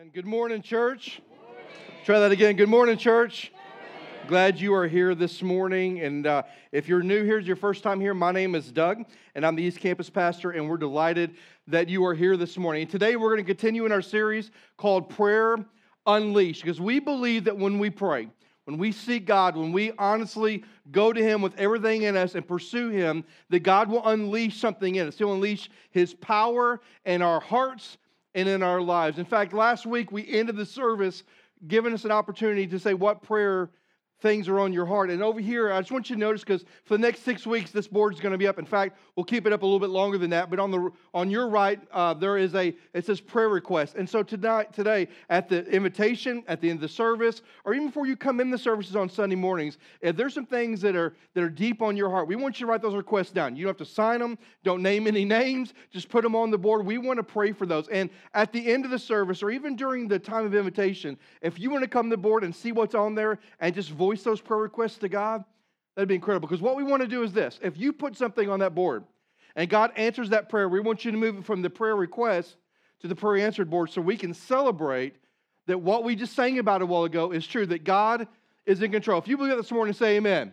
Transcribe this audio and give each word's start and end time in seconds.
And 0.00 0.14
good 0.14 0.24
morning, 0.24 0.62
church. 0.62 1.20
Try 2.06 2.20
that 2.20 2.32
again. 2.32 2.56
Good 2.56 2.70
morning, 2.70 2.96
church. 2.96 3.52
Glad 4.28 4.58
you 4.58 4.72
are 4.72 4.88
here 4.88 5.14
this 5.14 5.42
morning. 5.42 6.00
And 6.00 6.26
uh, 6.26 6.44
if 6.72 6.88
you're 6.88 7.02
new 7.02 7.22
here, 7.22 7.36
it's 7.36 7.46
your 7.46 7.54
first 7.54 7.82
time 7.82 8.00
here, 8.00 8.14
my 8.14 8.32
name 8.32 8.54
is 8.54 8.72
Doug, 8.72 9.04
and 9.34 9.44
I'm 9.44 9.56
the 9.56 9.62
East 9.62 9.78
Campus 9.78 10.08
pastor, 10.08 10.52
and 10.52 10.70
we're 10.70 10.78
delighted 10.78 11.36
that 11.66 11.90
you 11.90 12.02
are 12.06 12.14
here 12.14 12.38
this 12.38 12.56
morning. 12.56 12.80
And 12.80 12.90
today 12.90 13.16
we're 13.16 13.28
going 13.28 13.44
to 13.44 13.46
continue 13.46 13.84
in 13.84 13.92
our 13.92 14.00
series 14.00 14.52
called 14.78 15.10
Prayer 15.10 15.58
Unleashed, 16.06 16.62
because 16.62 16.80
we 16.80 16.98
believe 16.98 17.44
that 17.44 17.58
when 17.58 17.78
we 17.78 17.90
pray, 17.90 18.30
when 18.64 18.78
we 18.78 18.92
seek 18.92 19.26
God, 19.26 19.54
when 19.54 19.70
we 19.70 19.92
honestly 19.98 20.64
go 20.90 21.12
to 21.12 21.22
Him 21.22 21.42
with 21.42 21.54
everything 21.58 22.04
in 22.04 22.16
us 22.16 22.36
and 22.36 22.48
pursue 22.48 22.88
Him, 22.88 23.22
that 23.50 23.60
God 23.60 23.90
will 23.90 24.06
unleash 24.08 24.60
something 24.60 24.94
in 24.94 25.08
us. 25.08 25.18
He'll 25.18 25.34
unleash 25.34 25.68
His 25.90 26.14
power 26.14 26.80
in 27.04 27.20
our 27.20 27.40
hearts 27.40 27.98
and 28.34 28.48
in 28.48 28.62
our 28.62 28.80
lives. 28.80 29.18
In 29.18 29.24
fact, 29.24 29.52
last 29.52 29.86
week 29.86 30.12
we 30.12 30.26
ended 30.28 30.56
the 30.56 30.66
service 30.66 31.22
giving 31.66 31.92
us 31.92 32.04
an 32.04 32.10
opportunity 32.10 32.66
to 32.66 32.78
say 32.78 32.94
what 32.94 33.22
prayer 33.22 33.70
things 34.20 34.48
are 34.48 34.58
on 34.58 34.72
your 34.72 34.86
heart. 34.86 35.10
And 35.10 35.22
over 35.22 35.40
here, 35.40 35.72
I 35.72 35.80
just 35.80 35.92
want 35.92 36.10
you 36.10 36.16
to 36.16 36.20
notice 36.20 36.42
because 36.42 36.64
for 36.84 36.94
the 36.94 37.00
next 37.00 37.24
six 37.24 37.46
weeks, 37.46 37.70
this 37.70 37.88
board 37.88 38.14
is 38.14 38.20
going 38.20 38.32
to 38.32 38.38
be 38.38 38.46
up. 38.46 38.58
In 38.58 38.66
fact, 38.66 38.98
we'll 39.16 39.24
keep 39.24 39.46
it 39.46 39.52
up 39.52 39.62
a 39.62 39.64
little 39.66 39.80
bit 39.80 39.90
longer 39.90 40.18
than 40.18 40.30
that. 40.30 40.50
But 40.50 40.58
on 40.58 40.70
the 40.70 40.90
on 41.14 41.30
your 41.30 41.48
right, 41.48 41.80
uh, 41.92 42.14
there 42.14 42.36
is 42.36 42.54
a 42.54 42.74
it 42.92 43.06
says 43.06 43.20
prayer 43.20 43.48
request. 43.48 43.96
And 43.96 44.08
so 44.08 44.22
tonight, 44.22 44.72
today, 44.72 45.08
at 45.28 45.48
the 45.48 45.64
invitation, 45.66 46.44
at 46.48 46.60
the 46.60 46.70
end 46.70 46.78
of 46.78 46.82
the 46.82 46.88
service, 46.88 47.42
or 47.64 47.74
even 47.74 47.88
before 47.88 48.06
you 48.06 48.16
come 48.16 48.40
in 48.40 48.50
the 48.50 48.58
services 48.58 48.96
on 48.96 49.08
Sunday 49.08 49.36
mornings, 49.36 49.78
if 50.00 50.16
there's 50.16 50.34
some 50.34 50.46
things 50.46 50.80
that 50.82 50.96
are 50.96 51.14
that 51.34 51.42
are 51.42 51.50
deep 51.50 51.82
on 51.82 51.96
your 51.96 52.10
heart, 52.10 52.28
we 52.28 52.36
want 52.36 52.60
you 52.60 52.66
to 52.66 52.70
write 52.70 52.82
those 52.82 52.94
requests 52.94 53.30
down. 53.30 53.56
You 53.56 53.64
don't 53.64 53.78
have 53.78 53.86
to 53.86 53.92
sign 53.92 54.20
them. 54.20 54.38
Don't 54.64 54.82
name 54.82 55.06
any 55.06 55.24
names. 55.40 55.74
Just 55.90 56.08
put 56.08 56.22
them 56.22 56.36
on 56.36 56.50
the 56.50 56.58
board. 56.58 56.84
We 56.84 56.98
want 56.98 57.16
to 57.18 57.22
pray 57.22 57.52
for 57.52 57.66
those. 57.66 57.88
And 57.88 58.10
at 58.34 58.52
the 58.52 58.70
end 58.70 58.84
of 58.84 58.90
the 58.90 58.98
service, 58.98 59.42
or 59.42 59.50
even 59.50 59.76
during 59.76 60.08
the 60.08 60.18
time 60.18 60.44
of 60.44 60.54
invitation, 60.54 61.18
if 61.40 61.58
you 61.58 61.70
want 61.70 61.82
to 61.82 61.88
come 61.88 62.10
to 62.10 62.16
the 62.16 62.20
board 62.20 62.44
and 62.44 62.54
see 62.54 62.72
what's 62.72 62.94
on 62.94 63.14
there 63.14 63.38
and 63.60 63.74
just 63.74 63.90
voice 63.90 64.09
voice 64.10 64.24
those 64.24 64.40
prayer 64.40 64.58
requests 64.58 64.98
to 64.98 65.08
God, 65.08 65.44
that'd 65.94 66.08
be 66.08 66.16
incredible. 66.16 66.48
Because 66.48 66.60
what 66.60 66.74
we 66.74 66.82
want 66.82 67.00
to 67.02 67.06
do 67.06 67.22
is 67.22 67.32
this 67.32 67.60
if 67.62 67.78
you 67.78 67.92
put 67.92 68.16
something 68.16 68.50
on 68.50 68.58
that 68.58 68.74
board 68.74 69.04
and 69.54 69.70
God 69.70 69.92
answers 69.96 70.30
that 70.30 70.48
prayer, 70.48 70.68
we 70.68 70.80
want 70.80 71.04
you 71.04 71.12
to 71.12 71.16
move 71.16 71.38
it 71.38 71.44
from 71.44 71.62
the 71.62 71.70
prayer 71.70 71.94
request 71.94 72.56
to 73.00 73.08
the 73.08 73.14
prayer 73.14 73.44
answered 73.44 73.70
board 73.70 73.90
so 73.90 74.00
we 74.00 74.16
can 74.16 74.34
celebrate 74.34 75.14
that 75.66 75.78
what 75.78 76.02
we 76.02 76.16
just 76.16 76.34
sang 76.34 76.58
about 76.58 76.82
a 76.82 76.86
while 76.86 77.04
ago 77.04 77.30
is 77.30 77.46
true, 77.46 77.66
that 77.66 77.84
God 77.84 78.26
is 78.66 78.82
in 78.82 78.90
control. 78.90 79.20
If 79.20 79.28
you 79.28 79.36
believe 79.36 79.50
that 79.50 79.62
this 79.62 79.70
morning, 79.70 79.94
say 79.94 80.16
amen. 80.16 80.52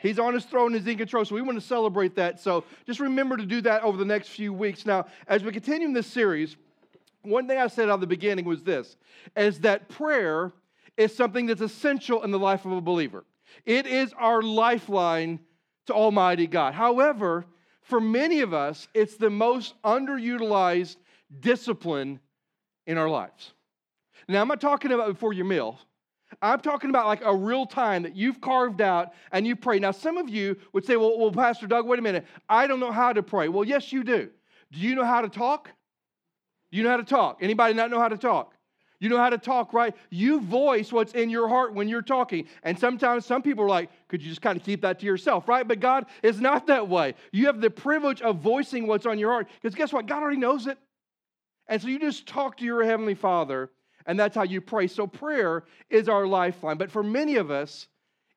He's 0.00 0.18
on 0.18 0.32
his 0.32 0.46
throne, 0.46 0.72
he's 0.72 0.86
in 0.86 0.96
control. 0.96 1.26
So 1.26 1.34
we 1.34 1.42
want 1.42 1.60
to 1.60 1.66
celebrate 1.66 2.14
that. 2.16 2.40
So 2.40 2.64
just 2.86 2.98
remember 2.98 3.36
to 3.36 3.44
do 3.44 3.60
that 3.60 3.82
over 3.82 3.98
the 3.98 4.06
next 4.06 4.28
few 4.28 4.54
weeks. 4.54 4.86
Now, 4.86 5.04
as 5.28 5.44
we 5.44 5.52
continue 5.52 5.86
in 5.86 5.92
this 5.92 6.06
series, 6.06 6.56
one 7.20 7.46
thing 7.46 7.58
I 7.58 7.66
said 7.66 7.90
at 7.90 8.00
the 8.00 8.06
beginning 8.06 8.46
was 8.46 8.62
this 8.62 8.96
is 9.36 9.60
that 9.60 9.90
prayer 9.90 10.54
is 10.96 11.14
something 11.14 11.46
that's 11.46 11.60
essential 11.60 12.22
in 12.22 12.30
the 12.30 12.38
life 12.38 12.64
of 12.64 12.72
a 12.72 12.80
believer. 12.80 13.24
It 13.64 13.86
is 13.86 14.12
our 14.18 14.42
lifeline 14.42 15.40
to 15.86 15.94
Almighty 15.94 16.46
God. 16.46 16.74
However, 16.74 17.46
for 17.82 18.00
many 18.00 18.40
of 18.40 18.52
us, 18.52 18.88
it's 18.94 19.16
the 19.16 19.30
most 19.30 19.74
underutilized 19.82 20.96
discipline 21.40 22.20
in 22.86 22.98
our 22.98 23.08
lives. 23.08 23.52
Now, 24.28 24.40
I'm 24.40 24.48
not 24.48 24.60
talking 24.60 24.92
about 24.92 25.08
before 25.08 25.32
your 25.32 25.44
meal. 25.44 25.78
I'm 26.42 26.60
talking 26.60 26.90
about 26.90 27.06
like 27.06 27.22
a 27.24 27.34
real 27.34 27.66
time 27.66 28.02
that 28.02 28.16
you've 28.16 28.40
carved 28.40 28.80
out 28.80 29.12
and 29.30 29.46
you 29.46 29.54
pray. 29.54 29.78
Now, 29.78 29.92
some 29.92 30.16
of 30.16 30.28
you 30.28 30.56
would 30.72 30.84
say, 30.84 30.96
well, 30.96 31.16
well, 31.18 31.30
Pastor 31.30 31.68
Doug, 31.68 31.86
wait 31.86 32.00
a 32.00 32.02
minute. 32.02 32.26
I 32.48 32.66
don't 32.66 32.80
know 32.80 32.90
how 32.90 33.12
to 33.12 33.22
pray. 33.22 33.48
Well, 33.48 33.64
yes, 33.64 33.92
you 33.92 34.02
do. 34.02 34.28
Do 34.72 34.80
you 34.80 34.96
know 34.96 35.04
how 35.04 35.20
to 35.20 35.28
talk? 35.28 35.70
Do 36.72 36.76
you 36.76 36.82
know 36.82 36.90
how 36.90 36.96
to 36.96 37.04
talk? 37.04 37.38
Anybody 37.40 37.74
not 37.74 37.90
know 37.90 38.00
how 38.00 38.08
to 38.08 38.18
talk? 38.18 38.55
You 38.98 39.08
know 39.08 39.18
how 39.18 39.30
to 39.30 39.38
talk, 39.38 39.72
right? 39.72 39.94
You 40.10 40.40
voice 40.40 40.92
what's 40.92 41.12
in 41.12 41.28
your 41.28 41.48
heart 41.48 41.74
when 41.74 41.88
you're 41.88 42.02
talking. 42.02 42.48
And 42.62 42.78
sometimes 42.78 43.26
some 43.26 43.42
people 43.42 43.64
are 43.64 43.68
like, 43.68 43.90
could 44.08 44.22
you 44.22 44.28
just 44.28 44.42
kind 44.42 44.58
of 44.58 44.64
keep 44.64 44.80
that 44.82 45.00
to 45.00 45.06
yourself, 45.06 45.48
right? 45.48 45.66
But 45.66 45.80
God 45.80 46.06
is 46.22 46.40
not 46.40 46.66
that 46.68 46.88
way. 46.88 47.14
You 47.32 47.46
have 47.46 47.60
the 47.60 47.70
privilege 47.70 48.22
of 48.22 48.38
voicing 48.38 48.86
what's 48.86 49.06
on 49.06 49.18
your 49.18 49.30
heart 49.30 49.48
because 49.60 49.74
guess 49.74 49.92
what? 49.92 50.06
God 50.06 50.22
already 50.22 50.38
knows 50.38 50.66
it. 50.66 50.78
And 51.68 51.82
so 51.82 51.88
you 51.88 51.98
just 51.98 52.26
talk 52.26 52.56
to 52.58 52.64
your 52.64 52.84
Heavenly 52.84 53.14
Father, 53.14 53.70
and 54.06 54.18
that's 54.18 54.36
how 54.36 54.44
you 54.44 54.60
pray. 54.60 54.86
So 54.86 55.06
prayer 55.06 55.64
is 55.90 56.08
our 56.08 56.26
lifeline. 56.26 56.78
But 56.78 56.90
for 56.90 57.02
many 57.02 57.36
of 57.36 57.50
us, 57.50 57.88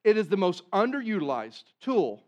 it 0.04 0.16
is 0.16 0.28
the 0.28 0.36
most 0.36 0.68
underutilized 0.72 1.64
tool 1.80 2.24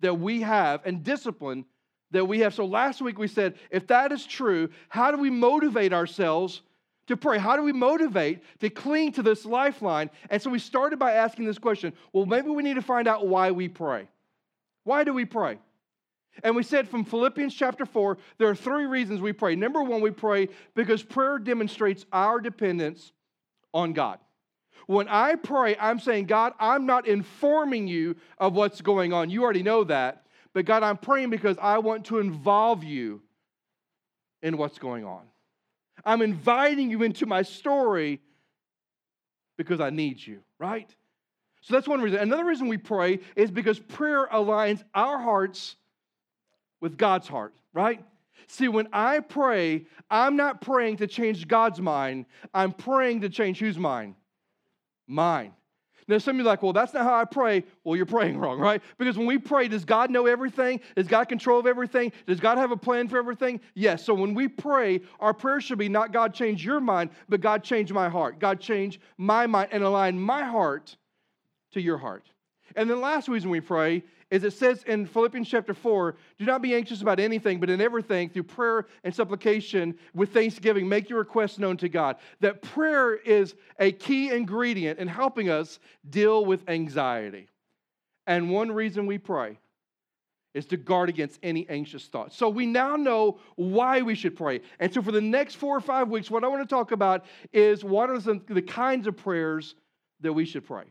that 0.00 0.14
we 0.14 0.42
have 0.42 0.82
and 0.86 1.02
discipline 1.02 1.64
that 2.12 2.24
we 2.24 2.40
have. 2.40 2.54
So 2.54 2.64
last 2.64 3.02
week 3.02 3.18
we 3.18 3.28
said, 3.28 3.54
if 3.70 3.86
that 3.88 4.12
is 4.12 4.24
true, 4.24 4.70
how 4.88 5.10
do 5.10 5.18
we 5.18 5.28
motivate 5.30 5.92
ourselves? 5.92 6.62
To 7.08 7.16
pray? 7.16 7.38
How 7.38 7.56
do 7.56 7.62
we 7.62 7.72
motivate 7.72 8.42
to 8.60 8.70
cling 8.70 9.12
to 9.12 9.22
this 9.22 9.44
lifeline? 9.44 10.10
And 10.30 10.40
so 10.40 10.50
we 10.50 10.58
started 10.58 10.98
by 10.98 11.12
asking 11.12 11.44
this 11.44 11.58
question 11.58 11.92
well, 12.12 12.26
maybe 12.26 12.48
we 12.50 12.62
need 12.62 12.74
to 12.74 12.82
find 12.82 13.08
out 13.08 13.26
why 13.26 13.50
we 13.50 13.68
pray. 13.68 14.08
Why 14.84 15.04
do 15.04 15.12
we 15.12 15.24
pray? 15.24 15.58
And 16.44 16.54
we 16.54 16.62
said 16.62 16.88
from 16.88 17.04
Philippians 17.04 17.54
chapter 17.54 17.84
4, 17.84 18.16
there 18.38 18.48
are 18.48 18.54
three 18.54 18.86
reasons 18.86 19.20
we 19.20 19.32
pray. 19.32 19.56
Number 19.56 19.82
one, 19.82 20.00
we 20.00 20.10
pray 20.10 20.48
because 20.74 21.02
prayer 21.02 21.38
demonstrates 21.38 22.06
our 22.12 22.40
dependence 22.40 23.12
on 23.74 23.92
God. 23.92 24.18
When 24.86 25.08
I 25.08 25.34
pray, 25.34 25.76
I'm 25.78 25.98
saying, 25.98 26.26
God, 26.26 26.54
I'm 26.58 26.86
not 26.86 27.06
informing 27.06 27.88
you 27.88 28.16
of 28.38 28.54
what's 28.54 28.80
going 28.80 29.12
on. 29.12 29.28
You 29.28 29.42
already 29.42 29.62
know 29.62 29.84
that. 29.84 30.24
But 30.54 30.64
God, 30.64 30.82
I'm 30.82 30.96
praying 30.96 31.30
because 31.30 31.56
I 31.60 31.78
want 31.78 32.06
to 32.06 32.18
involve 32.18 32.84
you 32.84 33.20
in 34.42 34.56
what's 34.56 34.78
going 34.78 35.04
on. 35.04 35.22
I'm 36.04 36.22
inviting 36.22 36.90
you 36.90 37.02
into 37.02 37.26
my 37.26 37.42
story 37.42 38.20
because 39.56 39.80
I 39.80 39.90
need 39.90 40.24
you, 40.24 40.40
right? 40.58 40.94
So 41.60 41.74
that's 41.74 41.88
one 41.88 42.00
reason. 42.00 42.20
Another 42.20 42.44
reason 42.44 42.68
we 42.68 42.78
pray 42.78 43.20
is 43.36 43.50
because 43.50 43.78
prayer 43.78 44.26
aligns 44.28 44.82
our 44.94 45.18
hearts 45.18 45.76
with 46.80 46.96
God's 46.96 47.28
heart, 47.28 47.54
right? 47.72 48.04
See, 48.46 48.68
when 48.68 48.88
I 48.92 49.20
pray, 49.20 49.86
I'm 50.10 50.36
not 50.36 50.60
praying 50.60 50.98
to 50.98 51.06
change 51.06 51.48
God's 51.48 51.80
mind, 51.80 52.26
I'm 52.54 52.72
praying 52.72 53.22
to 53.22 53.28
change 53.28 53.58
whose 53.58 53.78
mind? 53.78 54.14
Mine. 55.06 55.52
Now, 56.08 56.16
some 56.18 56.36
of 56.36 56.38
you 56.38 56.44
like, 56.44 56.62
well, 56.62 56.72
that's 56.72 56.94
not 56.94 57.04
how 57.04 57.14
I 57.14 57.26
pray. 57.26 57.64
Well, 57.84 57.94
you're 57.94 58.06
praying 58.06 58.38
wrong, 58.40 58.58
right? 58.58 58.82
Because 58.96 59.18
when 59.18 59.26
we 59.26 59.38
pray, 59.38 59.68
does 59.68 59.84
God 59.84 60.10
know 60.10 60.26
everything? 60.26 60.80
Does 60.96 61.06
God 61.06 61.28
control 61.28 61.60
of 61.60 61.66
everything? 61.66 62.12
Does 62.26 62.40
God 62.40 62.56
have 62.58 62.70
a 62.70 62.76
plan 62.76 63.08
for 63.08 63.18
everything? 63.18 63.60
Yes. 63.74 64.04
So 64.04 64.14
when 64.14 64.34
we 64.34 64.48
pray, 64.48 65.02
our 65.20 65.34
prayer 65.34 65.60
should 65.60 65.78
be 65.78 65.88
not 65.88 66.12
God 66.12 66.32
change 66.32 66.64
your 66.64 66.80
mind, 66.80 67.10
but 67.28 67.42
God 67.42 67.62
change 67.62 67.92
my 67.92 68.08
heart. 68.08 68.38
God 68.38 68.58
change 68.58 68.98
my 69.18 69.46
mind 69.46 69.68
and 69.70 69.84
align 69.84 70.18
my 70.18 70.42
heart 70.42 70.96
to 71.72 71.80
your 71.80 71.98
heart. 71.98 72.30
And 72.74 72.88
then 72.88 73.00
last 73.00 73.28
reason 73.28 73.50
we 73.50 73.60
pray 73.60 74.02
is 74.30 74.44
it 74.44 74.52
says 74.52 74.82
in 74.84 75.06
Philippians 75.06 75.48
chapter 75.48 75.72
4 75.72 76.16
do 76.38 76.44
not 76.44 76.60
be 76.60 76.74
anxious 76.74 77.00
about 77.00 77.18
anything, 77.18 77.60
but 77.60 77.70
in 77.70 77.80
everything, 77.80 78.28
through 78.28 78.42
prayer 78.42 78.86
and 79.04 79.14
supplication 79.14 79.96
with 80.14 80.34
thanksgiving, 80.34 80.88
make 80.88 81.08
your 81.08 81.18
requests 81.18 81.58
known 81.58 81.76
to 81.78 81.88
God. 81.88 82.16
That 82.40 82.60
prayer 82.60 83.14
is 83.14 83.54
a 83.78 83.92
key 83.92 84.30
ingredient 84.30 84.98
in 84.98 85.08
helping 85.08 85.48
us 85.48 85.78
deal 86.10 86.44
with 86.44 86.68
anxiety. 86.68 87.48
And 88.26 88.50
one 88.50 88.70
reason 88.70 89.06
we 89.06 89.16
pray 89.16 89.58
is 90.52 90.66
to 90.66 90.76
guard 90.76 91.08
against 91.08 91.38
any 91.42 91.68
anxious 91.68 92.06
thoughts. 92.06 92.36
So 92.36 92.48
we 92.48 92.66
now 92.66 92.96
know 92.96 93.38
why 93.56 94.02
we 94.02 94.14
should 94.14 94.36
pray. 94.36 94.60
And 94.80 94.92
so 94.92 95.00
for 95.00 95.12
the 95.12 95.20
next 95.20 95.54
four 95.54 95.76
or 95.76 95.80
five 95.80 96.08
weeks, 96.08 96.30
what 96.30 96.44
I 96.44 96.48
want 96.48 96.68
to 96.68 96.74
talk 96.74 96.92
about 96.92 97.24
is 97.52 97.84
what 97.84 98.10
are 98.10 98.18
the, 98.18 98.40
the 98.48 98.62
kinds 98.62 99.06
of 99.06 99.16
prayers 99.16 99.74
that 100.20 100.32
we 100.32 100.44
should 100.44 100.66
pray. 100.66 100.84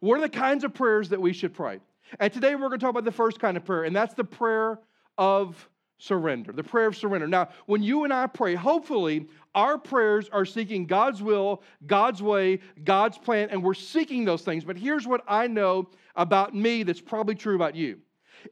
What 0.00 0.18
are 0.18 0.22
the 0.22 0.28
kinds 0.28 0.64
of 0.64 0.74
prayers 0.74 1.10
that 1.10 1.20
we 1.20 1.32
should 1.32 1.54
pray? 1.54 1.80
And 2.18 2.32
today 2.32 2.54
we're 2.54 2.68
going 2.68 2.78
to 2.78 2.84
talk 2.84 2.90
about 2.90 3.04
the 3.04 3.12
first 3.12 3.40
kind 3.40 3.56
of 3.56 3.64
prayer, 3.64 3.84
and 3.84 3.94
that's 3.94 4.14
the 4.14 4.24
prayer 4.24 4.78
of 5.18 5.68
surrender, 5.98 6.52
the 6.52 6.64
prayer 6.64 6.86
of 6.86 6.96
surrender. 6.96 7.28
Now, 7.28 7.48
when 7.66 7.82
you 7.82 8.04
and 8.04 8.12
I 8.12 8.26
pray, 8.26 8.54
hopefully 8.54 9.28
our 9.54 9.78
prayers 9.78 10.28
are 10.32 10.44
seeking 10.44 10.86
God's 10.86 11.22
will, 11.22 11.62
God's 11.86 12.20
way, 12.20 12.58
God's 12.82 13.18
plan, 13.18 13.50
and 13.50 13.62
we're 13.62 13.74
seeking 13.74 14.24
those 14.24 14.42
things. 14.42 14.64
But 14.64 14.76
here's 14.76 15.06
what 15.06 15.22
I 15.28 15.46
know 15.46 15.88
about 16.16 16.54
me 16.54 16.82
that's 16.82 17.00
probably 17.00 17.34
true 17.34 17.54
about 17.54 17.76
you. 17.76 17.98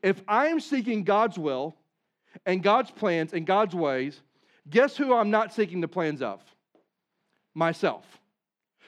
If 0.02 0.22
I 0.28 0.46
am 0.46 0.60
seeking 0.60 1.02
God's 1.02 1.38
will 1.38 1.74
and 2.46 2.62
God's 2.62 2.92
plans 2.92 3.32
and 3.32 3.44
God's 3.44 3.74
ways, 3.74 4.20
guess 4.68 4.96
who 4.96 5.12
I'm 5.12 5.30
not 5.30 5.52
seeking 5.52 5.80
the 5.80 5.88
plans 5.88 6.22
of? 6.22 6.40
Myself. 7.54 8.19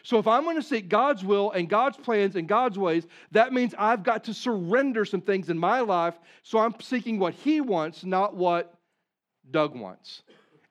So 0.03 0.19
if 0.19 0.27
I'm 0.27 0.45
going 0.45 0.57
to 0.57 0.63
seek 0.63 0.89
God's 0.89 1.25
will 1.25 1.53
and 1.53 1.69
God's 1.69 1.97
plans 1.97 2.37
and 2.37 2.49
God's 2.49 2.79
ways, 2.79 3.07
that 3.31 3.53
means 3.53 3.75
I've 3.79 4.03
got 4.03 4.25
to 4.25 4.35
surrender 4.35 5.05
some 5.05 5.21
things 5.21 5.49
in 5.49 5.59
my 5.59 5.81
life. 5.81 6.15
So 6.43 6.59
I'm 6.59 6.75
seeking 6.81 7.19
what 7.19 7.35
He 7.35 7.61
wants, 7.61 8.05
not 8.05 8.35
what 8.35 8.75
Doug 9.51 9.77
wants. 9.77 10.23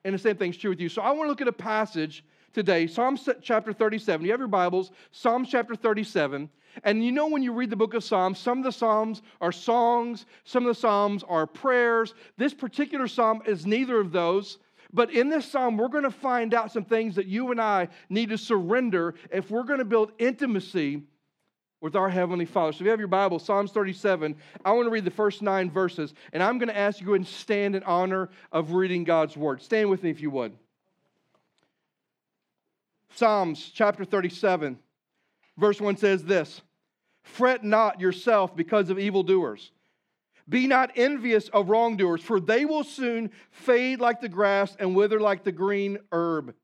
And 0.04 0.14
the 0.14 0.18
same 0.18 0.36
thing's 0.36 0.56
true 0.56 0.70
with 0.70 0.80
you. 0.80 0.88
So 0.88 1.02
I 1.02 1.10
want 1.12 1.26
to 1.26 1.28
look 1.28 1.40
at 1.40 1.48
a 1.48 1.52
passage 1.52 2.24
today, 2.52 2.86
Psalm 2.86 3.18
chapter 3.40 3.72
37. 3.72 4.24
You 4.24 4.32
have 4.32 4.40
your 4.40 4.48
Bibles, 4.48 4.90
Psalm 5.10 5.46
chapter 5.46 5.74
37. 5.74 6.50
And 6.84 7.04
you 7.04 7.12
know, 7.12 7.28
when 7.28 7.42
you 7.42 7.52
read 7.52 7.70
the 7.70 7.76
book 7.76 7.94
of 7.94 8.02
Psalms, 8.02 8.38
some 8.38 8.58
of 8.58 8.64
the 8.64 8.72
Psalms 8.72 9.22
are 9.40 9.52
songs, 9.52 10.26
some 10.44 10.64
of 10.64 10.74
the 10.74 10.80
Psalms 10.80 11.22
are 11.22 11.46
prayers. 11.46 12.14
This 12.36 12.54
particular 12.54 13.06
Psalm 13.06 13.42
is 13.46 13.66
neither 13.66 14.00
of 14.00 14.12
those, 14.12 14.58
But 14.92 15.10
in 15.10 15.30
this 15.30 15.46
psalm, 15.46 15.76
we're 15.76 15.88
going 15.88 16.04
to 16.04 16.10
find 16.10 16.52
out 16.52 16.70
some 16.70 16.84
things 16.84 17.14
that 17.14 17.26
you 17.26 17.50
and 17.50 17.60
I 17.60 17.88
need 18.08 18.28
to 18.28 18.38
surrender 18.38 19.14
if 19.30 19.50
we're 19.50 19.64
going 19.64 19.78
to 19.78 19.84
build 19.84 20.12
intimacy 20.18 21.02
with 21.80 21.96
our 21.96 22.08
Heavenly 22.08 22.44
Father. 22.44 22.72
So 22.72 22.76
if 22.76 22.82
you 22.82 22.90
have 22.90 23.00
your 23.00 23.08
Bible, 23.08 23.38
Psalms 23.38 23.72
37, 23.72 24.36
I 24.64 24.72
want 24.72 24.86
to 24.86 24.90
read 24.90 25.04
the 25.04 25.10
first 25.10 25.42
nine 25.42 25.70
verses, 25.70 26.14
and 26.32 26.42
I'm 26.42 26.58
going 26.58 26.68
to 26.68 26.76
ask 26.76 27.00
you 27.00 27.06
to 27.06 27.14
and 27.14 27.26
stand 27.26 27.74
in 27.74 27.82
honor 27.82 28.30
of 28.52 28.72
reading 28.72 29.02
God's 29.02 29.36
Word. 29.36 29.62
Stand 29.62 29.90
with 29.90 30.02
me 30.02 30.10
if 30.10 30.20
you 30.20 30.30
would. 30.30 30.52
Psalms 33.14 33.70
chapter 33.74 34.04
37, 34.04 34.78
verse 35.58 35.80
1 35.80 35.96
says 35.96 36.24
this 36.24 36.62
Fret 37.24 37.64
not 37.64 38.00
yourself 38.00 38.54
because 38.54 38.90
of 38.90 38.98
evildoers. 38.98 39.72
Be 40.52 40.66
not 40.66 40.92
envious 40.96 41.48
of 41.48 41.70
wrongdoers, 41.70 42.20
for 42.20 42.38
they 42.38 42.66
will 42.66 42.84
soon 42.84 43.30
fade 43.50 44.00
like 44.00 44.20
the 44.20 44.28
grass 44.28 44.76
and 44.78 44.94
wither 44.94 45.18
like 45.18 45.44
the 45.44 45.50
green 45.50 45.98
herb. 46.12 46.54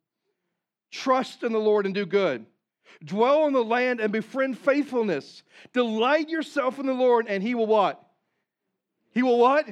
Trust 0.91 1.43
in 1.43 1.53
the 1.53 1.59
Lord 1.59 1.87
and 1.87 1.95
do 1.95 2.05
good 2.05 2.45
Dwell 3.03 3.45
on 3.45 3.53
the 3.53 3.65
land 3.65 4.01
and 4.01 4.13
befriend 4.13 4.59
faithfulness. 4.59 5.43
Delight 5.73 6.29
yourself 6.29 6.79
in 6.79 6.87
the 6.87 6.93
Lord, 6.93 7.27
and 7.29 7.43
He 7.43 7.55
will 7.55 7.67
what? 7.67 8.03
He 9.13 9.23
will 9.23 9.39
what? 9.39 9.67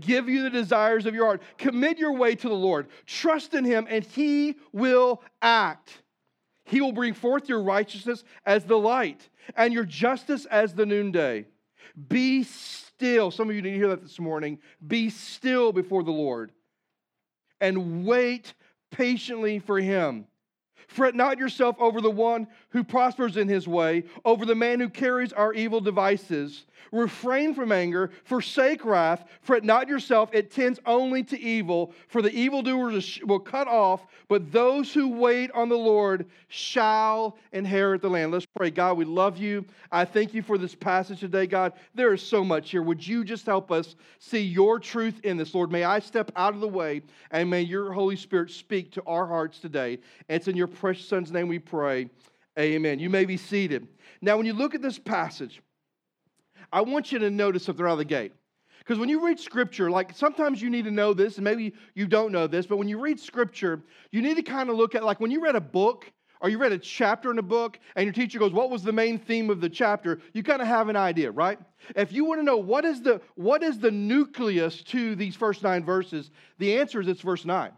Give 0.00 0.30
you 0.30 0.44
the 0.44 0.50
desires 0.50 1.04
of 1.04 1.14
your 1.14 1.26
heart. 1.26 1.42
Commit 1.58 1.98
your 1.98 2.12
way 2.12 2.34
to 2.34 2.48
the 2.48 2.54
Lord. 2.54 2.86
Trust 3.04 3.52
in 3.52 3.64
Him, 3.64 3.86
and 3.90 4.02
He 4.02 4.56
will 4.72 5.22
act. 5.42 6.02
He 6.64 6.80
will 6.80 6.92
bring 6.92 7.12
forth 7.12 7.50
your 7.50 7.62
righteousness 7.62 8.24
as 8.46 8.64
the 8.64 8.78
light 8.78 9.28
and 9.56 9.74
your 9.74 9.84
justice 9.84 10.46
as 10.46 10.72
the 10.72 10.86
noonday. 10.86 11.46
Be 12.08 12.44
still. 13.02 13.32
Some 13.32 13.50
of 13.50 13.56
you 13.56 13.62
to 13.62 13.70
hear 13.70 13.88
that 13.88 14.00
this 14.00 14.20
morning. 14.20 14.60
Be 14.86 15.10
still 15.10 15.72
before 15.72 16.04
the 16.04 16.12
Lord 16.12 16.52
and 17.60 18.06
wait 18.06 18.54
patiently 18.92 19.58
for 19.58 19.80
Him. 19.80 20.26
Fret 20.92 21.14
not 21.14 21.38
yourself 21.38 21.74
over 21.78 22.02
the 22.02 22.10
one 22.10 22.46
who 22.68 22.84
prospers 22.84 23.38
in 23.38 23.48
his 23.48 23.66
way, 23.66 24.04
over 24.26 24.44
the 24.44 24.54
man 24.54 24.78
who 24.78 24.90
carries 24.90 25.32
our 25.32 25.54
evil 25.54 25.80
devices. 25.80 26.66
Refrain 26.90 27.54
from 27.54 27.72
anger, 27.72 28.10
forsake 28.24 28.84
wrath, 28.84 29.24
fret 29.40 29.64
not 29.64 29.88
yourself, 29.88 30.28
it 30.34 30.50
tends 30.50 30.78
only 30.84 31.22
to 31.22 31.40
evil. 31.40 31.94
For 32.08 32.20
the 32.20 32.32
evildoers 32.34 33.18
will 33.24 33.38
cut 33.38 33.66
off, 33.66 34.06
but 34.28 34.52
those 34.52 34.92
who 34.92 35.08
wait 35.08 35.50
on 35.52 35.70
the 35.70 35.78
Lord 35.78 36.26
shall 36.48 37.38
inherit 37.52 38.02
the 38.02 38.10
land. 38.10 38.30
Let's 38.30 38.44
pray. 38.44 38.70
God, 38.70 38.98
we 38.98 39.06
love 39.06 39.38
you. 39.38 39.64
I 39.90 40.04
thank 40.04 40.34
you 40.34 40.42
for 40.42 40.58
this 40.58 40.74
passage 40.74 41.20
today, 41.20 41.46
God. 41.46 41.72
There 41.94 42.12
is 42.12 42.20
so 42.20 42.44
much 42.44 42.70
here. 42.70 42.82
Would 42.82 43.06
you 43.06 43.24
just 43.24 43.46
help 43.46 43.72
us 43.72 43.96
see 44.18 44.42
your 44.42 44.78
truth 44.78 45.18
in 45.24 45.38
this, 45.38 45.54
Lord? 45.54 45.72
May 45.72 45.84
I 45.84 45.98
step 45.98 46.30
out 46.36 46.54
of 46.54 46.60
the 46.60 46.68
way 46.68 47.00
and 47.30 47.48
may 47.48 47.62
your 47.62 47.92
Holy 47.92 48.16
Spirit 48.16 48.50
speak 48.50 48.92
to 48.92 49.02
our 49.06 49.26
hearts 49.26 49.60
today. 49.60 49.98
It's 50.28 50.48
in 50.48 50.56
your 50.58 50.66
precious 50.82 51.06
Son's 51.06 51.30
name 51.30 51.46
we 51.46 51.60
pray. 51.60 52.10
Amen. 52.58 52.98
You 52.98 53.08
may 53.08 53.24
be 53.24 53.36
seated. 53.36 53.86
Now, 54.20 54.36
when 54.36 54.46
you 54.46 54.52
look 54.52 54.74
at 54.74 54.82
this 54.82 54.98
passage, 54.98 55.62
I 56.72 56.80
want 56.80 57.12
you 57.12 57.20
to 57.20 57.30
notice 57.30 57.66
something 57.66 57.86
out 57.86 57.92
of 57.92 57.98
the 57.98 58.04
gate. 58.04 58.32
Because 58.80 58.98
when 58.98 59.08
you 59.08 59.24
read 59.24 59.38
scripture, 59.38 59.92
like 59.92 60.10
sometimes 60.12 60.60
you 60.60 60.70
need 60.70 60.84
to 60.86 60.90
know 60.90 61.14
this, 61.14 61.36
and 61.36 61.44
maybe 61.44 61.72
you 61.94 62.08
don't 62.08 62.32
know 62.32 62.48
this, 62.48 62.66
but 62.66 62.78
when 62.78 62.88
you 62.88 62.98
read 62.98 63.20
scripture, 63.20 63.80
you 64.10 64.22
need 64.22 64.34
to 64.34 64.42
kind 64.42 64.70
of 64.70 64.76
look 64.76 64.96
at, 64.96 65.04
like 65.04 65.20
when 65.20 65.30
you 65.30 65.40
read 65.40 65.54
a 65.54 65.60
book 65.60 66.10
or 66.40 66.48
you 66.48 66.58
read 66.58 66.72
a 66.72 66.78
chapter 66.78 67.30
in 67.30 67.38
a 67.38 67.42
book 67.42 67.78
and 67.94 68.04
your 68.04 68.12
teacher 68.12 68.40
goes, 68.40 68.50
What 68.50 68.68
was 68.68 68.82
the 68.82 68.92
main 68.92 69.20
theme 69.20 69.50
of 69.50 69.60
the 69.60 69.70
chapter? 69.70 70.18
You 70.32 70.42
kind 70.42 70.60
of 70.60 70.66
have 70.66 70.88
an 70.88 70.96
idea, 70.96 71.30
right? 71.30 71.60
If 71.94 72.10
you 72.10 72.24
want 72.24 72.40
to 72.40 72.44
know 72.44 72.56
what 72.56 72.84
is 72.84 73.02
the 73.02 73.20
what 73.36 73.62
is 73.62 73.78
the 73.78 73.92
nucleus 73.92 74.82
to 74.82 75.14
these 75.14 75.36
first 75.36 75.62
nine 75.62 75.84
verses, 75.84 76.32
the 76.58 76.76
answer 76.80 77.00
is 77.00 77.06
it's 77.06 77.20
verse 77.20 77.44
9. 77.44 77.70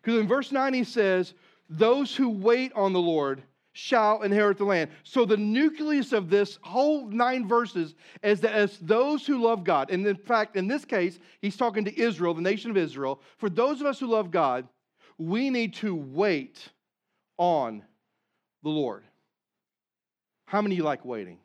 Because 0.00 0.20
in 0.20 0.28
verse 0.28 0.52
9 0.52 0.74
he 0.74 0.84
says, 0.84 1.34
Those 1.78 2.14
who 2.14 2.28
wait 2.28 2.72
on 2.74 2.92
the 2.92 3.00
Lord 3.00 3.42
shall 3.72 4.22
inherit 4.22 4.58
the 4.58 4.64
land. 4.64 4.90
So 5.04 5.24
the 5.24 5.38
nucleus 5.38 6.12
of 6.12 6.28
this 6.28 6.58
whole 6.60 7.06
nine 7.08 7.48
verses 7.48 7.94
is 8.22 8.40
that 8.42 8.52
as 8.52 8.76
those 8.78 9.26
who 9.26 9.42
love 9.42 9.64
God, 9.64 9.90
and 9.90 10.06
in 10.06 10.16
fact, 10.16 10.56
in 10.56 10.68
this 10.68 10.84
case, 10.84 11.18
he's 11.40 11.56
talking 11.56 11.86
to 11.86 11.98
Israel, 11.98 12.34
the 12.34 12.42
nation 12.42 12.70
of 12.70 12.76
Israel. 12.76 13.22
For 13.38 13.48
those 13.48 13.80
of 13.80 13.86
us 13.86 13.98
who 13.98 14.06
love 14.06 14.30
God, 14.30 14.68
we 15.16 15.48
need 15.48 15.72
to 15.76 15.94
wait 15.94 16.68
on 17.38 17.82
the 18.62 18.68
Lord. 18.68 19.04
How 20.44 20.60
many 20.60 20.74
you 20.74 20.82
like 20.82 21.06
waiting? 21.06 21.38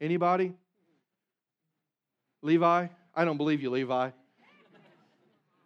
Anybody? 0.00 0.54
Levi? 2.40 2.86
I 3.14 3.24
don't 3.26 3.36
believe 3.36 3.60
you, 3.60 3.68
Levi. 3.68 4.10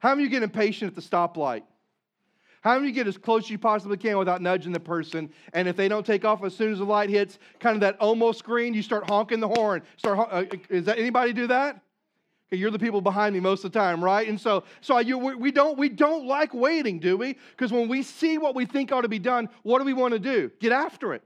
How 0.00 0.10
many 0.10 0.24
you 0.24 0.28
get 0.28 0.42
impatient 0.42 0.88
at 0.88 0.94
the 0.96 1.08
stoplight? 1.08 1.62
How 2.60 2.78
many 2.78 2.93
get 2.93 3.06
as 3.06 3.16
close 3.16 3.44
as 3.44 3.50
you 3.50 3.58
possibly 3.58 3.96
can 3.96 4.19
without 4.19 4.43
nudging 4.43 4.72
the 4.72 4.81
person? 4.81 5.31
And 5.52 5.69
if 5.69 5.76
they 5.76 5.88
don't 5.88 6.05
take 6.05 6.25
off 6.25 6.43
as 6.43 6.56
soon 6.56 6.72
as 6.72 6.78
the 6.78 6.84
light 6.84 7.08
hits, 7.08 7.38
kind 7.60 7.75
of 7.76 7.81
that 7.82 7.96
almost 8.00 8.40
screen, 8.40 8.75
you 8.75 8.82
start 8.82 9.08
honking 9.08 9.40
the 9.40 9.49
horn. 9.49 9.82
Start. 9.96 10.28
Uh, 10.31 10.44
is 10.69 10.84
that 10.87 10.99
anybody 10.99 11.32
do 11.32 11.46
that? 11.46 11.81
Okay, 12.49 12.56
you're 12.56 12.70
the 12.70 12.78
people 12.78 13.00
behind 13.00 13.34
me 13.34 13.40
most 13.40 13.64
of 13.64 13.72
the 13.72 13.78
time, 13.78 14.02
right? 14.02 14.26
And 14.26 14.40
so, 14.40 14.64
so 14.81 14.99
you, 14.99 15.19
we 15.19 15.52
don't 15.52 15.78
we 15.78 15.88
don't 15.88 16.26
like 16.26 16.55
waiting, 16.55 16.99
do 16.99 17.16
we? 17.16 17.37
Because 17.50 17.70
when 17.70 17.88
we 17.88 18.02
see 18.02 18.38
what 18.38 18.55
we 18.55 18.64
think 18.64 18.90
ought 18.90 19.02
to 19.02 19.08
be 19.08 19.19
done, 19.19 19.49
what 19.62 19.78
do 19.78 19.84
we 19.84 19.93
want 19.93 20.14
to 20.14 20.19
do? 20.19 20.50
Get 20.58 20.72
after 20.72 21.12
it. 21.14 21.22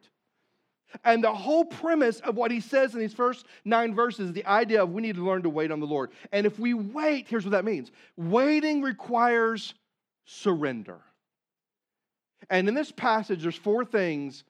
And 1.04 1.24
the 1.24 1.32
whole 1.32 1.64
premise 1.64 2.20
of 2.20 2.36
what 2.36 2.50
he 2.50 2.60
says 2.60 2.92
in 2.92 3.00
these 3.00 3.14
first 3.14 3.46
nine 3.64 3.94
verses 3.94 4.28
is 4.28 4.32
the 4.34 4.44
idea 4.44 4.82
of 4.82 4.90
we 4.90 5.00
need 5.00 5.14
to 5.14 5.24
learn 5.24 5.42
to 5.42 5.48
wait 5.48 5.70
on 5.70 5.80
the 5.80 5.86
Lord. 5.86 6.10
And 6.32 6.44
if 6.44 6.58
we 6.58 6.74
wait, 6.74 7.28
here's 7.28 7.44
what 7.44 7.52
that 7.52 7.64
means 7.64 7.90
waiting 8.16 8.82
requires 8.82 9.74
surrender. 10.26 11.00
And 12.50 12.68
in 12.68 12.74
this 12.74 12.92
passage, 12.92 13.42
there's 13.42 13.56
four 13.56 13.84
things 13.84 14.44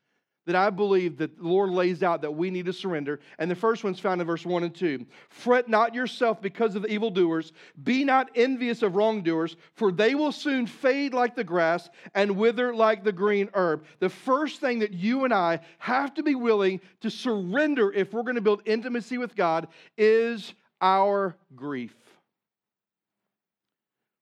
that 0.46 0.56
I 0.56 0.70
believe 0.70 1.18
that 1.18 1.38
the 1.38 1.46
Lord 1.46 1.70
lays 1.70 2.02
out 2.02 2.22
that 2.22 2.34
we 2.34 2.50
need 2.50 2.66
to 2.66 2.72
surrender. 2.72 3.20
And 3.38 3.50
the 3.50 3.54
first 3.54 3.84
one's 3.84 4.00
found 4.00 4.20
in 4.20 4.26
verse 4.26 4.44
1 4.44 4.64
and 4.64 4.74
2. 4.74 5.06
Fret 5.28 5.68
not 5.68 5.94
yourself 5.94 6.42
because 6.42 6.74
of 6.74 6.82
the 6.82 6.88
evildoers. 6.88 7.52
Be 7.84 8.04
not 8.04 8.30
envious 8.34 8.82
of 8.82 8.96
wrongdoers, 8.96 9.56
for 9.74 9.92
they 9.92 10.14
will 10.14 10.32
soon 10.32 10.66
fade 10.66 11.14
like 11.14 11.36
the 11.36 11.44
grass 11.44 11.88
and 12.14 12.36
wither 12.36 12.74
like 12.74 13.04
the 13.04 13.12
green 13.12 13.50
herb. 13.54 13.84
The 14.00 14.08
first 14.08 14.60
thing 14.60 14.80
that 14.80 14.92
you 14.92 15.24
and 15.24 15.32
I 15.32 15.60
have 15.78 16.14
to 16.14 16.22
be 16.22 16.34
willing 16.34 16.80
to 17.02 17.10
surrender 17.10 17.92
if 17.92 18.12
we're 18.12 18.22
going 18.22 18.34
to 18.34 18.40
build 18.40 18.62
intimacy 18.64 19.18
with 19.18 19.36
God 19.36 19.68
is 19.96 20.54
our 20.80 21.36
grief. 21.54 21.94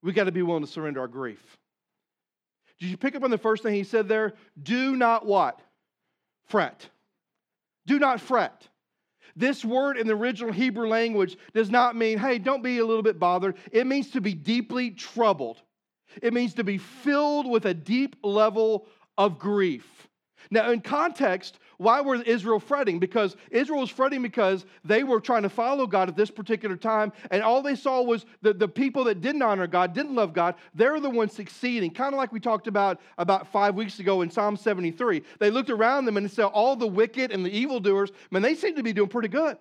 We 0.03 0.13
got 0.13 0.25
to 0.25 0.31
be 0.31 0.41
willing 0.43 0.65
to 0.65 0.71
surrender 0.71 0.99
our 0.99 1.07
grief. 1.07 1.57
Did 2.81 2.89
you 2.89 2.97
pick 2.97 3.15
up 3.15 3.23
on 3.23 3.29
the 3.29 3.37
first 3.37 3.61
thing 3.61 3.75
he 3.75 3.83
said 3.83 4.07
there? 4.07 4.33
Do 4.61 4.95
not 4.95 5.23
what? 5.23 5.59
Fret. 6.47 6.89
Do 7.85 7.99
not 7.99 8.19
fret. 8.19 8.67
This 9.35 9.63
word 9.63 9.97
in 9.97 10.07
the 10.07 10.15
original 10.15 10.51
Hebrew 10.51 10.87
language 10.87 11.37
does 11.53 11.69
not 11.69 11.95
mean, 11.95 12.17
hey, 12.17 12.39
don't 12.39 12.63
be 12.63 12.79
a 12.79 12.85
little 12.85 13.03
bit 13.03 13.19
bothered. 13.19 13.55
It 13.71 13.85
means 13.85 14.09
to 14.11 14.19
be 14.19 14.33
deeply 14.33 14.89
troubled. 14.89 15.61
It 16.23 16.33
means 16.33 16.55
to 16.55 16.63
be 16.63 16.79
filled 16.79 17.47
with 17.47 17.65
a 17.65 17.73
deep 17.75 18.15
level 18.23 18.87
of 19.15 19.37
grief. 19.37 20.07
Now, 20.49 20.71
in 20.71 20.81
context, 20.81 21.59
why 21.77 22.01
were 22.01 22.15
Israel 22.15 22.59
fretting? 22.59 22.99
Because 22.99 23.35
Israel 23.49 23.81
was 23.81 23.89
fretting 23.89 24.21
because 24.21 24.65
they 24.83 25.03
were 25.03 25.19
trying 25.19 25.43
to 25.43 25.49
follow 25.49 25.87
God 25.87 26.09
at 26.09 26.15
this 26.15 26.29
particular 26.29 26.75
time, 26.75 27.11
and 27.31 27.41
all 27.41 27.61
they 27.61 27.75
saw 27.75 28.01
was 28.01 28.25
the, 28.41 28.53
the 28.53 28.67
people 28.67 29.03
that 29.05 29.21
didn't 29.21 29.41
honor 29.41 29.67
God, 29.67 29.93
didn't 29.93 30.15
love 30.15 30.33
God, 30.33 30.55
they're 30.75 30.99
the 30.99 31.09
ones 31.09 31.33
succeeding. 31.33 31.91
Kind 31.91 32.13
of 32.13 32.17
like 32.17 32.31
we 32.31 32.39
talked 32.39 32.67
about 32.67 33.01
about 33.17 33.47
five 33.47 33.75
weeks 33.75 33.99
ago 33.99 34.21
in 34.21 34.29
Psalm 34.29 34.57
73. 34.57 35.23
They 35.39 35.49
looked 35.49 35.69
around 35.69 36.05
them 36.05 36.17
and 36.17 36.29
saw 36.29 36.47
all 36.47 36.75
the 36.75 36.87
wicked 36.87 37.31
and 37.31 37.45
the 37.45 37.51
evildoers, 37.51 38.11
man, 38.29 38.41
they 38.41 38.55
seem 38.55 38.75
to 38.75 38.83
be 38.83 38.93
doing 38.93 39.09
pretty 39.09 39.29
good. 39.29 39.57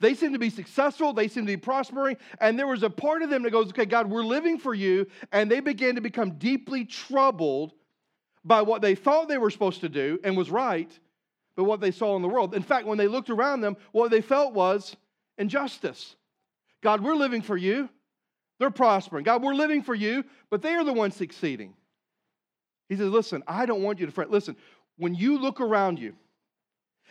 They 0.00 0.14
seem 0.14 0.32
to 0.32 0.38
be 0.38 0.50
successful. 0.50 1.12
They 1.12 1.28
seem 1.28 1.44
to 1.46 1.52
be 1.52 1.58
prospering. 1.58 2.16
And 2.40 2.58
there 2.58 2.66
was 2.66 2.82
a 2.82 2.90
part 2.90 3.22
of 3.22 3.28
them 3.30 3.42
that 3.42 3.50
goes, 3.50 3.68
okay, 3.68 3.84
God, 3.84 4.08
we're 4.08 4.24
living 4.24 4.58
for 4.58 4.74
you. 4.74 5.06
And 5.30 5.50
they 5.50 5.60
began 5.60 5.94
to 5.94 6.00
become 6.00 6.32
deeply 6.32 6.86
troubled 6.86 7.74
by 8.44 8.62
what 8.62 8.82
they 8.82 8.94
thought 8.94 9.28
they 9.28 9.38
were 9.38 9.50
supposed 9.50 9.80
to 9.82 9.88
do 9.88 10.18
and 10.24 10.36
was 10.36 10.50
right, 10.50 10.90
but 11.56 11.64
what 11.64 11.80
they 11.80 11.90
saw 11.90 12.16
in 12.16 12.22
the 12.22 12.28
world. 12.28 12.54
In 12.54 12.62
fact, 12.62 12.86
when 12.86 12.98
they 12.98 13.08
looked 13.08 13.30
around 13.30 13.60
them, 13.60 13.76
what 13.92 14.10
they 14.10 14.20
felt 14.20 14.54
was 14.54 14.96
injustice. 15.36 16.16
God, 16.82 17.02
we're 17.02 17.14
living 17.14 17.42
for 17.42 17.56
you. 17.56 17.88
They're 18.58 18.70
prospering. 18.70 19.24
God, 19.24 19.42
we're 19.42 19.54
living 19.54 19.82
for 19.82 19.94
you, 19.94 20.24
but 20.50 20.62
they 20.62 20.74
are 20.74 20.84
the 20.84 20.92
ones 20.92 21.16
succeeding. 21.16 21.74
He 22.88 22.96
says, 22.96 23.08
Listen, 23.08 23.42
I 23.46 23.66
don't 23.66 23.82
want 23.82 24.00
you 24.00 24.06
to 24.06 24.12
fret. 24.12 24.30
Listen, 24.30 24.56
when 24.96 25.14
you 25.14 25.38
look 25.38 25.60
around 25.60 25.98
you 25.98 26.14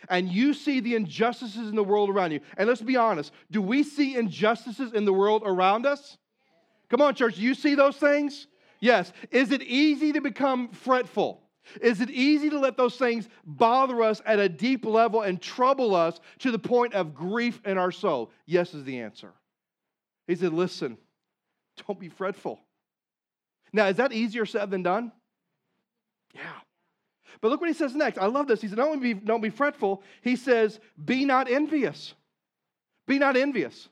and 0.08 0.28
you 0.28 0.54
see 0.54 0.80
the 0.80 0.94
injustices 0.94 1.68
in 1.68 1.74
the 1.74 1.84
world 1.84 2.08
around 2.08 2.32
you, 2.32 2.40
and 2.56 2.68
let's 2.68 2.80
be 2.80 2.96
honest, 2.96 3.32
do 3.50 3.60
we 3.60 3.82
see 3.82 4.16
injustices 4.16 4.92
in 4.92 5.04
the 5.04 5.12
world 5.12 5.42
around 5.44 5.86
us? 5.86 6.18
Come 6.88 7.02
on, 7.02 7.14
church, 7.14 7.36
do 7.36 7.42
you 7.42 7.54
see 7.54 7.74
those 7.74 7.96
things? 7.96 8.46
Yes. 8.80 9.12
Is 9.30 9.52
it 9.52 9.62
easy 9.62 10.12
to 10.12 10.20
become 10.20 10.68
fretful? 10.68 11.42
Is 11.80 12.00
it 12.00 12.10
easy 12.10 12.50
to 12.50 12.58
let 12.58 12.76
those 12.76 12.96
things 12.96 13.28
bother 13.44 14.02
us 14.02 14.22
at 14.24 14.38
a 14.38 14.48
deep 14.48 14.84
level 14.84 15.22
and 15.22 15.40
trouble 15.40 15.94
us 15.94 16.18
to 16.40 16.50
the 16.50 16.58
point 16.58 16.94
of 16.94 17.14
grief 17.14 17.60
in 17.64 17.78
our 17.78 17.92
soul? 17.92 18.30
Yes, 18.46 18.74
is 18.74 18.84
the 18.84 19.00
answer. 19.00 19.32
He 20.26 20.34
said, 20.34 20.52
Listen, 20.52 20.96
don't 21.86 22.00
be 22.00 22.08
fretful. 22.08 22.60
Now, 23.72 23.86
is 23.86 23.96
that 23.96 24.12
easier 24.12 24.46
said 24.46 24.70
than 24.70 24.82
done? 24.82 25.12
Yeah. 26.34 26.42
But 27.40 27.50
look 27.50 27.60
what 27.60 27.68
he 27.68 27.74
says 27.74 27.94
next. 27.94 28.18
I 28.18 28.26
love 28.26 28.46
this. 28.46 28.60
He 28.60 28.68
said, 28.68 28.76
don't 28.76 29.00
be, 29.00 29.14
don't 29.14 29.40
be 29.40 29.50
fretful. 29.50 30.02
He 30.22 30.36
says, 30.36 30.80
be 31.02 31.24
not 31.24 31.50
envious. 31.50 32.14
Be 33.06 33.18
not 33.18 33.36
envious. 33.36 33.88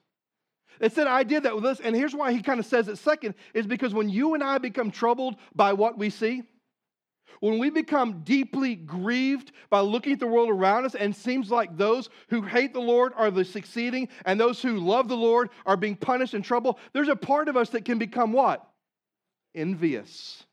It 0.81 0.93
said, 0.93 1.07
I 1.07 1.23
did 1.23 1.43
that 1.45 1.55
with 1.55 1.65
us, 1.65 1.81
And 1.81 1.95
here's 1.95 2.15
why 2.15 2.33
he 2.33 2.43
kind 2.43 2.61
of 2.61 2.67
says 2.67 2.89
it 2.89 2.99
second 2.99 3.35
is 3.55 3.67
because 3.67 3.95
when 3.95 4.09
you 4.09 4.35
and 4.35 4.43
I 4.43 4.59
become 4.59 4.91
troubled 4.91 5.37
by 5.55 5.73
what 5.73 5.99
we 5.99 6.11
see, 6.11 6.43
when 7.41 7.59
we 7.59 7.71
become 7.71 8.23
deeply 8.23 8.75
grieved 8.75 9.53
by 9.71 9.81
looking 9.81 10.13
at 10.13 10.21
the 10.21 10.27
world 10.27 10.51
around 10.51 10.85
us 10.85 10.95
and 10.95 11.15
seems 11.15 11.51
like 11.51 11.77
those 11.77 12.09
who 12.29 12.43
hate 12.43 12.73
the 12.73 12.81
Lord 12.81 13.13
are 13.17 13.31
the 13.31 13.45
succeeding 13.45 14.09
and 14.25 14.41
those 14.41 14.61
who 14.61 14.79
love 14.79 15.09
the 15.09 15.17
Lord 15.17 15.51
are 15.65 15.77
being 15.77 15.97
punished 15.97 16.35
and 16.35 16.45
trouble, 16.45 16.79
there's 16.93 17.09
a 17.09 17.17
part 17.17 17.49
of 17.49 17.57
us 17.57 17.71
that 17.71 17.85
can 17.85 17.99
become 17.99 18.33
what? 18.33 18.69
Envious. 19.55 20.45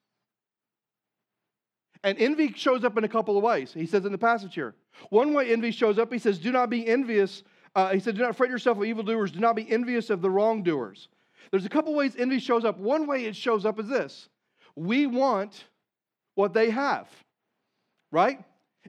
And 2.03 2.19
envy 2.19 2.53
shows 2.53 2.83
up 2.83 2.97
in 2.99 3.03
a 3.03 3.09
couple 3.09 3.35
of 3.35 3.43
ways. 3.43 3.73
He 3.73 3.87
says 3.87 4.05
in 4.05 4.11
the 4.11 4.17
passage 4.17 4.53
here. 4.53 4.75
One 5.09 5.33
way 5.33 5.51
envy 5.51 5.71
shows 5.71 5.97
up, 5.97 6.13
he 6.13 6.19
says, 6.19 6.37
Do 6.37 6.51
not 6.51 6.69
be 6.69 6.85
envious. 6.87 7.43
Uh, 7.75 7.93
he 7.93 7.99
said, 7.99 8.15
Do 8.15 8.21
not 8.21 8.35
fret 8.35 8.49
yourself 8.49 8.77
of 8.77 8.85
evildoers. 8.85 9.31
Do 9.31 9.39
not 9.39 9.55
be 9.55 9.69
envious 9.69 10.09
of 10.09 10.21
the 10.21 10.29
wrongdoers. 10.29 11.09
There's 11.51 11.65
a 11.65 11.69
couple 11.69 11.93
ways 11.93 12.15
envy 12.17 12.39
shows 12.39 12.65
up. 12.65 12.79
One 12.79 13.05
way 13.07 13.25
it 13.25 13.35
shows 13.35 13.65
up 13.65 13.79
is 13.79 13.87
this 13.87 14.29
we 14.75 15.07
want 15.07 15.65
what 16.35 16.53
they 16.53 16.69
have, 16.69 17.07
right? 18.11 18.43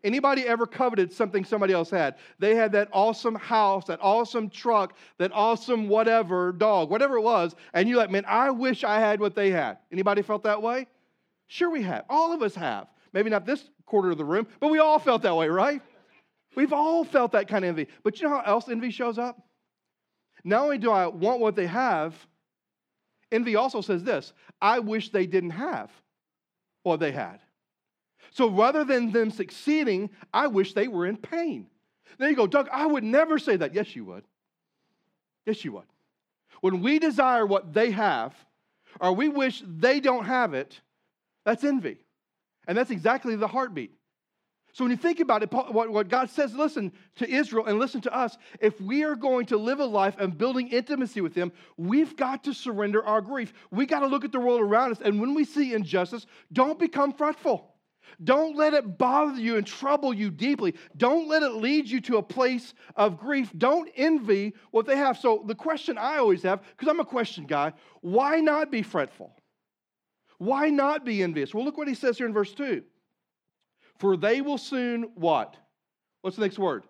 Anybody 0.05 0.47
ever 0.47 0.67
coveted 0.67 1.13
something 1.13 1.45
somebody 1.45 1.73
else 1.73 1.89
had? 1.91 2.17
They 2.39 2.55
had 2.55 2.73
that 2.73 2.89
awesome 2.93 3.35
house, 3.35 3.87
that 3.87 3.99
awesome 4.03 4.51
truck, 4.51 4.95
that 5.19 5.33
awesome 5.33 5.89
whatever 5.89 6.53
dog, 6.53 6.91
whatever 6.91 7.17
it 7.17 7.23
was, 7.23 7.55
and 7.73 7.89
you're 7.89 7.97
like, 7.97 8.11
man, 8.11 8.25
I 8.27 8.51
wish 8.51 8.85
I 8.85 9.01
had 9.01 9.21
what 9.21 9.35
they 9.35 9.51
had. 9.51 9.79
Anybody 9.91 10.23
felt 10.23 10.43
that 10.45 10.61
way? 10.61 10.87
Sure, 11.49 11.71
we 11.71 11.83
have. 11.83 12.05
All 12.11 12.33
of 12.33 12.43
us 12.43 12.55
have. 12.55 12.89
Maybe 13.13 13.31
not 13.31 13.47
this 13.47 13.71
quarter 13.87 14.11
of 14.11 14.19
the 14.19 14.25
room, 14.25 14.47
but 14.61 14.69
we 14.69 14.79
all 14.79 14.99
felt 14.99 15.23
that 15.23 15.35
way, 15.35 15.49
right? 15.49 15.81
We've 16.57 16.73
all 16.73 17.05
felt 17.05 17.33
that 17.33 17.49
kind 17.49 17.65
of 17.65 17.69
envy. 17.69 17.87
But 18.03 18.19
you 18.19 18.29
know 18.29 18.37
how 18.37 18.43
else 18.43 18.69
envy 18.69 18.91
shows 18.91 19.19
up? 19.19 19.41
Not 20.43 20.63
only 20.63 20.79
do 20.79 20.91
I 20.91 21.07
want 21.07 21.41
what 21.41 21.55
they 21.55 21.67
have, 21.67 22.15
envy 23.31 23.57
also 23.57 23.81
says 23.83 24.03
this 24.03 24.33
I 24.61 24.79
wish 24.81 25.11
they 25.11 25.27
didn't 25.27 25.51
have 25.51 25.91
what 26.83 26.99
they 26.99 27.13
had. 27.13 27.41
So 28.31 28.51
rather 28.51 28.85
than 28.85 29.13
them 29.13 29.31
succeeding, 29.31 30.11
I 30.33 30.47
wish 30.47 30.73
they 30.73 30.89
were 30.89 31.07
in 31.07 31.17
pain. 31.17 31.67
There 32.19 32.29
you 32.31 32.37
go, 32.37 32.47
Doug, 32.47 32.69
I 32.73 32.87
would 32.87 33.05
never 33.05 33.39
say 33.39 33.57
that. 33.57 33.75
Yes, 33.75 33.95
you 33.95 34.05
would. 34.07 34.25
Yes, 35.45 35.65
you 35.65 35.73
would. 35.73 35.85
When 36.61 36.81
we 36.81 36.99
desire 36.99 37.45
what 37.45 37.73
they 37.73 37.91
have, 37.91 38.35
or 39.01 39.13
we 39.13 39.29
wish 39.29 39.63
they 39.67 40.01
don't 40.01 40.25
have 40.25 40.55
it, 40.55 40.81
that's 41.45 41.65
envy. 41.65 41.99
And 42.67 42.77
that's 42.77 42.91
exactly 42.91 43.37
the 43.37 43.47
heartbeat. 43.47 43.93
So 44.77 44.85
when 44.85 44.91
you 44.91 44.99
think 44.99 45.21
about 45.21 45.43
it, 45.43 45.51
what 45.51 46.09
God 46.11 46.29
says, 46.29 46.55
listen 46.55 46.93
to 47.15 47.27
Israel 47.27 47.65
and 47.65 47.79
listen 47.79 48.03
to 48.03 48.15
us. 48.15 48.37
If 48.61 48.79
we 48.79 49.05
are 49.05 49.17
going 49.17 49.47
to 49.47 49.57
live 49.57 49.81
a 49.81 49.87
life 49.87 50.17
and 50.19 50.37
building 50.37 50.69
intimacy 50.69 51.23
with 51.23 51.35
Him, 51.35 51.51
we've 51.79 52.15
got 52.15 52.45
to 52.45 52.53
surrender 52.53 53.03
our 53.03 53.23
grief. 53.23 53.55
We 53.71 53.87
got 53.87 54.01
to 54.01 54.07
look 54.07 54.23
at 54.23 54.33
the 54.33 54.39
world 54.39 54.61
around 54.61 54.93
us. 54.93 55.01
And 55.03 55.19
when 55.19 55.33
we 55.33 55.47
see 55.47 55.73
injustice, 55.73 56.27
don't 56.53 56.79
become 56.79 57.15
fretful. 57.15 57.73
Don't 58.23 58.55
let 58.55 58.75
it 58.75 58.99
bother 58.99 59.41
you 59.41 59.57
and 59.57 59.67
trouble 59.67 60.13
you 60.13 60.31
deeply. 60.31 60.75
Don't 60.99 61.27
let 61.27 61.43
it 61.43 61.55
lead 61.55 61.89
you 61.89 62.03
to 62.03 62.19
a 62.19 62.23
place 62.23 62.75
of 62.97 63.19
grief. 63.19 63.51
Don't 63.57 63.91
envy 63.97 64.53
what 64.73 64.85
they 64.85 64.99
have. 64.99 65.17
So, 65.17 65.43
the 65.47 65.55
question 65.55 65.97
I 65.97 66.19
always 66.19 66.43
have, 66.43 66.61
because 66.61 66.89
I'm 66.89 67.01
a 67.01 67.07
question 67.07 67.47
guy, 67.47 67.73
why 68.03 68.41
not 68.41 68.71
be 68.71 68.83
fretful? 68.83 69.35
Why 70.37 70.69
not 70.69 71.07
be 71.07 71.23
envious? 71.23 71.55
Well, 71.55 71.65
look 71.65 71.79
what 71.79 71.89
he 71.89 71.95
says 71.95 72.19
here 72.19 72.27
in 72.27 72.35
verse 72.35 72.53
2. 72.53 72.83
For 73.99 74.17
they 74.17 74.41
will 74.41 74.59
soon 74.59 75.11
what? 75.15 75.57
What's 76.23 76.37
the 76.37 76.43
next 76.43 76.59
word? 76.59 76.85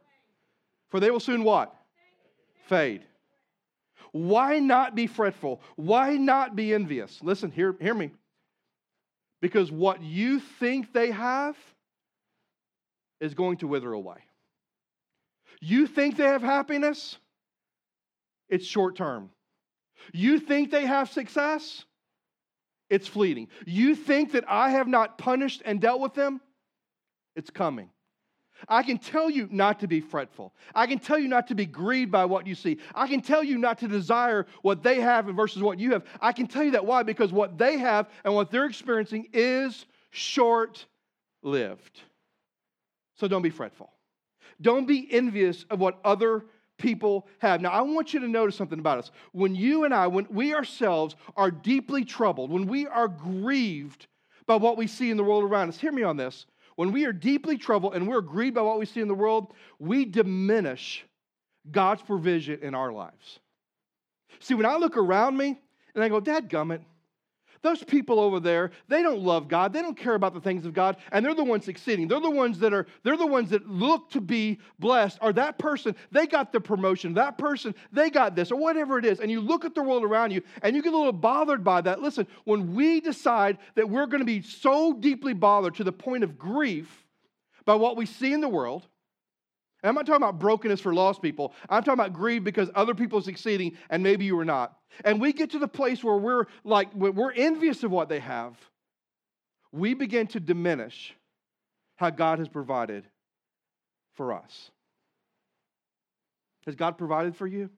For 0.91 1.01
they 1.01 1.11
will 1.11 1.21
soon 1.21 1.45
what? 1.45 1.75
Fade. 2.69 3.03
Why 4.13 4.59
not 4.59 4.95
be 4.95 5.07
fretful? 5.07 5.61
Why 5.77 6.17
not 6.17 6.57
be 6.57 6.73
envious? 6.73 7.19
Listen, 7.23 7.51
hear, 7.51 7.77
hear 7.81 7.95
me. 7.95 8.11
Because 9.41 9.71
what 9.71 10.03
you 10.03 10.41
think 10.41 10.93
they 10.93 11.11
have 11.11 11.57
is 13.21 13.35
going 13.35 13.59
to 13.59 13.69
wither 13.69 13.93
away. 13.93 14.19
You 15.61 15.87
think 15.87 16.17
they 16.17 16.25
have 16.25 16.43
happiness? 16.43 17.17
It's 18.49 18.67
short 18.67 18.97
term. 18.97 19.31
You 20.13 20.39
think 20.39 20.71
they 20.71 20.87
have 20.87 21.11
success? 21.11 21.85
It's 22.89 23.09
fleeting. 23.09 23.49
You 23.67 23.95
think 23.95 24.33
that 24.33 24.45
I 24.49 24.71
have 24.71 24.87
not 24.87 25.19
punished 25.19 25.63
and 25.65 25.81
dealt 25.81 26.01
with 26.01 26.15
them? 26.15 26.41
It's 27.37 27.51
coming. 27.51 27.91
I 28.69 28.83
can 28.83 28.99
tell 28.99 29.29
you 29.29 29.49
not 29.51 29.81
to 29.81 29.87
be 29.87 30.01
fretful. 30.01 30.55
I 30.75 30.87
can 30.87 30.99
tell 30.99 31.19
you 31.19 31.29
not 31.29 31.47
to 31.49 31.55
be 31.55 31.67
grieved 31.67 32.11
by 32.11 32.25
what 32.25 32.47
you 32.47 32.55
see. 32.55 32.79
I 32.95 33.07
can 33.07 33.21
tell 33.21 33.45
you 33.45 33.59
not 33.59 33.79
to 33.81 33.89
desire 33.89 34.47
what 34.63 34.83
they 34.83 35.01
have 35.01 35.27
versus 35.27 35.63
what 35.63 35.79
you 35.79 35.93
have. 35.93 36.05
I 36.21 36.33
can 36.33 36.47
tell 36.47 36.65
you 36.65 36.71
that 36.71 36.87
why? 36.87 37.03
Because 37.03 37.33
what 37.33 37.59
they 37.59 37.77
have 37.77 38.09
and 38.25 38.35
what 38.35 38.51
they're 38.51 38.65
experiencing 38.65 39.29
is 39.35 39.85
short 40.11 40.87
lived. 41.43 42.01
So 43.17 43.29
don't 43.29 43.43
be 43.43 43.51
fretful. 43.51 43.91
Don't 44.61 44.87
be 44.87 45.07
envious 45.11 45.67
of 45.69 45.79
what 45.79 45.99
other 46.03 46.47
people 46.79 47.27
have. 47.39 47.61
Now, 47.61 47.71
I 47.71 47.83
want 47.83 48.15
you 48.15 48.21
to 48.21 48.29
notice 48.29 48.57
something 48.57 48.79
about 48.79 48.99
us. 48.99 49.11
When 49.33 49.55
you 49.55 49.85
and 49.85 49.95
I, 49.95 50.07
when 50.07 50.27
we 50.31 50.55
ourselves 50.55 51.15
are 51.37 51.51
deeply 51.51 52.05
troubled, 52.05 52.51
when 52.51 52.67
we 52.67 52.87
are 52.87 53.09
grieved 53.09 54.07
by 54.47 54.57
what 54.57 54.77
we 54.77 54.87
see 54.87 55.11
in 55.11 55.17
the 55.17 55.25
world 55.25 55.45
around 55.45 55.69
us, 55.69 55.79
hear 55.79 55.93
me 55.93 56.03
on 56.03 56.17
this. 56.17 56.47
When 56.77 56.93
we 56.93 57.07
are 57.07 57.13
deeply 57.13 57.59
troubled 57.59 57.95
and 57.95 58.07
we're 58.07 58.21
grieved 58.21 58.55
by 58.55 58.63
what 58.63 58.79
we 58.79 58.87
see 58.87 59.01
in 59.01 59.09
the 59.09 59.15
world, 59.15 59.55
we 59.79 60.05
diminish 60.05 61.05
God's 61.71 62.03
provision 62.03 62.61
in 62.63 62.75
our 62.75 62.93
lives. 62.93 63.41
See, 64.41 64.55
when 64.55 64.67
I 64.67 64.77
look 64.77 64.97
around 64.97 65.37
me 65.37 65.59
and 65.95 66.05
I 66.05 66.09
go, 66.09 66.21
Dad 66.21 66.49
gummit, 66.49 66.83
those 67.67 67.85
people 67.85 68.21
over 68.21 68.41
there, 68.41 68.71
they 68.89 69.03
don't 69.03 69.21
love 69.21 69.49
God. 69.49 69.73
They 69.73 69.83
don't 69.83 69.97
care 69.97 70.15
about 70.15 70.35
the 70.35 70.41
things 70.41 70.65
of 70.65 70.73
God, 70.73 70.97
and 71.13 71.25
they're 71.25 71.35
the 71.35 71.45
ones 71.45 71.65
succeeding. 71.65 72.09
They're 72.09 72.21
the 72.21 72.31
ones 72.31 72.59
that 72.61 72.73
are, 72.73 72.87
they're 73.03 73.17
the 73.17 73.27
ones 73.27 73.51
that 73.51 73.69
look 73.69 74.11
to 74.11 74.21
be 74.21 74.59
blessed. 74.79 75.19
Or 75.21 75.33
that 75.35 75.59
person, 75.59 75.95
they 76.13 76.27
got 76.27 76.53
the 76.53 76.61
promotion. 76.61 77.15
That 77.15 77.39
person, 77.39 77.75
they 77.93 78.11
got 78.11 78.35
this, 78.35 78.51
or 78.51 78.57
whatever 78.57 78.99
it 78.99 79.05
is. 79.05 79.21
And 79.21 79.31
you 79.31 79.41
look 79.41 79.65
at 79.65 79.75
the 79.75 79.83
world 79.83 80.05
around 80.05 80.31
you 80.31 80.43
and 80.63 80.75
you 80.75 80.83
get 80.83 80.93
a 80.93 80.97
little 80.97 81.13
bothered 81.13 81.65
by 81.65 81.81
that. 81.83 82.01
Listen, 82.01 82.27
when 82.45 82.75
we 82.75 83.01
decide 83.01 83.59
that 83.75 83.89
we're 83.89 84.07
going 84.07 84.21
to 84.21 84.27
be 84.27 84.43
so 84.43 84.93
deeply 84.93 85.33
bothered 85.33 85.75
to 85.77 85.85
the 85.85 85.93
point 85.93 86.25
of 86.25 86.39
grief 86.39 87.05
by 87.65 87.75
what 87.75 87.97
we 87.97 88.07
see 88.07 88.33
in 88.33 88.41
the 88.41 88.49
world, 88.49 88.87
I'm 89.89 89.95
not 89.95 90.07
talking 90.07 90.23
about 90.23 90.39
brokenness 90.39 90.81
for 90.81 90.95
lost 90.95 91.23
people. 91.23 91.53
I'm 91.69 91.83
talking 91.83 92.01
about 92.01 92.13
grief 92.13 92.43
because 92.45 92.71
other 92.75 92.95
people 92.95 93.19
are 93.19 93.23
succeeding 93.23 93.77
and 93.91 94.03
maybe 94.03 94.25
you 94.25 94.39
are 94.39 94.45
not. 94.45 94.77
And 95.05 95.21
we 95.21 95.33
get 95.33 95.51
to 95.51 95.59
the 95.59 95.69
place 95.69 96.03
where 96.03 96.17
we're 96.17 96.47
like, 96.65 96.93
we're 96.95 97.33
envious 97.33 97.83
of 97.83 97.91
what 97.91 98.09
they 98.09 98.21
have. 98.21 98.57
We 99.73 99.95
begin 99.95 100.27
to 100.29 100.41
diminish 100.41 101.15
how 101.97 102.11
God 102.11 102.39
has 102.39 102.49
provided 102.49 103.05
for 104.15 104.33
us. 104.33 104.71
Has 106.65 106.75
God 106.75 106.99
provided 106.99 107.37
for 107.37 107.47
you? 107.47 107.71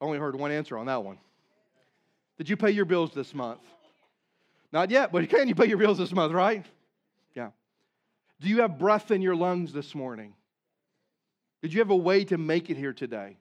Only 0.00 0.18
heard 0.18 0.34
one 0.34 0.50
answer 0.50 0.76
on 0.78 0.86
that 0.86 1.04
one. 1.04 1.18
Did 2.38 2.48
you 2.48 2.56
pay 2.56 2.70
your 2.70 2.84
bills 2.84 3.12
this 3.12 3.34
month? 3.34 3.60
Not 4.72 4.90
yet, 4.90 5.12
but 5.12 5.28
can 5.28 5.46
you 5.46 5.54
pay 5.54 5.66
your 5.66 5.78
bills 5.78 5.98
this 5.98 6.12
month, 6.12 6.32
right? 6.32 6.64
Do 8.42 8.48
you 8.48 8.60
have 8.62 8.76
breath 8.76 9.12
in 9.12 9.22
your 9.22 9.36
lungs 9.36 9.72
this 9.72 9.94
morning? 9.94 10.34
Did 11.62 11.72
you 11.72 11.78
have 11.78 11.90
a 11.90 11.96
way 11.96 12.24
to 12.24 12.36
make 12.36 12.70
it 12.70 12.76
here 12.76 12.92
today? 12.92 13.36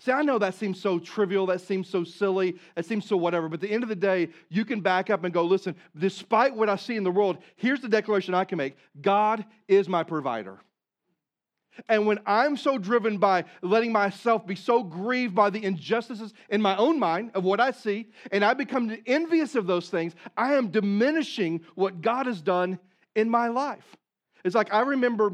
See, 0.00 0.10
I 0.10 0.22
know 0.22 0.40
that 0.40 0.56
seems 0.56 0.80
so 0.80 0.98
trivial, 0.98 1.46
that 1.46 1.60
seems 1.60 1.88
so 1.88 2.02
silly, 2.02 2.56
that 2.74 2.84
seems 2.84 3.06
so 3.06 3.16
whatever, 3.16 3.48
but 3.48 3.54
at 3.54 3.60
the 3.60 3.70
end 3.70 3.84
of 3.84 3.88
the 3.88 3.94
day, 3.94 4.28
you 4.48 4.64
can 4.64 4.80
back 4.80 5.08
up 5.08 5.22
and 5.22 5.32
go, 5.32 5.44
listen, 5.44 5.76
despite 5.96 6.54
what 6.54 6.68
I 6.68 6.76
see 6.76 6.96
in 6.96 7.04
the 7.04 7.12
world, 7.12 7.38
here's 7.54 7.80
the 7.80 7.88
declaration 7.88 8.34
I 8.34 8.44
can 8.44 8.58
make 8.58 8.76
God 9.00 9.44
is 9.68 9.88
my 9.88 10.02
provider. 10.02 10.58
And 11.88 12.06
when 12.06 12.18
I'm 12.26 12.56
so 12.56 12.78
driven 12.78 13.18
by 13.18 13.44
letting 13.62 13.92
myself 13.92 14.46
be 14.46 14.56
so 14.56 14.82
grieved 14.82 15.34
by 15.34 15.50
the 15.50 15.62
injustices 15.62 16.34
in 16.48 16.60
my 16.60 16.76
own 16.76 16.98
mind 16.98 17.30
of 17.34 17.44
what 17.44 17.60
I 17.60 17.70
see, 17.70 18.08
and 18.32 18.44
I 18.44 18.52
become 18.54 18.96
envious 19.06 19.54
of 19.54 19.66
those 19.66 19.88
things, 19.88 20.14
I 20.36 20.54
am 20.54 20.68
diminishing 20.68 21.60
what 21.74 22.00
God 22.00 22.26
has 22.26 22.42
done 22.42 22.80
in 23.16 23.28
my 23.28 23.48
life. 23.48 23.96
It's 24.44 24.54
like 24.54 24.72
I 24.72 24.82
remember 24.82 25.32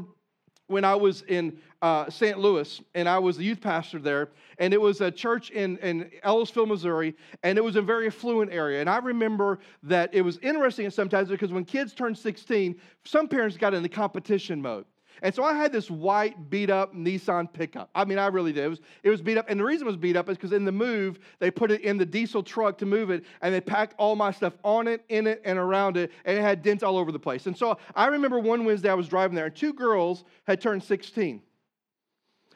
when 0.67 0.85
I 0.85 0.95
was 0.95 1.21
in 1.23 1.59
uh, 1.81 2.09
St. 2.09 2.39
Louis 2.39 2.81
and 2.95 3.07
I 3.07 3.19
was 3.19 3.37
the 3.37 3.43
youth 3.43 3.61
pastor 3.61 3.99
there, 3.99 4.29
and 4.57 4.73
it 4.73 4.81
was 4.81 5.01
a 5.01 5.11
church 5.11 5.51
in, 5.51 5.77
in 5.79 6.09
Ellisville, 6.23 6.65
Missouri, 6.65 7.13
and 7.43 7.57
it 7.57 7.63
was 7.63 7.75
a 7.75 7.81
very 7.81 8.07
affluent 8.07 8.51
area. 8.51 8.79
And 8.79 8.89
I 8.89 8.97
remember 8.97 9.59
that 9.83 10.13
it 10.13 10.21
was 10.21 10.39
interesting 10.41 10.89
sometimes 10.89 11.29
because 11.29 11.51
when 11.51 11.65
kids 11.65 11.93
turned 11.93 12.17
16, 12.17 12.79
some 13.03 13.27
parents 13.27 13.57
got 13.57 13.73
into 13.73 13.89
competition 13.89 14.61
mode. 14.61 14.85
And 15.21 15.33
so 15.33 15.43
I 15.43 15.53
had 15.53 15.71
this 15.71 15.89
white, 15.89 16.49
beat 16.49 16.69
up 16.69 16.93
Nissan 16.93 17.51
pickup. 17.51 17.89
I 17.93 18.03
mean, 18.05 18.17
I 18.17 18.27
really 18.27 18.51
did. 18.51 18.65
It 18.65 18.69
was, 18.69 18.81
it 19.03 19.09
was 19.09 19.21
beat 19.21 19.37
up. 19.37 19.49
And 19.49 19.59
the 19.59 19.63
reason 19.63 19.87
it 19.87 19.89
was 19.89 19.97
beat 19.97 20.17
up 20.17 20.27
is 20.29 20.37
because 20.37 20.51
in 20.51 20.65
the 20.65 20.71
move, 20.71 21.19
they 21.39 21.51
put 21.51 21.71
it 21.71 21.81
in 21.81 21.97
the 21.97 22.05
diesel 22.05 22.43
truck 22.43 22.77
to 22.79 22.85
move 22.85 23.09
it, 23.09 23.23
and 23.41 23.53
they 23.53 23.61
packed 23.61 23.95
all 23.97 24.15
my 24.15 24.31
stuff 24.31 24.57
on 24.63 24.87
it, 24.87 25.03
in 25.09 25.27
it, 25.27 25.41
and 25.45 25.57
around 25.59 25.97
it, 25.97 26.11
and 26.25 26.37
it 26.37 26.41
had 26.41 26.61
dents 26.61 26.83
all 26.83 26.97
over 26.97 27.11
the 27.11 27.19
place. 27.19 27.45
And 27.45 27.57
so 27.57 27.77
I 27.95 28.07
remember 28.07 28.39
one 28.39 28.65
Wednesday 28.65 28.89
I 28.89 28.95
was 28.95 29.07
driving 29.07 29.35
there, 29.35 29.45
and 29.45 29.55
two 29.55 29.73
girls 29.73 30.23
had 30.45 30.59
turned 30.59 30.83
16. 30.83 31.41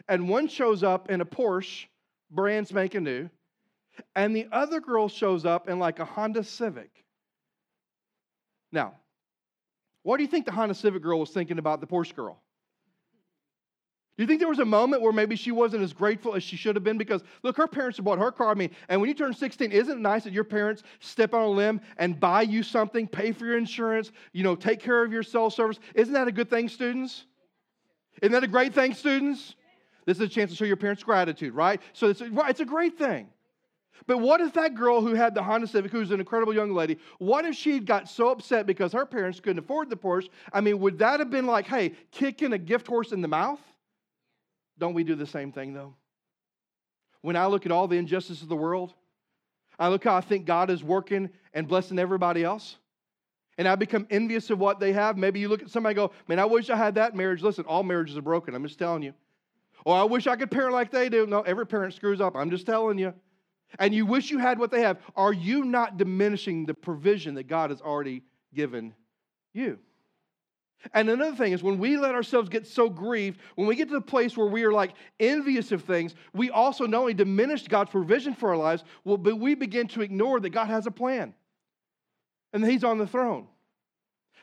And 0.09 0.29
one 0.29 0.47
shows 0.47 0.83
up 0.83 1.09
in 1.09 1.21
a 1.21 1.25
Porsche, 1.25 1.85
brand 2.31 2.67
spanking 2.67 3.03
new, 3.03 3.29
and 4.15 4.35
the 4.35 4.47
other 4.51 4.79
girl 4.79 5.07
shows 5.07 5.45
up 5.45 5.69
in 5.69 5.79
like 5.79 5.99
a 5.99 6.05
Honda 6.05 6.43
Civic. 6.43 6.89
Now, 8.71 8.93
what 10.03 10.17
do 10.17 10.23
you 10.23 10.29
think 10.29 10.45
the 10.45 10.51
Honda 10.51 10.75
Civic 10.75 11.01
girl 11.01 11.19
was 11.19 11.31
thinking 11.31 11.59
about 11.59 11.81
the 11.81 11.87
Porsche 11.87 12.15
girl? 12.15 12.41
Do 14.17 14.24
you 14.24 14.27
think 14.27 14.39
there 14.39 14.50
was 14.50 14.57
a 14.57 14.65
moment 14.65 15.03
where 15.03 15.13
maybe 15.13 15.36
she 15.36 15.51
wasn't 15.51 15.83
as 15.83 15.93
grateful 15.93 16.33
as 16.33 16.41
she 16.41 16.55
should 16.55 16.75
have 16.75 16.83
been? 16.83 16.97
Because 16.97 17.24
look, 17.43 17.55
her 17.55 17.67
parents 17.67 18.00
bought 18.00 18.17
her 18.17 18.31
car. 18.31 18.50
I 18.50 18.55
mean, 18.55 18.71
and 18.89 19.00
when 19.00 19.07
you 19.07 19.13
turn 19.13 19.31
16, 19.31 19.71
isn't 19.71 19.97
it 19.97 20.01
nice 20.01 20.24
that 20.24 20.33
your 20.33 20.43
parents 20.43 20.81
step 21.00 21.36
on 21.36 21.43
a 21.43 21.47
limb 21.47 21.79
and 21.97 22.19
buy 22.19 22.41
you 22.41 22.63
something, 22.63 23.07
pay 23.07 23.31
for 23.31 23.45
your 23.45 23.59
insurance, 23.59 24.12
you 24.33 24.43
know, 24.43 24.55
take 24.55 24.79
care 24.79 25.03
of 25.03 25.12
your 25.12 25.21
cell 25.21 25.51
service? 25.51 25.79
Isn't 25.93 26.15
that 26.15 26.27
a 26.27 26.31
good 26.31 26.50
thing, 26.50 26.67
students? 26.67 27.25
Isn't 28.24 28.31
that 28.31 28.43
a 28.43 28.47
great 28.47 28.74
thing, 28.74 28.95
students? 28.95 29.53
This 30.07 30.17
is 30.17 30.24
a 30.24 30.27
chance 30.27 30.50
to 30.50 30.57
show 30.57 30.65
your 30.65 30.77
parents 30.77 31.03
gratitude, 31.03 31.53
right? 31.53 31.79
So 31.93 32.09
it's 32.09 32.21
a, 32.21 32.29
it's 32.47 32.59
a 32.59 32.65
great 32.65 32.97
thing. 32.97 33.27
But 34.07 34.17
what 34.17 34.41
if 34.41 34.53
that 34.53 34.74
girl 34.74 35.01
who 35.01 35.13
had 35.13 35.36
the 35.36 35.43
Honda 35.43 35.67
Civic, 35.67 35.91
who's 35.91 36.09
an 36.09 36.19
incredible 36.19 36.55
young 36.55 36.74
lady, 36.74 36.97
what 37.19 37.45
if 37.45 37.55
she 37.55 37.79
got 37.79 38.09
so 38.09 38.29
upset 38.29 38.65
because 38.65 38.93
her 38.93 39.05
parents 39.05 39.39
couldn't 39.39 39.59
afford 39.59 39.91
the 39.91 39.97
Porsche? 39.97 40.29
I 40.51 40.62
mean, 40.62 40.79
would 40.79 40.97
that 41.00 41.19
have 41.19 41.29
been 41.29 41.45
like, 41.45 41.67
hey, 41.67 41.93
kicking 42.12 42.53
a 42.53 42.57
gift 42.57 42.88
horse 42.88 43.12
in 43.12 43.21
the 43.21 43.27
mouth? 43.27 43.59
Don't 44.77 44.93
we 44.93 45.03
do 45.03 45.15
the 45.15 45.27
same 45.27 45.51
thing, 45.51 45.74
though? 45.74 45.96
When 47.22 47.36
I 47.36 47.48
look 47.48 47.65
at 47.65 47.72
all 47.72 47.88
the 47.88 47.98
injustice 47.98 48.41
of 48.41 48.50
the 48.50 48.55
world, 48.55 48.93
I 49.79 49.89
look 49.89 50.03
how 50.03 50.15
I 50.15 50.22
think 50.22 50.46
God 50.46 50.69
is 50.69 50.84
working 50.84 51.29
and 51.53 51.67
blessing 51.67 52.00
everybody 52.00 52.43
else. 52.43 52.77
And 53.57 53.67
I 53.67 53.75
become 53.75 54.05
envious 54.10 54.50
of 54.50 54.60
what 54.60 54.79
they 54.79 54.93
have. 54.93 55.17
Maybe 55.17 55.39
you 55.39 55.50
look 55.50 55.63
at 55.63 55.69
somebody 55.69 55.96
go, 55.96 56.12
man, 56.27 56.39
I 56.39 56.46
wish 56.46 56.69
I 56.69 56.75
had 56.75 56.96
that 56.96 57.15
marriage. 57.15 57.41
Listen, 57.41 57.65
all 57.65 57.84
marriages 57.84 58.15
are 58.15 58.22
broken. 58.22 58.53
I'm 58.53 58.63
just 58.63 58.77
telling 58.77 59.01
you. 59.01 59.13
Or 59.84 59.96
I 59.96 60.03
wish 60.03 60.27
I 60.27 60.36
could 60.36 60.51
parent 60.51 60.74
like 60.74 60.91
they 60.91 61.10
do. 61.10 61.25
No, 61.25 61.41
every 61.41 61.65
parent 61.65 61.93
screws 61.93 62.22
up. 62.22 62.36
I'm 62.36 62.51
just 62.51 62.65
telling 62.65 63.00
you. 63.00 63.13
And 63.79 63.93
you 63.93 64.05
wish 64.05 64.29
you 64.29 64.38
had 64.38 64.60
what 64.60 64.72
they 64.72 64.81
have. 64.81 65.00
Are 65.15 65.34
you 65.34 65.65
not 65.65 65.98
diminishing 65.98 66.65
the 66.65 66.74
provision 66.74 67.36
that 67.36 67.48
God 67.48 67.72
has 67.72 67.81
already 67.81 68.24
given 68.53 68.93
you? 69.53 69.79
And 70.93 71.10
another 71.10 71.36
thing 71.36 71.53
is 71.53 71.63
when 71.63 71.79
we 71.79 71.98
let 71.98 72.15
ourselves 72.15 72.50
get 72.50 72.67
so 72.67 72.89
grieved, 72.89 73.39
when 73.55 73.67
we 73.67 73.75
get 73.75 73.88
to 73.89 73.96
the 73.96 74.01
place 74.01 74.38
where 74.38 74.48
we 74.48 74.63
are 74.63 74.72
like 74.72 74.93
envious 75.19 75.72
of 75.72 75.84
things, 75.84 76.15
we 76.34 76.50
also 76.50 76.86
not 76.86 77.01
only 77.01 77.13
diminish 77.13 77.67
God's 77.67 77.91
provision 77.91 78.34
for 78.34 78.50
our 78.50 78.57
lives, 78.57 78.84
but 79.05 79.39
we 79.39 79.55
begin 79.55 79.88
to 79.89 80.01
ignore 80.01 80.39
that 80.39 80.51
God 80.51 80.67
has 80.67 80.86
a 80.86 80.91
plan 80.91 81.34
and 82.53 82.63
that 82.63 82.69
He's 82.69 82.84
on 82.84 82.98
the 82.98 83.07
throne. 83.07 83.48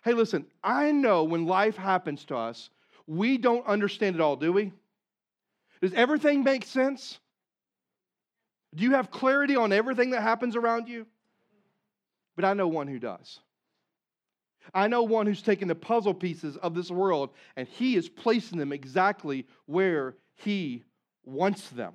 Hey, 0.04 0.12
listen, 0.12 0.46
I 0.62 0.92
know 0.92 1.24
when 1.24 1.46
life 1.46 1.76
happens 1.76 2.24
to 2.26 2.36
us, 2.36 2.68
we 3.06 3.38
don't 3.38 3.66
understand 3.66 4.16
it 4.16 4.20
all, 4.20 4.36
do 4.36 4.52
we? 4.52 4.72
Does 5.80 5.94
everything 5.94 6.44
make 6.44 6.64
sense? 6.64 7.18
Do 8.74 8.82
you 8.82 8.92
have 8.92 9.10
clarity 9.10 9.56
on 9.56 9.72
everything 9.72 10.10
that 10.10 10.22
happens 10.22 10.56
around 10.56 10.88
you? 10.88 11.06
But 12.36 12.44
I 12.44 12.54
know 12.54 12.66
one 12.66 12.88
who 12.88 12.98
does. 12.98 13.38
I 14.72 14.88
know 14.88 15.02
one 15.02 15.26
who's 15.26 15.42
taken 15.42 15.68
the 15.68 15.74
puzzle 15.74 16.14
pieces 16.14 16.56
of 16.56 16.74
this 16.74 16.90
world 16.90 17.30
and 17.56 17.68
he 17.68 17.96
is 17.96 18.08
placing 18.08 18.58
them 18.58 18.72
exactly 18.72 19.46
where 19.66 20.16
he 20.36 20.84
wants 21.24 21.68
them. 21.68 21.94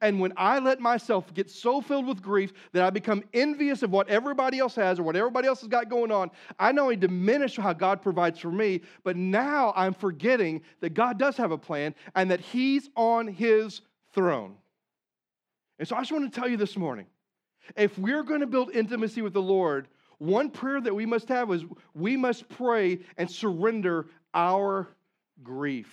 And 0.00 0.20
when 0.20 0.32
I 0.36 0.58
let 0.58 0.80
myself 0.80 1.32
get 1.32 1.50
so 1.50 1.80
filled 1.80 2.06
with 2.06 2.22
grief 2.22 2.52
that 2.72 2.82
I 2.82 2.90
become 2.90 3.24
envious 3.32 3.82
of 3.82 3.90
what 3.90 4.08
everybody 4.08 4.58
else 4.58 4.74
has 4.74 4.98
or 4.98 5.02
what 5.02 5.16
everybody 5.16 5.48
else 5.48 5.60
has 5.60 5.68
got 5.68 5.88
going 5.88 6.12
on, 6.12 6.30
I 6.58 6.72
not 6.72 6.82
only 6.82 6.96
diminish 6.96 7.56
how 7.56 7.72
God 7.72 8.02
provides 8.02 8.38
for 8.38 8.52
me, 8.52 8.82
but 9.02 9.16
now 9.16 9.72
I'm 9.74 9.94
forgetting 9.94 10.62
that 10.80 10.94
God 10.94 11.18
does 11.18 11.36
have 11.38 11.52
a 11.52 11.58
plan 11.58 11.94
and 12.14 12.30
that 12.30 12.40
He's 12.40 12.90
on 12.96 13.28
His 13.28 13.80
throne. 14.12 14.56
And 15.78 15.88
so 15.88 15.96
I 15.96 16.00
just 16.00 16.12
want 16.12 16.32
to 16.32 16.40
tell 16.40 16.48
you 16.48 16.56
this 16.56 16.76
morning 16.76 17.06
if 17.76 17.98
we're 17.98 18.22
going 18.22 18.40
to 18.40 18.46
build 18.46 18.70
intimacy 18.70 19.22
with 19.22 19.32
the 19.32 19.42
Lord, 19.42 19.88
one 20.18 20.50
prayer 20.50 20.80
that 20.80 20.94
we 20.94 21.06
must 21.06 21.28
have 21.28 21.50
is 21.52 21.64
we 21.94 22.16
must 22.16 22.48
pray 22.48 22.98
and 23.16 23.30
surrender 23.30 24.06
our 24.34 24.88
grief. 25.42 25.88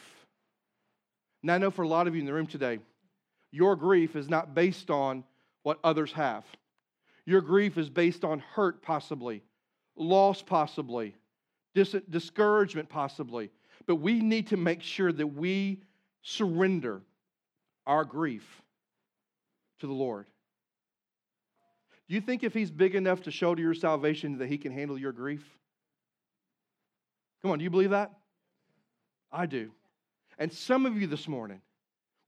Now, 1.44 1.56
I 1.56 1.58
know 1.60 1.72
for 1.72 1.84
a 1.84 1.88
lot 1.88 2.08
of 2.08 2.16
you 2.16 2.22
in 2.22 2.26
the 2.26 2.34
room 2.34 2.48
today, 2.48 2.80
your 3.52 3.76
grief 3.76 4.16
is 4.16 4.28
not 4.28 4.56
based 4.56 4.90
on 4.90 5.24
what 5.64 5.80
others 5.84 6.12
have. 6.14 6.44
Your 7.26 7.42
grief 7.42 7.78
is 7.78 7.90
based 7.90 8.24
on 8.24 8.40
hurt, 8.40 8.82
possibly, 8.82 9.44
loss, 9.96 10.42
possibly, 10.42 11.16
dis- 11.74 11.96
discouragement, 12.10 12.90
possibly. 12.90 13.52
But 13.86 13.96
we 13.96 14.20
need 14.20 14.48
to 14.48 14.58
make 14.58 14.82
sure 14.82 15.12
that 15.12 15.28
we 15.28 15.82
surrender 16.22 17.02
our 17.86 18.04
grief 18.04 18.62
to 19.80 19.88
the 19.88 19.94
Lord. 19.94 20.28
Do 22.08 22.16
you 22.16 22.22
think 22.22 22.44
if 22.44 22.54
he's 22.54 22.70
big 22.70 22.96
enough 22.96 23.24
to 23.24 23.32
show 23.32 23.56
to 23.56 23.62
your 23.62 23.74
salvation 23.74 24.38
that 24.38 24.48
he 24.48 24.58
can 24.58 24.72
handle 24.72 24.98
your 24.98 25.12
grief? 25.12 25.44
Come 27.42 27.52
on, 27.52 27.58
do 27.58 27.64
you 27.64 27.70
believe 27.70 27.92
that? 27.92 28.12
I 29.32 29.46
do. 29.46 29.72
And 30.38 30.52
some 30.52 30.86
of 30.86 31.00
you 31.00 31.08
this 31.08 31.28
morning, 31.28 31.62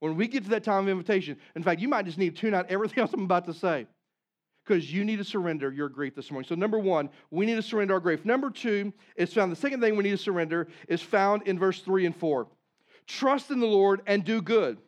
when 0.00 0.16
we 0.16 0.28
get 0.28 0.44
to 0.44 0.50
that 0.50 0.64
time 0.64 0.84
of 0.84 0.88
invitation, 0.88 1.36
in 1.54 1.62
fact, 1.62 1.80
you 1.80 1.88
might 1.88 2.06
just 2.06 2.18
need 2.18 2.34
to 2.34 2.40
tune 2.40 2.54
out 2.54 2.66
everything 2.70 2.98
else 3.02 3.12
I'm 3.12 3.22
about 3.22 3.46
to 3.46 3.54
say 3.54 3.86
because 4.64 4.92
you 4.92 5.04
need 5.04 5.16
to 5.16 5.24
surrender 5.24 5.72
your 5.72 5.88
grief 5.88 6.14
this 6.14 6.30
morning. 6.30 6.46
So, 6.46 6.54
number 6.54 6.78
one, 6.78 7.08
we 7.30 7.46
need 7.46 7.54
to 7.54 7.62
surrender 7.62 7.94
our 7.94 8.00
grief. 8.00 8.24
Number 8.24 8.50
two 8.50 8.92
is 9.16 9.32
found, 9.32 9.50
the 9.50 9.56
second 9.56 9.80
thing 9.80 9.96
we 9.96 10.04
need 10.04 10.10
to 10.10 10.18
surrender 10.18 10.68
is 10.88 11.00
found 11.00 11.42
in 11.48 11.58
verse 11.58 11.80
three 11.80 12.04
and 12.04 12.14
four. 12.14 12.48
Trust 13.06 13.50
in 13.50 13.60
the 13.60 13.66
Lord 13.66 14.02
and 14.06 14.24
do 14.24 14.42
good. 14.42 14.78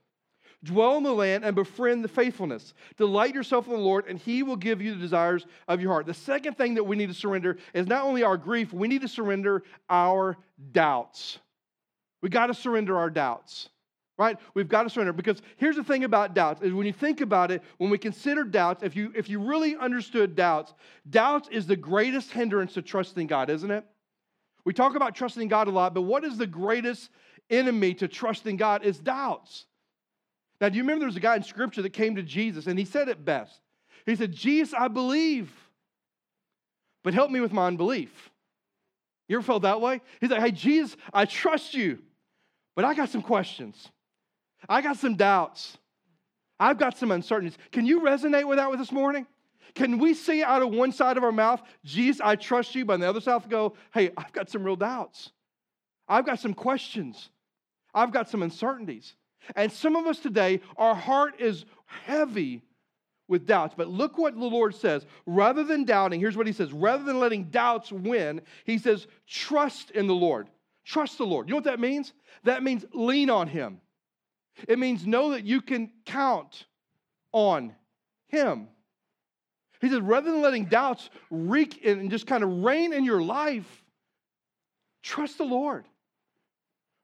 Dwell 0.62 0.98
in 0.98 1.02
the 1.02 1.12
land 1.12 1.44
and 1.44 1.54
befriend 1.54 2.04
the 2.04 2.08
faithfulness. 2.08 2.74
Delight 2.98 3.34
yourself 3.34 3.66
in 3.66 3.72
the 3.72 3.78
Lord, 3.78 4.06
and 4.06 4.18
He 4.18 4.42
will 4.42 4.56
give 4.56 4.82
you 4.82 4.94
the 4.94 5.00
desires 5.00 5.46
of 5.68 5.80
your 5.80 5.90
heart. 5.90 6.06
The 6.06 6.14
second 6.14 6.58
thing 6.58 6.74
that 6.74 6.84
we 6.84 6.96
need 6.96 7.08
to 7.08 7.14
surrender 7.14 7.56
is 7.72 7.86
not 7.86 8.04
only 8.04 8.22
our 8.22 8.36
grief, 8.36 8.72
we 8.72 8.86
need 8.86 9.00
to 9.00 9.08
surrender 9.08 9.62
our 9.88 10.36
doubts. 10.72 11.38
We 12.20 12.28
got 12.28 12.48
to 12.48 12.54
surrender 12.54 12.98
our 12.98 13.08
doubts, 13.08 13.70
right? 14.18 14.36
We've 14.52 14.68
got 14.68 14.82
to 14.82 14.90
surrender 14.90 15.14
because 15.14 15.40
here's 15.56 15.76
the 15.76 15.84
thing 15.84 16.04
about 16.04 16.34
doubts 16.34 16.60
is 16.60 16.74
when 16.74 16.86
you 16.86 16.92
think 16.92 17.22
about 17.22 17.50
it, 17.50 17.62
when 17.78 17.88
we 17.88 17.96
consider 17.96 18.44
doubts, 18.44 18.82
if 18.82 18.94
you 18.94 19.12
if 19.16 19.30
you 19.30 19.40
really 19.40 19.76
understood 19.76 20.36
doubts, 20.36 20.74
doubts 21.08 21.48
is 21.50 21.66
the 21.66 21.76
greatest 21.76 22.32
hindrance 22.32 22.74
to 22.74 22.82
trusting 22.82 23.26
God, 23.26 23.48
isn't 23.48 23.70
it? 23.70 23.86
We 24.66 24.74
talk 24.74 24.94
about 24.94 25.14
trusting 25.14 25.48
God 25.48 25.68
a 25.68 25.70
lot, 25.70 25.94
but 25.94 26.02
what 26.02 26.22
is 26.22 26.36
the 26.36 26.46
greatest 26.46 27.08
enemy 27.48 27.94
to 27.94 28.08
trusting 28.08 28.58
God 28.58 28.84
is 28.84 28.98
doubts. 28.98 29.64
Now, 30.60 30.68
do 30.68 30.76
you 30.76 30.82
remember 30.82 31.00
there 31.00 31.08
was 31.08 31.16
a 31.16 31.20
guy 31.20 31.36
in 31.36 31.42
Scripture 31.42 31.82
that 31.82 31.90
came 31.90 32.16
to 32.16 32.22
Jesus 32.22 32.66
and 32.66 32.78
he 32.78 32.84
said 32.84 33.08
it 33.08 33.24
best? 33.24 33.60
He 34.06 34.16
said, 34.16 34.32
Jesus, 34.32 34.74
I 34.74 34.88
believe, 34.88 35.50
but 37.02 37.14
help 37.14 37.30
me 37.30 37.40
with 37.40 37.52
my 37.52 37.66
unbelief. 37.66 38.30
You 39.28 39.36
ever 39.36 39.44
felt 39.44 39.62
that 39.62 39.80
way? 39.80 40.00
He's 40.20 40.30
like, 40.30 40.40
hey, 40.40 40.50
Jesus, 40.50 40.96
I 41.12 41.24
trust 41.24 41.74
you, 41.74 41.98
but 42.74 42.84
I 42.84 42.94
got 42.94 43.08
some 43.10 43.22
questions. 43.22 43.88
I 44.68 44.82
got 44.82 44.96
some 44.96 45.16
doubts. 45.16 45.78
I've 46.58 46.78
got 46.78 46.98
some 46.98 47.10
uncertainties. 47.10 47.56
Can 47.72 47.86
you 47.86 48.00
resonate 48.00 48.46
with 48.46 48.58
that 48.58 48.70
with 48.70 48.80
this 48.80 48.92
morning? 48.92 49.26
Can 49.74 49.98
we 49.98 50.14
say 50.14 50.42
out 50.42 50.62
of 50.62 50.70
one 50.70 50.92
side 50.92 51.16
of 51.16 51.24
our 51.24 51.32
mouth, 51.32 51.62
Jesus, 51.84 52.20
I 52.20 52.36
trust 52.36 52.74
you, 52.74 52.84
but 52.84 52.94
on 52.94 53.00
the 53.00 53.08
other 53.08 53.20
side, 53.20 53.48
go, 53.48 53.74
hey, 53.94 54.10
I've 54.16 54.32
got 54.32 54.50
some 54.50 54.64
real 54.64 54.76
doubts. 54.76 55.30
I've 56.08 56.26
got 56.26 56.40
some 56.40 56.54
questions. 56.54 57.30
I've 57.94 58.12
got 58.12 58.28
some 58.28 58.42
uncertainties. 58.42 59.14
And 59.56 59.72
some 59.72 59.96
of 59.96 60.06
us 60.06 60.18
today, 60.18 60.60
our 60.76 60.94
heart 60.94 61.40
is 61.40 61.64
heavy 61.86 62.62
with 63.28 63.46
doubts. 63.46 63.74
But 63.76 63.88
look 63.88 64.18
what 64.18 64.34
the 64.34 64.44
Lord 64.44 64.74
says. 64.74 65.06
Rather 65.24 65.64
than 65.64 65.84
doubting, 65.84 66.20
here's 66.20 66.36
what 66.36 66.46
he 66.46 66.52
says 66.52 66.72
rather 66.72 67.04
than 67.04 67.20
letting 67.20 67.44
doubts 67.44 67.90
win, 67.92 68.42
he 68.64 68.76
says, 68.76 69.06
trust 69.26 69.90
in 69.92 70.06
the 70.06 70.14
Lord. 70.14 70.48
Trust 70.84 71.18
the 71.18 71.26
Lord. 71.26 71.48
You 71.48 71.52
know 71.52 71.58
what 71.58 71.64
that 71.64 71.80
means? 71.80 72.12
That 72.44 72.62
means 72.62 72.84
lean 72.92 73.30
on 73.30 73.46
him. 73.46 73.80
It 74.68 74.78
means 74.78 75.06
know 75.06 75.30
that 75.30 75.44
you 75.44 75.62
can 75.62 75.90
count 76.04 76.66
on 77.32 77.74
him. 78.28 78.68
He 79.80 79.88
says, 79.88 80.00
rather 80.00 80.30
than 80.30 80.42
letting 80.42 80.66
doubts 80.66 81.08
wreak 81.30 81.84
and 81.86 82.10
just 82.10 82.26
kind 82.26 82.44
of 82.44 82.64
reign 82.64 82.92
in 82.92 83.04
your 83.04 83.22
life, 83.22 83.84
trust 85.02 85.38
the 85.38 85.44
Lord. 85.44 85.86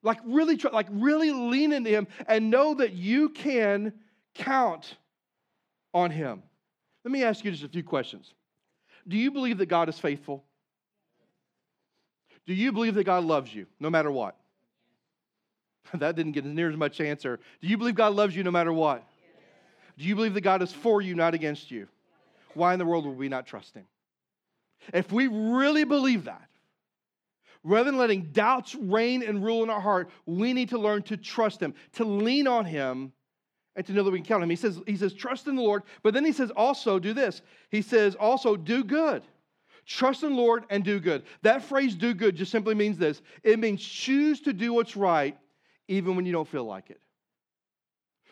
Like 0.02 0.18
really 0.24 0.56
try, 0.56 0.70
like 0.70 0.88
really 0.90 1.32
lean 1.32 1.72
into 1.72 1.90
him 1.90 2.06
and 2.28 2.50
know 2.50 2.74
that 2.74 2.92
you 2.92 3.30
can 3.30 3.92
count 4.34 4.96
on 5.92 6.10
him. 6.10 6.42
Let 7.04 7.12
me 7.12 7.24
ask 7.24 7.44
you 7.44 7.50
just 7.50 7.64
a 7.64 7.68
few 7.68 7.82
questions. 7.82 8.34
Do 9.08 9.16
you 9.16 9.30
believe 9.30 9.58
that 9.58 9.66
God 9.66 9.88
is 9.88 9.98
faithful? 9.98 10.44
Do 12.46 12.54
you 12.54 12.72
believe 12.72 12.94
that 12.94 13.04
God 13.04 13.24
loves 13.24 13.52
you 13.54 13.66
no 13.80 13.90
matter 13.90 14.10
what? 14.10 14.36
that 15.94 16.16
didn't 16.16 16.32
get 16.32 16.44
near 16.44 16.70
as 16.70 16.76
much 16.76 17.00
answer. 17.00 17.38
Do 17.60 17.68
you 17.68 17.76
believe 17.76 17.94
God 17.94 18.14
loves 18.14 18.34
you 18.34 18.42
no 18.42 18.50
matter 18.50 18.72
what? 18.72 19.04
Do 19.98 20.04
you 20.04 20.14
believe 20.14 20.34
that 20.34 20.42
God 20.42 20.62
is 20.62 20.72
for 20.72 21.00
you, 21.00 21.14
not 21.14 21.34
against 21.34 21.70
you? 21.70 21.88
Why 22.54 22.72
in 22.72 22.78
the 22.78 22.84
world 22.84 23.06
would 23.06 23.16
we 23.16 23.28
not 23.28 23.46
trust 23.46 23.74
Him? 23.74 23.86
If 24.92 25.10
we 25.10 25.26
really 25.26 25.84
believe 25.84 26.24
that, 26.24 26.48
rather 27.66 27.90
than 27.90 27.98
letting 27.98 28.30
doubts 28.32 28.74
reign 28.74 29.22
and 29.22 29.44
rule 29.44 29.64
in 29.64 29.70
our 29.70 29.80
heart, 29.80 30.08
we 30.24 30.52
need 30.52 30.68
to 30.68 30.78
learn 30.78 31.02
to 31.02 31.16
trust 31.16 31.60
Him, 31.60 31.74
to 31.94 32.04
lean 32.04 32.46
on 32.46 32.64
Him, 32.64 33.12
and 33.74 33.84
to 33.84 33.92
know 33.92 34.04
that 34.04 34.10
we 34.10 34.18
can 34.18 34.26
count 34.26 34.38
on 34.38 34.44
Him. 34.44 34.50
He 34.50 34.56
says, 34.56 34.80
he 34.86 34.96
says, 34.96 35.12
trust 35.12 35.48
in 35.48 35.56
the 35.56 35.62
Lord, 35.62 35.82
but 36.02 36.14
then 36.14 36.24
He 36.24 36.32
says, 36.32 36.50
also 36.52 36.98
do 36.98 37.12
this. 37.12 37.42
He 37.70 37.82
says, 37.82 38.14
also 38.14 38.56
do 38.56 38.84
good. 38.84 39.22
Trust 39.84 40.22
in 40.22 40.30
the 40.30 40.36
Lord 40.36 40.64
and 40.70 40.84
do 40.84 40.98
good. 41.00 41.24
That 41.42 41.62
phrase, 41.62 41.94
do 41.94 42.14
good, 42.14 42.36
just 42.36 42.50
simply 42.52 42.74
means 42.74 42.98
this 42.98 43.20
it 43.42 43.58
means 43.58 43.82
choose 43.82 44.40
to 44.42 44.52
do 44.52 44.72
what's 44.72 44.96
right 44.96 45.36
even 45.88 46.16
when 46.16 46.24
you 46.24 46.32
don't 46.32 46.48
feel 46.48 46.64
like 46.64 46.90
it. 46.90 47.00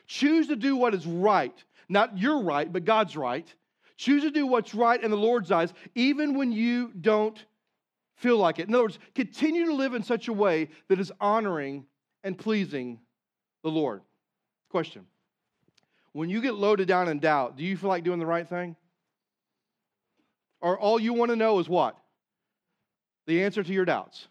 Choose 0.07 0.49
to 0.49 0.57
do 0.57 0.77
what 0.77 0.95
is 0.95 1.07
right, 1.07 1.55
not 1.89 2.19
your 2.19 2.43
right, 2.43 2.73
but 2.73 2.85
God's 2.85 3.17
right. 3.17 3.53
Choose 3.97 4.23
to 4.23 4.31
do 4.31 4.47
what's 4.47 4.75
right 4.75 5.01
in 5.03 5.11
the 5.11 5.17
Lord's 5.17 5.53
eyes, 5.53 5.73
even 5.95 6.37
when 6.37 6.51
you 6.51 6.93
don't 7.01 7.45
feel 8.17 8.39
like 8.39 8.59
it. 8.59 8.69
In 8.69 8.75
other 8.75 8.85
words, 8.85 8.99
continue 9.15 9.67
to 9.67 9.75
live 9.75 9.95
in 9.95 10.03
such 10.03 10.29
a 10.29 10.33
way 10.33 10.69
that 10.89 11.01
is 11.01 11.13
honoring 11.21 11.87
and 12.23 12.39
pleasing 12.39 13.01
the 13.63 13.71
Lord. 13.71 14.03
Question 14.71 15.07
When 16.13 16.29
you 16.29 16.41
get 16.41 16.55
loaded 16.55 16.89
down 16.89 17.09
in 17.09 17.19
doubt, 17.19 17.57
do 17.57 17.65
you 17.65 17.77
feel 17.77 17.91
like 17.91 18.05
doing 18.05 18.19
the 18.19 18.27
right 18.27 18.49
thing? 18.49 18.77
Or 20.61 20.79
all 20.79 20.99
you 20.99 21.13
want 21.13 21.31
to 21.31 21.37
know 21.37 21.59
is 21.59 21.69
what? 21.69 21.97
The 23.27 23.45
answer 23.45 23.63
to 23.63 23.73
your 23.73 23.85
doubts. 23.85 24.29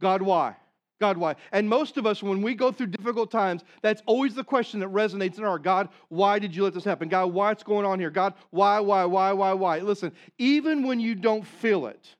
God, 0.00 0.22
why? 0.22 0.56
God, 1.00 1.16
why? 1.16 1.34
And 1.50 1.68
most 1.68 1.96
of 1.96 2.06
us, 2.06 2.22
when 2.22 2.42
we 2.42 2.54
go 2.54 2.70
through 2.70 2.88
difficult 2.88 3.30
times, 3.30 3.64
that's 3.80 4.02
always 4.04 4.34
the 4.34 4.44
question 4.44 4.80
that 4.80 4.90
resonates 4.90 5.38
in 5.38 5.44
our 5.44 5.58
God, 5.58 5.88
why 6.08 6.38
did 6.38 6.54
you 6.54 6.62
let 6.62 6.74
this 6.74 6.84
happen? 6.84 7.08
God, 7.08 7.32
why? 7.32 7.48
what's 7.48 7.62
going 7.62 7.86
on 7.86 7.98
here? 7.98 8.10
God, 8.10 8.34
why, 8.50 8.80
why, 8.80 9.06
why, 9.06 9.32
why, 9.32 9.52
why? 9.54 9.78
Listen, 9.78 10.12
even 10.38 10.86
when 10.86 11.00
you 11.00 11.14
don't 11.14 11.46
feel 11.46 11.86
it, 11.86 12.14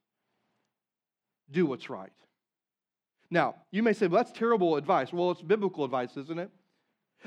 do 1.50 1.66
what's 1.66 1.90
right. 1.90 2.12
Now, 3.30 3.56
you 3.70 3.82
may 3.82 3.92
say, 3.92 4.06
well, 4.06 4.22
that's 4.22 4.36
terrible 4.36 4.76
advice. 4.76 5.12
Well, 5.12 5.30
it's 5.30 5.42
biblical 5.42 5.84
advice, 5.84 6.16
isn't 6.16 6.38
it? 6.38 6.50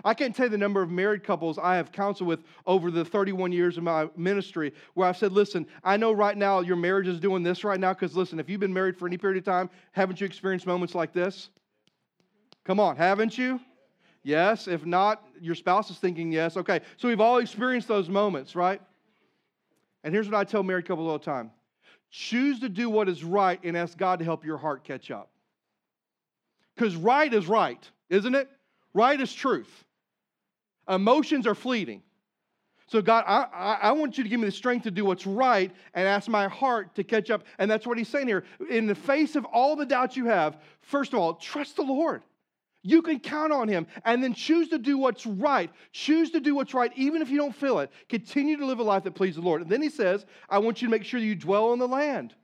I 0.03 0.13
can't 0.13 0.35
tell 0.35 0.47
you 0.47 0.49
the 0.49 0.57
number 0.57 0.81
of 0.81 0.89
married 0.89 1.23
couples 1.23 1.59
I 1.59 1.75
have 1.75 1.91
counseled 1.91 2.27
with 2.27 2.43
over 2.65 2.89
the 2.89 3.05
31 3.05 3.51
years 3.51 3.77
of 3.77 3.83
my 3.83 4.09
ministry 4.17 4.73
where 4.95 5.07
I've 5.07 5.17
said, 5.17 5.31
listen, 5.31 5.67
I 5.83 5.97
know 5.97 6.11
right 6.11 6.35
now 6.35 6.61
your 6.61 6.75
marriage 6.75 7.07
is 7.07 7.19
doing 7.19 7.43
this 7.43 7.63
right 7.63 7.79
now 7.79 7.93
because, 7.93 8.15
listen, 8.15 8.39
if 8.39 8.49
you've 8.49 8.59
been 8.59 8.73
married 8.73 8.97
for 8.97 9.07
any 9.07 9.17
period 9.17 9.37
of 9.37 9.45
time, 9.45 9.69
haven't 9.91 10.19
you 10.19 10.25
experienced 10.25 10.65
moments 10.65 10.95
like 10.95 11.13
this? 11.13 11.49
Come 12.65 12.79
on, 12.79 12.95
haven't 12.95 13.37
you? 13.37 13.59
Yes. 14.23 14.67
If 14.67 14.85
not, 14.85 15.23
your 15.39 15.53
spouse 15.53 15.91
is 15.91 15.97
thinking 15.97 16.31
yes. 16.31 16.57
Okay. 16.57 16.79
So 16.97 17.07
we've 17.07 17.21
all 17.21 17.37
experienced 17.37 17.87
those 17.87 18.09
moments, 18.09 18.55
right? 18.55 18.81
And 20.03 20.13
here's 20.13 20.29
what 20.29 20.37
I 20.37 20.43
tell 20.43 20.63
married 20.63 20.87
couples 20.87 21.07
all 21.07 21.19
the 21.19 21.25
time 21.25 21.51
choose 22.13 22.59
to 22.59 22.69
do 22.69 22.91
what 22.91 23.09
is 23.09 23.23
right 23.23 23.59
and 23.63 23.75
ask 23.75 23.97
God 23.97 24.19
to 24.19 24.25
help 24.25 24.45
your 24.45 24.57
heart 24.57 24.83
catch 24.83 25.09
up. 25.09 25.31
Because 26.75 26.95
right 26.95 27.33
is 27.33 27.47
right, 27.47 27.89
isn't 28.09 28.35
it? 28.35 28.47
Right 28.93 29.19
is 29.19 29.33
truth. 29.33 29.83
Emotions 30.87 31.47
are 31.47 31.55
fleeting. 31.55 32.03
So, 32.87 33.01
God, 33.01 33.23
I, 33.25 33.79
I, 33.81 33.91
want 33.93 34.17
you 34.17 34.23
to 34.23 34.29
give 34.29 34.39
me 34.39 34.45
the 34.45 34.51
strength 34.51 34.83
to 34.83 34.91
do 34.91 35.05
what's 35.05 35.25
right 35.25 35.71
and 35.95 36.07
ask 36.07 36.29
my 36.29 36.47
heart 36.47 36.93
to 36.95 37.03
catch 37.03 37.31
up. 37.31 37.43
And 37.57 37.71
that's 37.71 37.87
what 37.87 37.97
he's 37.97 38.09
saying 38.09 38.27
here. 38.27 38.43
In 38.69 38.85
the 38.85 38.93
face 38.93 39.35
of 39.35 39.45
all 39.45 39.75
the 39.75 39.85
doubts 39.85 40.15
you 40.15 40.25
have, 40.25 40.57
first 40.81 41.13
of 41.13 41.19
all, 41.19 41.33
trust 41.33 41.77
the 41.77 41.81
Lord. 41.81 42.21
You 42.83 43.01
can 43.01 43.19
count 43.19 43.53
on 43.53 43.69
him 43.69 43.87
and 44.03 44.21
then 44.21 44.33
choose 44.33 44.67
to 44.69 44.77
do 44.77 44.97
what's 44.97 45.25
right. 45.25 45.71
Choose 45.93 46.31
to 46.31 46.41
do 46.41 46.53
what's 46.53 46.73
right, 46.73 46.91
even 46.95 47.21
if 47.21 47.29
you 47.29 47.37
don't 47.37 47.55
feel 47.55 47.79
it. 47.79 47.89
Continue 48.09 48.57
to 48.57 48.65
live 48.65 48.79
a 48.79 48.83
life 48.83 49.03
that 49.03 49.15
pleases 49.15 49.37
the 49.37 49.41
Lord. 49.41 49.61
And 49.61 49.69
then 49.71 49.81
he 49.81 49.89
says, 49.89 50.25
I 50.49 50.59
want 50.59 50.81
you 50.81 50.89
to 50.89 50.91
make 50.91 51.05
sure 51.05 51.19
you 51.19 51.33
dwell 51.33 51.71
in 51.71 51.79
the 51.79 51.87
land. 51.87 52.35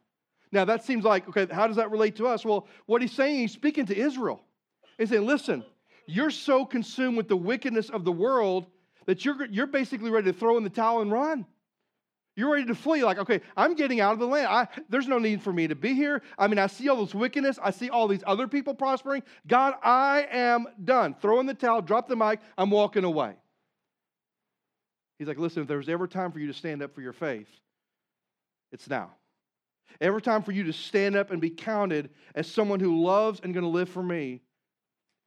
Now, 0.52 0.65
that 0.65 0.84
seems 0.84 1.04
like, 1.04 1.28
okay, 1.28 1.54
how 1.54 1.67
does 1.67 1.75
that 1.75 1.91
relate 1.91 2.15
to 2.15 2.28
us? 2.28 2.43
Well, 2.45 2.67
what 2.86 3.02
he's 3.02 3.12
saying, 3.12 3.39
he's 3.39 3.52
speaking 3.52 3.86
to 3.88 3.97
Israel. 3.97 4.41
He's 4.97 5.10
saying, 5.10 5.25
listen, 5.25 5.63
you're 6.08 6.32
so 6.32 6.65
consumed 6.65 7.17
with 7.17 7.28
the 7.28 7.38
wickedness 7.38 7.89
of 7.89 8.06
the 8.06 8.12
world 8.12 8.65
that 9.06 9.25
you're, 9.25 9.45
you're 9.45 9.67
basically 9.67 10.10
ready 10.10 10.32
to 10.32 10.38
throw 10.38 10.58
in 10.58 10.63
the 10.63 10.69
towel 10.69 11.02
and 11.02 11.12
run. 11.12 11.45
You're 12.39 12.54
ready 12.54 12.67
to 12.67 12.75
flee. 12.75 13.04
Like, 13.04 13.17
okay, 13.17 13.41
I'm 13.58 13.75
getting 13.75 13.99
out 13.99 14.13
of 14.13 14.19
the 14.19 14.25
land. 14.25 14.47
I, 14.47 14.69
there's 14.88 15.10
no 15.10 15.19
need 15.19 15.41
for 15.41 15.52
me 15.52 15.67
to 15.67 15.75
be 15.75 15.93
here. 15.93 16.21
I 16.38 16.47
mean, 16.47 16.58
I 16.58 16.67
see 16.67 16.88
all 16.88 17.04
this 17.04 17.13
wickedness. 17.13 17.60
I 17.62 17.71
see 17.71 17.89
all 17.89 18.08
these 18.08 18.23
other 18.25 18.47
people 18.47 18.73
prospering. 18.73 19.23
God, 19.45 19.73
I 19.84 20.25
am 20.32 20.65
done. 20.86 21.15
Throw 21.21 21.41
in 21.41 21.47
the 21.47 21.54
towel, 21.54 21.82
drop 21.82 22.08
the 22.08 22.15
mic. 22.15 22.39
I'm 22.58 22.71
walking 22.71 23.04
away. 23.04 23.34
He's 25.17 25.28
like, 25.28 25.38
listen, 25.38 25.63
if 25.63 25.67
there's 25.67 25.89
ever 25.89 26.08
time 26.08 26.32
for 26.32 26.39
you 26.39 26.47
to 26.47 26.54
stand 26.54 26.82
up 26.82 26.95
for 26.95 27.02
your 27.02 27.12
faith, 27.12 27.49
it's 28.71 28.89
now. 28.89 29.12
Every 29.99 30.21
time 30.21 30.41
for 30.41 30.54
you 30.54 30.63
to 30.63 30.71
stand 30.71 31.17
up 31.17 31.32
and 31.32 31.41
be 31.41 31.49
counted 31.49 32.10
as 32.36 32.49
someone 32.49 32.80
who 32.80 33.04
loves 33.04 33.41
and 33.43 33.54
going 33.54 33.65
to 33.65 33.69
live 33.69 33.89
for 33.89 34.02
me, 34.02 34.39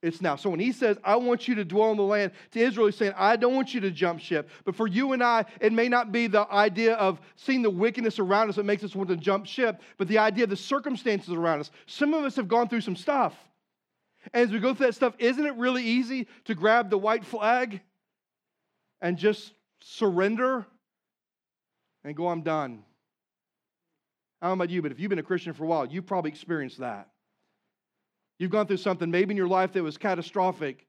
it's 0.03 0.21
now. 0.21 0.35
So 0.35 0.49
when 0.49 0.59
he 0.59 0.73
says, 0.73 0.97
I 1.03 1.15
want 1.15 1.47
you 1.47 1.55
to 1.55 1.63
dwell 1.63 1.91
in 1.91 1.97
the 1.97 2.03
land, 2.03 2.33
to 2.51 2.59
Israel, 2.59 2.87
he's 2.87 2.97
saying, 2.97 3.13
I 3.15 3.37
don't 3.37 3.55
want 3.55 3.73
you 3.73 3.79
to 3.79 3.89
jump 3.89 4.19
ship. 4.19 4.49
But 4.65 4.75
for 4.75 4.85
you 4.85 5.13
and 5.13 5.23
I, 5.23 5.45
it 5.61 5.71
may 5.71 5.87
not 5.87 6.11
be 6.11 6.27
the 6.27 6.45
idea 6.51 6.95
of 6.95 7.21
seeing 7.37 7.61
the 7.61 7.69
wickedness 7.69 8.19
around 8.19 8.49
us 8.49 8.57
that 8.57 8.65
makes 8.65 8.83
us 8.83 8.95
want 8.95 9.09
to 9.09 9.15
jump 9.15 9.45
ship, 9.45 9.81
but 9.97 10.09
the 10.09 10.17
idea 10.17 10.43
of 10.43 10.49
the 10.49 10.57
circumstances 10.57 11.33
around 11.33 11.61
us. 11.61 11.71
Some 11.85 12.13
of 12.13 12.25
us 12.25 12.35
have 12.35 12.49
gone 12.49 12.67
through 12.67 12.81
some 12.81 12.97
stuff. 12.97 13.33
And 14.33 14.43
as 14.43 14.51
we 14.51 14.59
go 14.59 14.73
through 14.73 14.87
that 14.87 14.93
stuff, 14.93 15.15
isn't 15.19 15.45
it 15.45 15.55
really 15.55 15.83
easy 15.83 16.27
to 16.45 16.53
grab 16.53 16.89
the 16.89 16.97
white 16.97 17.23
flag 17.23 17.79
and 19.01 19.17
just 19.17 19.53
surrender 19.81 20.65
and 22.03 22.13
go, 22.13 22.27
I'm 22.27 22.41
done? 22.41 22.83
I 24.41 24.47
don't 24.47 24.57
know 24.57 24.63
about 24.65 24.73
you, 24.73 24.81
but 24.81 24.91
if 24.91 24.99
you've 24.99 25.09
been 25.09 25.19
a 25.19 25.23
Christian 25.23 25.53
for 25.53 25.63
a 25.63 25.67
while, 25.67 25.85
you've 25.85 26.05
probably 26.05 26.31
experienced 26.31 26.79
that. 26.79 27.07
You've 28.39 28.51
gone 28.51 28.67
through 28.67 28.77
something 28.77 29.09
maybe 29.09 29.31
in 29.31 29.37
your 29.37 29.47
life 29.47 29.73
that 29.73 29.83
was 29.83 29.97
catastrophic, 29.97 30.85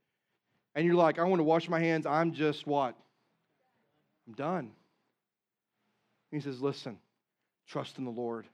and 0.74 0.84
you're 0.84 0.94
like, 0.94 1.18
I 1.18 1.24
want 1.24 1.40
to 1.40 1.44
wash 1.44 1.68
my 1.68 1.80
hands. 1.80 2.06
I'm 2.06 2.32
just 2.32 2.66
what? 2.66 2.96
I'm 4.26 4.34
done. 4.34 4.70
He 6.30 6.40
says, 6.40 6.60
Listen, 6.60 6.98
trust 7.68 7.98
in 7.98 8.04
the 8.04 8.10
Lord. 8.10 8.46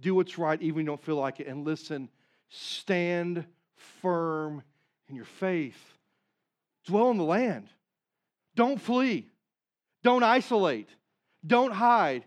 Do 0.00 0.14
what's 0.14 0.38
right, 0.38 0.60
even 0.60 0.76
when 0.76 0.84
you 0.84 0.90
don't 0.90 1.02
feel 1.02 1.16
like 1.16 1.40
it. 1.40 1.46
And 1.46 1.64
listen, 1.64 2.08
stand 2.48 3.44
firm 4.00 4.62
in 5.08 5.16
your 5.16 5.24
faith. 5.24 5.78
Dwell 6.86 7.10
in 7.10 7.18
the 7.18 7.24
land. 7.24 7.68
Don't 8.54 8.80
flee. 8.80 9.28
Don't 10.02 10.22
isolate. 10.22 10.88
Don't 11.46 11.72
hide, 11.72 12.24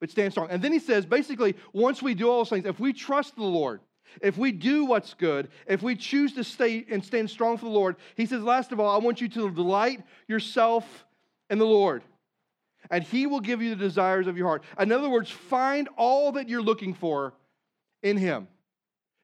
but 0.00 0.10
stand 0.10 0.32
strong. 0.32 0.48
And 0.50 0.62
then 0.62 0.72
he 0.72 0.78
says, 0.78 1.06
basically, 1.06 1.54
once 1.72 2.02
we 2.02 2.14
do 2.14 2.28
all 2.28 2.38
those 2.38 2.50
things, 2.50 2.66
if 2.66 2.80
we 2.80 2.92
trust 2.92 3.36
the 3.36 3.42
Lord, 3.42 3.80
if 4.22 4.36
we 4.36 4.52
do 4.52 4.84
what's 4.84 5.14
good, 5.14 5.48
if 5.66 5.82
we 5.82 5.96
choose 5.96 6.32
to 6.34 6.44
stay 6.44 6.84
and 6.90 7.04
stand 7.04 7.30
strong 7.30 7.56
for 7.56 7.64
the 7.66 7.70
Lord, 7.70 7.96
he 8.16 8.26
says, 8.26 8.42
last 8.42 8.72
of 8.72 8.80
all, 8.80 8.94
I 8.94 9.02
want 9.02 9.20
you 9.20 9.28
to 9.28 9.50
delight 9.50 10.02
yourself 10.26 11.04
in 11.50 11.58
the 11.58 11.66
Lord, 11.66 12.02
and 12.90 13.02
he 13.02 13.26
will 13.26 13.40
give 13.40 13.62
you 13.62 13.70
the 13.70 13.76
desires 13.76 14.26
of 14.26 14.36
your 14.36 14.46
heart. 14.46 14.62
In 14.78 14.92
other 14.92 15.08
words, 15.08 15.30
find 15.30 15.88
all 15.96 16.32
that 16.32 16.48
you're 16.48 16.62
looking 16.62 16.94
for 16.94 17.34
in 18.02 18.16
him. 18.16 18.48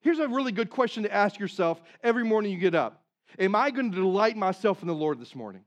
Here's 0.01 0.19
a 0.19 0.29
really 0.29 0.53
good 0.53 0.71
question 0.71 1.03
to 1.05 1.13
ask 1.13 1.39
yourself 1.39 1.81
every 2.03 2.25
morning 2.25 2.53
you 2.53 2.59
get 2.59 2.75
up 2.75 3.03
Am 3.39 3.55
I 3.55 3.71
going 3.71 3.91
to 3.91 3.97
delight 3.97 4.37
myself 4.37 4.83
in 4.83 4.89
the 4.89 4.95
Lord 4.95 5.19
this 5.21 5.35
morning? 5.35 5.63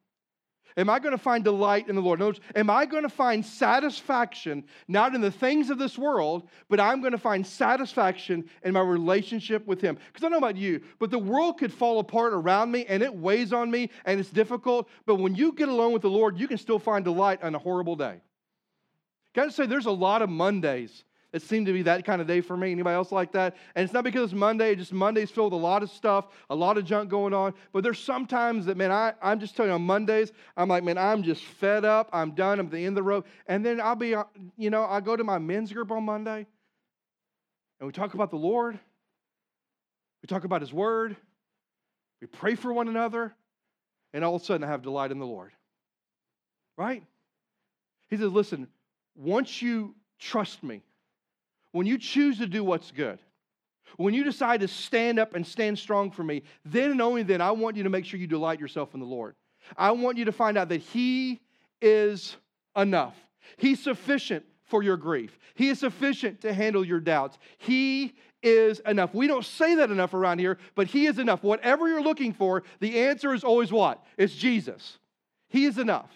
Am 0.78 0.92
I 0.92 1.00
going 1.00 1.12
to 1.12 1.18
find 1.18 1.44
delight 1.44 1.90
in 1.90 1.96
the 1.96 2.02
Lord? 2.02 2.20
In 2.20 2.28
words, 2.28 2.40
am 2.56 2.70
I 2.70 2.86
going 2.86 3.02
to 3.02 3.10
find 3.10 3.44
satisfaction 3.44 4.63
not 4.88 5.16
in 5.16 5.22
the 5.22 5.32
things 5.32 5.72
of 5.72 5.80
this 5.80 5.98
world, 5.98 6.48
but 6.70 6.80
I'm 6.80 7.02
going 7.02 7.13
to 7.13 7.18
find 7.18 7.46
satisfaction 7.46 8.48
in 8.63 8.74
my 8.74 8.82
relationship 8.82 9.66
with 9.66 9.82
Him? 9.82 9.96
Because 9.96 10.24
I 10.24 10.30
don't 10.30 10.34
know 10.40 10.48
about 10.48 10.56
you, 10.56 10.82
but 11.00 11.10
the 11.10 11.18
world 11.18 11.58
could 11.58 11.74
fall 11.74 11.98
apart 11.98 12.32
around 12.32 12.72
me 12.72 12.86
and 12.86 13.02
it 13.02 13.13
weighs 13.13 13.54
on 13.54 13.72
me 13.72 13.90
and 14.06 14.20
it's 14.20 14.30
difficult. 14.30 14.88
But 15.08 15.16
when 15.16 15.34
you 15.34 15.52
get 15.52 15.68
alone 15.68 15.94
with 15.94 16.04
the 16.04 16.12
Lord, 16.12 16.40
you 16.40 16.48
can 16.48 16.60
still 16.60 16.80
find 16.80 17.04
delight 17.04 17.42
on 17.42 17.56
a 17.56 17.60
horrible 17.60 17.96
day. 17.96 18.22
Gotta 19.34 19.52
say 19.52 19.66
there's 19.66 19.88
a 19.88 19.92
lot 19.92 20.22
of 20.22 20.30
Mondays 20.30 21.04
it 21.34 21.42
seemed 21.42 21.66
to 21.66 21.74
be 21.74 21.82
that 21.84 22.06
kind 22.06 22.22
of 22.22 22.28
day 22.28 22.40
for 22.40 22.56
me. 22.56 22.72
Anybody 22.72 22.96
else 22.96 23.12
like 23.12 23.34
that? 23.34 23.58
And 23.76 23.84
it's 23.84 23.94
not 23.94 24.06
because 24.06 24.32
it's 24.32 24.34
Monday, 24.34 24.76
just 24.76 24.94
Monday's 24.94 25.30
filled 25.30 25.52
with 25.52 25.62
a 25.62 25.63
lot 25.63 25.84
of 25.84 25.90
stuff, 25.90 26.28
a 26.50 26.56
lot 26.56 26.78
of 26.78 26.86
junk 26.86 27.10
going 27.10 27.34
on. 27.34 27.54
But 27.74 27.84
there's 27.84 28.00
sometimes 28.00 28.66
that, 28.68 28.78
man, 28.78 28.92
I, 28.92 29.13
I'm 29.22 29.40
just 29.40 29.56
telling 29.56 29.70
you, 29.70 29.76
on 29.76 29.82
Mondays, 29.82 30.32
I'm 30.56 30.70
like, 30.70 30.84
man, 30.84 30.98
I'm 30.98 31.24
just 31.24 31.44
fed 31.44 31.84
up. 31.84 32.10
I'm 32.13 32.32
done. 32.32 32.60
I'm 32.60 32.68
at 32.68 32.72
the 32.72 32.80
end 32.80 32.90
of 32.90 32.96
the 32.96 33.04
road. 33.04 33.26
And 33.46 33.66
then 33.66 33.82
I'll 33.82 33.96
be, 33.96 34.16
uh, 34.16 34.24
you 34.58 34.70
know, 34.70 34.86
I 34.86 35.02
go 35.02 35.18
to 35.18 35.24
my 35.24 35.38
men's 35.38 35.74
group 35.74 35.92
on 35.92 36.04
Monday 36.04 36.48
and 37.80 37.88
we 37.88 37.92
talk 37.92 38.13
about 38.13 38.32
the 38.32 38.38
Lord. 38.38 38.80
We 40.24 40.28
talk 40.28 40.46
about 40.46 40.62
His 40.62 40.74
Word. 40.74 41.16
We 42.22 42.28
pray 42.28 42.56
for 42.56 42.72
one 42.72 42.88
another. 42.88 43.36
And 44.13 44.24
all 44.24 44.36
of 44.36 44.42
a 44.42 44.46
sudden, 44.46 44.63
I 44.63 44.68
have 44.68 44.82
delight 44.82 45.12
in 45.12 45.20
the 45.20 45.26
Lord. 45.26 45.52
Right? 46.78 47.04
He 48.10 48.18
says, 48.18 48.32
listen, 48.32 48.68
once 49.16 49.62
you 49.62 49.94
trust 50.20 50.63
me, 50.63 50.82
when 51.78 51.86
you 51.86 52.00
choose 52.00 52.40
to 52.40 52.48
do 52.48 52.63
what's 52.63 52.90
good, 52.90 53.20
when 53.98 54.16
you 54.16 54.24
decide 54.24 54.62
to 54.62 54.68
stand 54.68 55.20
up 55.20 55.36
and 55.36 55.46
stand 55.46 55.78
strong 55.78 56.10
for 56.10 56.24
me, 56.24 56.42
then 56.66 56.90
and 56.90 57.02
only 57.02 57.22
then 57.22 57.40
I 57.40 57.52
want 57.52 57.76
you 57.76 57.84
to 57.84 57.90
make 57.90 58.04
sure 58.04 58.20
you 58.20 58.26
delight 58.26 58.60
yourself 58.60 58.96
in 58.96 59.00
the 59.00 59.06
Lord. 59.06 59.36
I 59.78 59.92
want 59.92 60.18
you 60.18 60.26
to 60.26 60.32
find 60.32 60.58
out 60.58 60.70
that 60.70 60.82
He 60.82 61.40
is 61.80 62.36
enough. 62.76 63.16
He's 63.58 63.80
sufficient 63.80 64.44
for 64.66 64.82
your 64.82 64.98
grief. 64.98 65.38
He 65.54 65.70
is 65.70 65.80
sufficient 65.80 66.42
to 66.42 66.52
handle 66.52 66.84
your 66.84 67.00
doubts. 67.00 67.38
He 67.60 68.16
is 68.42 68.80
enough. 68.80 69.13
We 69.13 69.28
don't 69.28 69.46
say 69.46 69.76
that 69.76 69.92
enough 69.92 70.16
around 70.16 70.40
here, 70.40 70.58
but 70.74 70.88
He 70.88 71.06
is 71.06 71.20
enough. 71.20 71.44
Whatever 71.44 71.88
you're 71.88 72.02
looking 72.02 72.34
for, 72.34 72.63
the 72.80 73.02
answer 73.02 73.36
is 73.36 73.44
always 73.44 73.72
what? 73.72 74.04
It's 74.18 74.34
Jesus. 74.34 74.98
He 75.50 75.66
is 75.66 75.78
enough. 75.78 76.10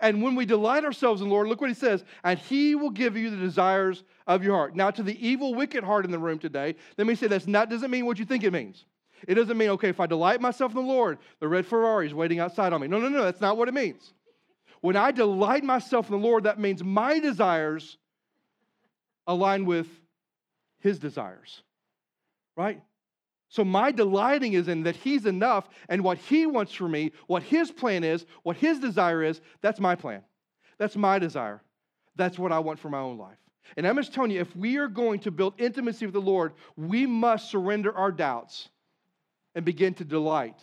And 0.00 0.22
when 0.22 0.34
we 0.34 0.46
delight 0.46 0.84
ourselves 0.84 1.20
in 1.20 1.28
the 1.28 1.34
Lord, 1.34 1.48
look 1.48 1.60
what 1.60 1.70
He 1.70 1.74
says, 1.74 2.04
and 2.24 2.38
He 2.38 2.74
will 2.74 2.90
give 2.90 3.16
you 3.16 3.30
the 3.30 3.36
desires 3.36 4.04
of 4.26 4.42
your 4.42 4.54
heart. 4.54 4.74
Now, 4.76 4.90
to 4.90 5.02
the 5.02 5.26
evil, 5.26 5.54
wicked 5.54 5.84
heart 5.84 6.04
in 6.04 6.10
the 6.10 6.18
room 6.18 6.38
today, 6.38 6.74
let 6.98 7.06
me 7.06 7.14
say 7.14 7.26
that's 7.26 7.46
not 7.46 7.70
doesn't 7.70 7.90
mean 7.90 8.06
what 8.06 8.18
you 8.18 8.24
think 8.24 8.44
it 8.44 8.52
means. 8.52 8.84
It 9.26 9.34
doesn't 9.34 9.56
mean, 9.56 9.70
okay, 9.70 9.88
if 9.88 10.00
I 10.00 10.06
delight 10.06 10.40
myself 10.40 10.72
in 10.72 10.76
the 10.76 10.92
Lord, 10.92 11.18
the 11.40 11.48
red 11.48 11.66
Ferrari 11.66 12.06
is 12.06 12.14
waiting 12.14 12.38
outside 12.38 12.72
on 12.72 12.80
me. 12.80 12.88
No, 12.88 12.98
no, 12.98 13.08
no, 13.08 13.24
that's 13.24 13.40
not 13.40 13.56
what 13.56 13.68
it 13.68 13.74
means. 13.74 14.12
When 14.80 14.96
I 14.96 15.10
delight 15.10 15.64
myself 15.64 16.10
in 16.10 16.20
the 16.20 16.26
Lord, 16.26 16.44
that 16.44 16.58
means 16.58 16.84
my 16.84 17.18
desires 17.18 17.96
align 19.26 19.64
with 19.64 19.88
His 20.80 20.98
desires, 20.98 21.62
right? 22.56 22.80
So 23.48 23.64
my 23.64 23.92
delighting 23.92 24.54
is 24.54 24.68
in 24.68 24.82
that 24.82 24.96
He's 24.96 25.26
enough 25.26 25.68
and 25.88 26.02
what 26.02 26.18
He 26.18 26.46
wants 26.46 26.72
for 26.72 26.88
me, 26.88 27.12
what 27.26 27.42
His 27.42 27.70
plan 27.70 28.04
is, 28.04 28.26
what 28.42 28.56
His 28.56 28.78
desire 28.78 29.22
is, 29.22 29.40
that's 29.60 29.80
my 29.80 29.94
plan. 29.94 30.22
That's 30.78 30.96
my 30.96 31.18
desire. 31.18 31.62
That's 32.16 32.38
what 32.38 32.52
I 32.52 32.58
want 32.58 32.78
for 32.78 32.88
my 32.88 32.98
own 32.98 33.18
life. 33.18 33.38
And 33.76 33.86
I'm 33.86 33.96
just 33.96 34.14
telling 34.14 34.30
you, 34.30 34.40
if 34.40 34.54
we 34.56 34.76
are 34.76 34.88
going 34.88 35.20
to 35.20 35.30
build 35.30 35.54
intimacy 35.58 36.06
with 36.06 36.12
the 36.12 36.20
Lord, 36.20 36.52
we 36.76 37.06
must 37.06 37.50
surrender 37.50 37.92
our 37.96 38.12
doubts 38.12 38.68
and 39.54 39.64
begin 39.64 39.94
to 39.94 40.04
delight 40.04 40.58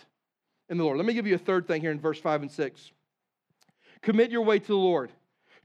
in 0.70 0.78
the 0.78 0.84
Lord. 0.84 0.98
Let 0.98 1.06
me 1.06 1.14
give 1.14 1.28
you 1.28 1.36
a 1.36 1.40
third 1.40 1.68
thing 1.68 1.82
here 1.82 1.92
in 1.92 2.00
verse 2.00 2.20
5 2.20 2.44
and 2.44 2.52
6. 2.52 2.92
Commit 4.02 4.32
your 4.32 4.44
way 4.44 4.60
to 4.60 4.68
the 4.68 4.76
Lord, 4.76 5.12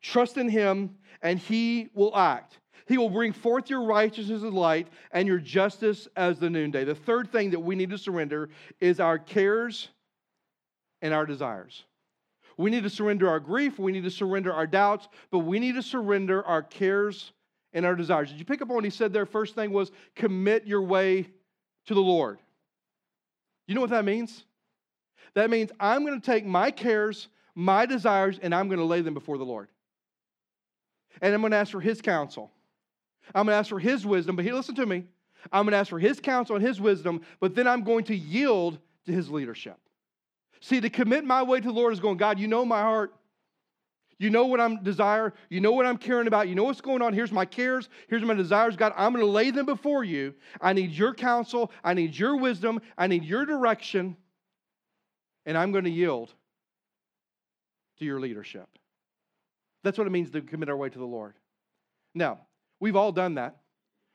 trust 0.00 0.36
in 0.36 0.48
Him, 0.48 0.96
and 1.22 1.38
He 1.38 1.88
will 1.94 2.16
act. 2.16 2.58
He 2.88 2.96
will 2.96 3.10
bring 3.10 3.34
forth 3.34 3.68
your 3.68 3.82
righteousness 3.82 4.42
as 4.42 4.52
light 4.52 4.88
and 5.12 5.28
your 5.28 5.38
justice 5.38 6.08
as 6.16 6.38
the 6.38 6.48
noonday. 6.48 6.84
The 6.84 6.94
third 6.94 7.30
thing 7.30 7.50
that 7.50 7.60
we 7.60 7.76
need 7.76 7.90
to 7.90 7.98
surrender 7.98 8.48
is 8.80 8.98
our 8.98 9.18
cares 9.18 9.88
and 11.02 11.12
our 11.12 11.26
desires. 11.26 11.84
We 12.56 12.70
need 12.70 12.84
to 12.84 12.90
surrender 12.90 13.28
our 13.28 13.40
grief, 13.40 13.78
we 13.78 13.92
need 13.92 14.04
to 14.04 14.10
surrender 14.10 14.52
our 14.54 14.66
doubts, 14.66 15.06
but 15.30 15.40
we 15.40 15.60
need 15.60 15.74
to 15.74 15.82
surrender 15.82 16.44
our 16.46 16.62
cares 16.62 17.32
and 17.74 17.84
our 17.84 17.94
desires. 17.94 18.30
Did 18.30 18.38
you 18.38 18.46
pick 18.46 18.62
up 18.62 18.70
on 18.70 18.76
what 18.76 18.84
he 18.84 18.90
said 18.90 19.12
there? 19.12 19.26
First 19.26 19.54
thing 19.54 19.70
was 19.70 19.92
commit 20.16 20.66
your 20.66 20.82
way 20.82 21.28
to 21.86 21.94
the 21.94 22.00
Lord. 22.00 22.38
You 23.66 23.74
know 23.74 23.82
what 23.82 23.90
that 23.90 24.06
means? 24.06 24.44
That 25.34 25.50
means 25.50 25.70
I'm 25.78 26.06
going 26.06 26.18
to 26.18 26.26
take 26.26 26.46
my 26.46 26.70
cares, 26.70 27.28
my 27.54 27.84
desires, 27.84 28.38
and 28.42 28.54
I'm 28.54 28.68
going 28.68 28.78
to 28.78 28.84
lay 28.86 29.02
them 29.02 29.14
before 29.14 29.36
the 29.36 29.44
Lord. 29.44 29.68
And 31.20 31.34
I'm 31.34 31.42
going 31.42 31.50
to 31.50 31.58
ask 31.58 31.70
for 31.70 31.82
his 31.82 32.00
counsel. 32.00 32.50
I'm 33.34 33.46
going 33.46 33.54
to 33.54 33.58
ask 33.58 33.68
for 33.68 33.78
his 33.78 34.06
wisdom, 34.06 34.36
but 34.36 34.44
here, 34.44 34.54
listen 34.54 34.74
to 34.76 34.86
me. 34.86 35.04
I'm 35.52 35.64
going 35.64 35.72
to 35.72 35.78
ask 35.78 35.90
for 35.90 35.98
his 35.98 36.20
counsel 36.20 36.56
and 36.56 36.64
his 36.64 36.80
wisdom, 36.80 37.22
but 37.40 37.54
then 37.54 37.66
I'm 37.66 37.82
going 37.82 38.04
to 38.04 38.16
yield 38.16 38.78
to 39.06 39.12
his 39.12 39.30
leadership. 39.30 39.78
See, 40.60 40.80
to 40.80 40.90
commit 40.90 41.24
my 41.24 41.42
way 41.42 41.60
to 41.60 41.66
the 41.66 41.72
Lord 41.72 41.92
is 41.92 42.00
going, 42.00 42.16
God, 42.16 42.38
you 42.38 42.48
know 42.48 42.64
my 42.64 42.80
heart. 42.80 43.14
You 44.18 44.30
know 44.30 44.46
what 44.46 44.60
I'm 44.60 44.82
desire. 44.82 45.32
You 45.48 45.60
know 45.60 45.70
what 45.72 45.86
I'm 45.86 45.96
caring 45.96 46.26
about. 46.26 46.48
You 46.48 46.56
know 46.56 46.64
what's 46.64 46.80
going 46.80 47.02
on. 47.02 47.12
Here's 47.12 47.30
my 47.30 47.44
cares. 47.44 47.88
Here's 48.08 48.22
my 48.22 48.34
desires. 48.34 48.74
God, 48.74 48.92
I'm 48.96 49.12
going 49.12 49.24
to 49.24 49.30
lay 49.30 49.52
them 49.52 49.64
before 49.64 50.02
you. 50.02 50.34
I 50.60 50.72
need 50.72 50.90
your 50.90 51.14
counsel. 51.14 51.70
I 51.84 51.94
need 51.94 52.16
your 52.16 52.36
wisdom. 52.36 52.80
I 52.96 53.06
need 53.06 53.24
your 53.24 53.46
direction. 53.46 54.16
And 55.46 55.56
I'm 55.56 55.70
going 55.70 55.84
to 55.84 55.90
yield 55.90 56.34
to 58.00 58.04
your 58.04 58.18
leadership. 58.18 58.68
That's 59.84 59.96
what 59.96 60.08
it 60.08 60.10
means 60.10 60.30
to 60.32 60.40
commit 60.40 60.68
our 60.68 60.76
way 60.76 60.88
to 60.88 60.98
the 60.98 61.04
Lord. 61.04 61.34
Now, 62.12 62.40
We've 62.80 62.96
all 62.96 63.12
done 63.12 63.34
that. 63.34 63.56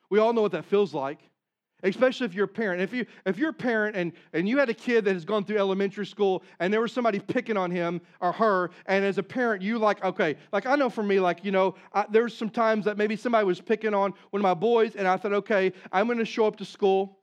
We 0.10 0.19
all 0.19 0.34
know 0.34 0.41
what 0.41 0.52
that 0.52 0.65
feels 0.65 0.93
like, 0.93 1.19
especially 1.82 2.26
if 2.26 2.34
you're 2.34 2.45
a 2.45 2.47
parent. 2.47 2.82
If, 2.82 2.93
you, 2.93 3.06
if 3.26 3.38
you're 3.38 3.49
a 3.49 3.54
parent 3.54 3.95
and, 3.95 4.13
and 4.32 4.47
you 4.47 4.60
had 4.60 4.69
a 4.69 4.73
kid 4.73 5.06
that 5.06 5.13
has 5.13 5.26
gone 5.26 5.43
through 5.43 5.58
elementary 5.58 6.06
school 6.06 6.43
and 6.60 6.71
there 6.71 6.82
was 6.82 6.91
somebody 6.91 7.19
picking 7.19 7.58
on 7.58 7.71
him 7.71 7.99
or 8.21 8.32
her, 8.32 8.69
and 8.86 9.04
as 9.04 9.17
a 9.17 9.23
parent, 9.23 9.62
you 9.62 9.80
like, 9.80 10.04
okay, 10.04 10.38
like 10.52 10.65
I 10.65 10.76
know 10.76 10.89
for 10.89 11.04
me, 11.04 11.19
like, 11.19 11.43
you 11.43 11.52
know, 11.52 11.76
I, 11.93 12.06
there's 12.10 12.36
some 12.38 12.49
times 12.49 12.86
that 12.86 12.97
maybe 12.97 13.15
somebody 13.15 13.45
was 13.45 13.60
picking 13.60 13.93
on 13.93 14.13
one 14.30 14.39
of 14.39 14.43
my 14.43 14.54
boys, 14.54 14.95
and 14.95 15.08
I 15.08 15.17
thought, 15.17 15.34
okay, 15.34 15.73
I'm 15.91 16.06
going 16.06 16.19
to 16.19 16.26
show 16.26 16.45
up 16.45 16.58
to 16.58 16.65
school, 16.65 17.17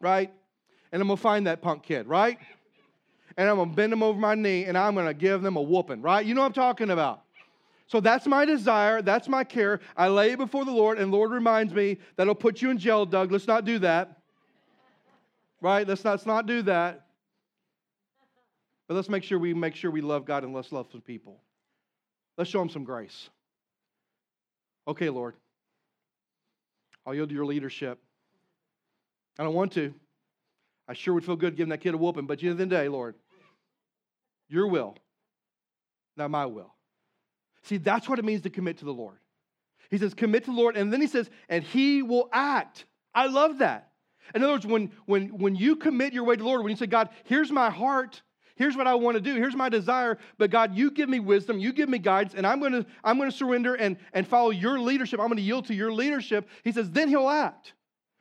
right? 0.00 0.32
And 0.92 1.02
I'm 1.02 1.08
going 1.08 1.16
to 1.16 1.22
find 1.22 1.48
that 1.48 1.60
punk 1.60 1.82
kid, 1.82 2.06
right? 2.06 2.38
And 3.36 3.48
I'm 3.48 3.56
going 3.56 3.70
to 3.70 3.74
bend 3.74 3.90
them 3.90 4.04
over 4.04 4.16
my 4.16 4.36
knee 4.36 4.66
and 4.66 4.78
I'm 4.78 4.94
going 4.94 5.06
to 5.06 5.14
give 5.14 5.42
them 5.42 5.56
a 5.56 5.62
whooping, 5.62 6.02
right? 6.02 6.24
You 6.24 6.34
know 6.34 6.42
what 6.42 6.46
I'm 6.46 6.52
talking 6.52 6.90
about. 6.90 7.23
So 7.86 8.00
that's 8.00 8.26
my 8.26 8.44
desire. 8.44 9.02
That's 9.02 9.28
my 9.28 9.44
care. 9.44 9.80
I 9.96 10.08
lay 10.08 10.32
it 10.32 10.38
before 10.38 10.64
the 10.64 10.72
Lord, 10.72 10.98
and 10.98 11.12
Lord 11.12 11.30
reminds 11.30 11.74
me 11.74 11.98
that'll 12.16 12.34
put 12.34 12.62
you 12.62 12.70
in 12.70 12.78
jail, 12.78 13.04
Doug. 13.04 13.30
Let's 13.30 13.46
not 13.46 13.64
do 13.64 13.78
that. 13.80 14.20
Right? 15.60 15.86
Let's 15.86 16.04
not, 16.04 16.12
let's 16.12 16.26
not 16.26 16.46
do 16.46 16.62
that. 16.62 17.06
But 18.88 18.94
let's 18.94 19.08
make 19.08 19.22
sure 19.22 19.38
we 19.38 19.54
make 19.54 19.74
sure 19.74 19.90
we 19.90 20.00
love 20.00 20.26
God 20.26 20.44
and 20.44 20.54
let's 20.54 20.72
love 20.72 20.88
some 20.92 21.00
people. 21.00 21.40
Let's 22.36 22.50
show 22.50 22.58
them 22.58 22.68
some 22.68 22.84
grace. 22.84 23.30
Okay, 24.86 25.08
Lord. 25.08 25.34
I'll 27.06 27.14
yield 27.14 27.28
to 27.28 27.34
your 27.34 27.46
leadership. 27.46 27.98
I 29.38 29.44
don't 29.44 29.54
want 29.54 29.72
to. 29.72 29.94
I 30.86 30.92
sure 30.94 31.14
would 31.14 31.24
feel 31.24 31.36
good 31.36 31.56
giving 31.56 31.70
that 31.70 31.80
kid 31.80 31.94
a 31.94 31.96
whooping, 31.96 32.26
but 32.26 32.34
at 32.34 32.38
the 32.40 32.46
end 32.48 32.52
of 32.52 32.58
the 32.58 32.66
day, 32.66 32.88
Lord, 32.88 33.14
your 34.48 34.66
will, 34.66 34.96
not 36.16 36.30
my 36.30 36.44
will. 36.46 36.73
See, 37.64 37.78
that's 37.78 38.08
what 38.08 38.18
it 38.18 38.24
means 38.24 38.42
to 38.42 38.50
commit 38.50 38.78
to 38.78 38.84
the 38.84 38.92
Lord. 38.92 39.18
He 39.90 39.98
says, 39.98 40.14
commit 40.14 40.44
to 40.44 40.50
the 40.50 40.56
Lord, 40.56 40.76
and 40.76 40.92
then 40.92 41.00
he 41.00 41.06
says, 41.06 41.28
and 41.48 41.64
he 41.64 42.02
will 42.02 42.28
act. 42.32 42.84
I 43.14 43.26
love 43.26 43.58
that. 43.58 43.90
In 44.34 44.42
other 44.42 44.54
words, 44.54 44.66
when, 44.66 44.90
when, 45.06 45.28
when 45.38 45.54
you 45.54 45.76
commit 45.76 46.12
your 46.12 46.24
way 46.24 46.36
to 46.36 46.42
the 46.42 46.48
Lord, 46.48 46.62
when 46.62 46.70
you 46.70 46.76
say, 46.76 46.86
God, 46.86 47.10
here's 47.24 47.50
my 47.50 47.70
heart, 47.70 48.22
here's 48.56 48.76
what 48.76 48.86
I 48.86 48.94
want 48.94 49.16
to 49.16 49.20
do, 49.20 49.34
here's 49.34 49.54
my 49.54 49.68
desire, 49.68 50.18
but 50.38 50.50
God, 50.50 50.74
you 50.74 50.90
give 50.90 51.08
me 51.08 51.20
wisdom, 51.20 51.58
you 51.58 51.72
give 51.72 51.88
me 51.88 51.98
guidance, 51.98 52.34
and 52.34 52.46
I'm 52.46 52.60
going 52.60 52.72
to, 52.72 52.86
I'm 53.02 53.18
going 53.18 53.30
to 53.30 53.36
surrender 53.36 53.74
and, 53.74 53.96
and 54.12 54.26
follow 54.26 54.50
your 54.50 54.78
leadership. 54.80 55.20
I'm 55.20 55.26
going 55.26 55.36
to 55.36 55.42
yield 55.42 55.66
to 55.66 55.74
your 55.74 55.92
leadership. 55.92 56.48
He 56.64 56.72
says, 56.72 56.90
then 56.90 57.08
he'll 57.08 57.28
act. 57.28 57.74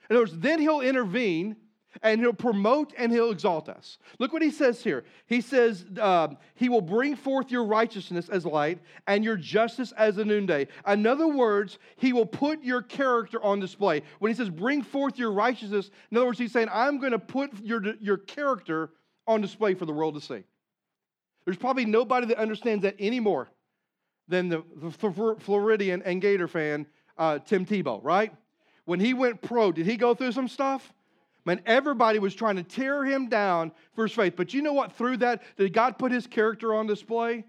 In 0.10 0.16
other 0.16 0.24
words, 0.24 0.38
then 0.38 0.60
he'll 0.60 0.82
intervene 0.82 1.56
and 2.02 2.20
he'll 2.20 2.34
promote 2.34 2.94
and 2.98 3.12
he'll 3.12 3.32
exalt 3.32 3.70
us. 3.70 3.98
Look 4.20 4.34
what 4.34 4.42
he 4.42 4.52
says 4.52 4.84
here. 4.84 5.04
He 5.28 5.42
says, 5.42 5.86
um, 6.00 6.38
He 6.56 6.70
will 6.70 6.82
bring 6.82 7.16
forth 7.16 7.52
your 7.52 7.66
righteousness 7.66 8.30
as 8.30 8.46
light 8.46 8.80
and 9.08 9.24
your 9.24 9.38
justice 9.38 9.94
as 9.98 10.16
the 10.16 10.26
noonday. 10.26 10.68
In 10.88 11.06
other 11.06 11.28
words, 11.28 11.78
He 11.98 12.14
will 12.14 12.26
put 12.26 12.64
your 12.64 12.82
character 12.82 13.44
on 13.44 13.60
display. 13.60 14.02
When 14.20 14.32
He 14.32 14.36
says, 14.36 14.50
Bring 14.50 14.82
forth 14.82 15.18
your 15.18 15.32
righteousness, 15.32 15.92
in 16.12 16.18
other 16.18 16.26
words, 16.26 16.40
He's 16.40 16.52
saying, 16.52 16.70
I'm 16.72 17.00
going 17.00 17.12
to 17.12 17.20
put 17.20 17.52
your, 17.64 17.82
your 18.00 18.18
character 18.18 18.90
on 19.28 19.42
display 19.42 19.74
for 19.74 19.86
the 19.86 19.94
world 19.94 20.16
to 20.16 20.22
see. 20.22 20.44
There's 21.46 21.58
probably 21.58 21.86
nobody 21.86 22.28
that 22.28 22.38
understands 22.38 22.84
that 22.84 22.96
anymore 23.00 23.50
than 24.28 24.50
the, 24.50 24.64
the 24.76 24.92
Floridian 25.40 26.02
and 26.04 26.22
Gator 26.22 26.48
fan, 26.48 26.88
uh, 27.18 27.40
Tim 27.40 27.66
Tebow, 27.66 28.00
right? 28.04 28.34
When 28.86 29.00
he 29.00 29.14
went 29.14 29.42
pro, 29.42 29.72
did 29.72 29.86
he 29.86 29.98
go 29.98 30.14
through 30.14 30.32
some 30.32 30.48
stuff? 30.48 30.94
Man, 31.46 31.62
everybody 31.66 32.20
was 32.20 32.34
trying 32.36 32.56
to 32.56 32.64
tear 32.64 33.04
him 33.04 33.28
down 33.28 33.72
for 33.96 34.06
his 34.08 34.14
faith. 34.14 34.36
But 34.38 34.54
you 34.54 34.62
know 34.62 34.74
what? 34.74 34.94
Through 34.94 35.18
that, 35.18 35.44
did 35.58 35.74
God 35.74 35.98
put 35.98 36.12
his 36.12 36.26
character 36.26 36.74
on 36.74 36.88
display? 36.88 37.44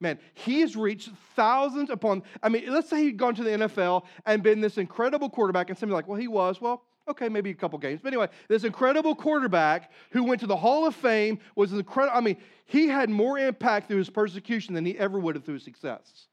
Man, 0.00 0.18
he 0.34 0.60
has 0.62 0.76
reached 0.76 1.10
thousands 1.36 1.90
upon. 1.90 2.22
I 2.42 2.48
mean, 2.48 2.72
let's 2.72 2.88
say 2.88 3.04
he'd 3.04 3.18
gone 3.18 3.34
to 3.34 3.44
the 3.44 3.50
NFL 3.50 4.06
and 4.26 4.42
been 4.42 4.60
this 4.60 4.78
incredible 4.78 5.28
quarterback, 5.28 5.68
and 5.68 5.78
somebody 5.78 5.94
like, 5.94 6.08
well, 6.08 6.18
he 6.18 6.26
was. 6.26 6.60
Well, 6.60 6.82
okay, 7.06 7.28
maybe 7.28 7.50
a 7.50 7.54
couple 7.54 7.78
games. 7.78 8.00
But 8.02 8.08
anyway, 8.08 8.28
this 8.48 8.64
incredible 8.64 9.14
quarterback 9.14 9.92
who 10.10 10.24
went 10.24 10.40
to 10.40 10.46
the 10.46 10.56
Hall 10.56 10.86
of 10.86 10.94
Fame 10.94 11.38
was 11.54 11.72
incredible. 11.72 12.16
I 12.16 12.22
mean, 12.22 12.38
he 12.64 12.88
had 12.88 13.10
more 13.10 13.38
impact 13.38 13.88
through 13.88 13.98
his 13.98 14.10
persecution 14.10 14.74
than 14.74 14.84
he 14.84 14.98
ever 14.98 15.18
would 15.18 15.34
have 15.34 15.44
through 15.44 15.54
his 15.54 15.64
success. 15.64 16.28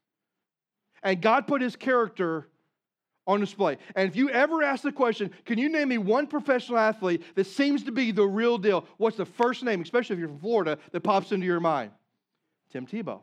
And 1.02 1.20
God 1.20 1.46
put 1.46 1.60
his 1.62 1.76
character 1.76 2.48
on 3.28 3.40
display. 3.40 3.76
And 3.94 4.08
if 4.08 4.16
you 4.16 4.30
ever 4.30 4.62
ask 4.62 4.82
the 4.82 4.90
question, 4.90 5.30
can 5.44 5.58
you 5.58 5.68
name 5.68 5.90
me 5.90 5.98
one 5.98 6.26
professional 6.26 6.78
athlete 6.78 7.22
that 7.36 7.46
seems 7.46 7.84
to 7.84 7.92
be 7.92 8.10
the 8.10 8.26
real 8.26 8.56
deal? 8.56 8.86
What's 8.96 9.18
the 9.18 9.26
first 9.26 9.62
name, 9.62 9.82
especially 9.82 10.14
if 10.14 10.20
you're 10.20 10.30
from 10.30 10.40
Florida, 10.40 10.78
that 10.90 11.00
pops 11.02 11.30
into 11.30 11.46
your 11.46 11.60
mind? 11.60 11.92
Tim 12.72 12.86
Tebow. 12.86 13.20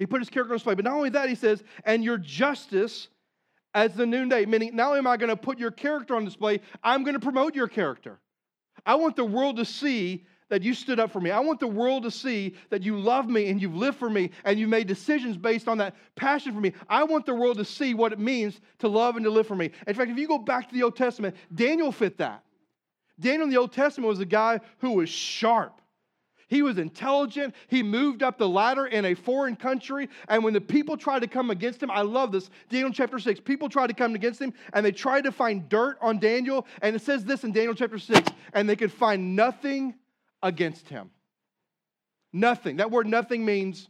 He 0.00 0.06
put 0.06 0.20
his 0.20 0.28
character 0.28 0.52
on 0.52 0.56
display. 0.56 0.74
But 0.74 0.84
not 0.84 0.94
only 0.94 1.10
that, 1.10 1.28
he 1.28 1.36
says, 1.36 1.62
and 1.84 2.02
your 2.02 2.18
justice 2.18 3.08
as 3.74 3.94
the 3.94 4.06
noonday, 4.06 4.44
meaning 4.44 4.74
not 4.74 4.88
only 4.88 4.98
am 4.98 5.06
I 5.06 5.16
going 5.16 5.30
to 5.30 5.36
put 5.36 5.58
your 5.58 5.70
character 5.70 6.16
on 6.16 6.24
display, 6.24 6.60
I'm 6.82 7.04
going 7.04 7.14
to 7.14 7.20
promote 7.20 7.54
your 7.54 7.68
character. 7.68 8.18
I 8.84 8.96
want 8.96 9.14
the 9.14 9.24
world 9.24 9.56
to 9.56 9.64
see 9.64 10.26
that 10.54 10.62
you 10.62 10.72
stood 10.72 11.00
up 11.00 11.10
for 11.10 11.20
me. 11.20 11.32
I 11.32 11.40
want 11.40 11.58
the 11.58 11.66
world 11.66 12.04
to 12.04 12.12
see 12.12 12.54
that 12.70 12.84
you 12.84 12.96
love 12.96 13.28
me 13.28 13.48
and 13.48 13.60
you've 13.60 13.74
lived 13.74 13.98
for 13.98 14.08
me 14.08 14.30
and 14.44 14.56
you 14.56 14.68
made 14.68 14.86
decisions 14.86 15.36
based 15.36 15.66
on 15.66 15.78
that 15.78 15.96
passion 16.14 16.54
for 16.54 16.60
me. 16.60 16.72
I 16.88 17.02
want 17.02 17.26
the 17.26 17.34
world 17.34 17.58
to 17.58 17.64
see 17.64 17.92
what 17.92 18.12
it 18.12 18.20
means 18.20 18.60
to 18.78 18.86
love 18.86 19.16
and 19.16 19.24
to 19.24 19.32
live 19.32 19.48
for 19.48 19.56
me. 19.56 19.72
In 19.88 19.94
fact, 19.94 20.12
if 20.12 20.16
you 20.16 20.28
go 20.28 20.38
back 20.38 20.68
to 20.68 20.74
the 20.76 20.84
Old 20.84 20.94
Testament, 20.94 21.34
Daniel 21.52 21.90
fit 21.90 22.18
that. 22.18 22.44
Daniel 23.18 23.42
in 23.42 23.50
the 23.50 23.56
Old 23.56 23.72
Testament 23.72 24.08
was 24.08 24.20
a 24.20 24.24
guy 24.24 24.60
who 24.78 24.92
was 24.92 25.08
sharp. 25.08 25.80
He 26.46 26.62
was 26.62 26.78
intelligent. 26.78 27.52
He 27.66 27.82
moved 27.82 28.22
up 28.22 28.38
the 28.38 28.48
ladder 28.48 28.86
in 28.86 29.06
a 29.06 29.14
foreign 29.14 29.56
country. 29.56 30.08
And 30.28 30.44
when 30.44 30.52
the 30.52 30.60
people 30.60 30.96
tried 30.96 31.22
to 31.22 31.26
come 31.26 31.50
against 31.50 31.82
him, 31.82 31.90
I 31.90 32.02
love 32.02 32.30
this. 32.30 32.48
Daniel 32.68 32.92
chapter 32.92 33.18
6, 33.18 33.40
people 33.40 33.68
tried 33.68 33.88
to 33.88 33.94
come 33.94 34.14
against 34.14 34.40
him 34.40 34.54
and 34.72 34.86
they 34.86 34.92
tried 34.92 35.24
to 35.24 35.32
find 35.32 35.68
dirt 35.68 35.98
on 36.00 36.20
Daniel. 36.20 36.64
And 36.80 36.94
it 36.94 37.02
says 37.02 37.24
this 37.24 37.42
in 37.42 37.50
Daniel 37.50 37.74
chapter 37.74 37.98
6 37.98 38.30
and 38.52 38.68
they 38.68 38.76
could 38.76 38.92
find 38.92 39.34
nothing 39.34 39.94
against 40.44 40.88
him. 40.88 41.10
Nothing. 42.32 42.76
That 42.76 42.92
word 42.92 43.08
nothing 43.08 43.44
means 43.44 43.88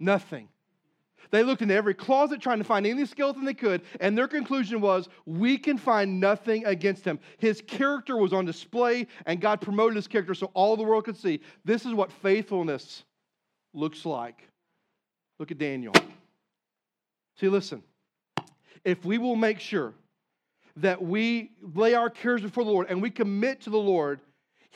nothing. 0.00 0.48
They 1.30 1.42
looked 1.42 1.62
into 1.62 1.74
every 1.74 1.94
closet 1.94 2.40
trying 2.40 2.58
to 2.58 2.64
find 2.64 2.86
any 2.86 3.04
skeleton 3.06 3.44
they 3.44 3.54
could, 3.54 3.82
and 3.98 4.16
their 4.16 4.28
conclusion 4.28 4.80
was, 4.80 5.08
we 5.26 5.58
can 5.58 5.76
find 5.76 6.20
nothing 6.20 6.64
against 6.64 7.04
him. 7.04 7.18
His 7.38 7.60
character 7.66 8.16
was 8.16 8.32
on 8.32 8.44
display, 8.44 9.08
and 9.26 9.40
God 9.40 9.60
promoted 9.60 9.96
his 9.96 10.06
character 10.06 10.34
so 10.34 10.50
all 10.54 10.76
the 10.76 10.84
world 10.84 11.04
could 11.04 11.16
see. 11.16 11.40
This 11.64 11.84
is 11.84 11.92
what 11.92 12.12
faithfulness 12.12 13.02
looks 13.72 14.06
like. 14.06 14.48
Look 15.38 15.50
at 15.50 15.58
Daniel. 15.58 15.94
See, 17.40 17.48
listen. 17.48 17.82
If 18.84 19.04
we 19.04 19.18
will 19.18 19.36
make 19.36 19.58
sure 19.58 19.94
that 20.76 21.02
we 21.02 21.52
lay 21.74 21.94
our 21.94 22.10
cares 22.10 22.42
before 22.42 22.64
the 22.64 22.70
Lord 22.70 22.86
and 22.90 23.00
we 23.00 23.10
commit 23.10 23.62
to 23.62 23.70
the 23.70 23.78
Lord, 23.78 24.20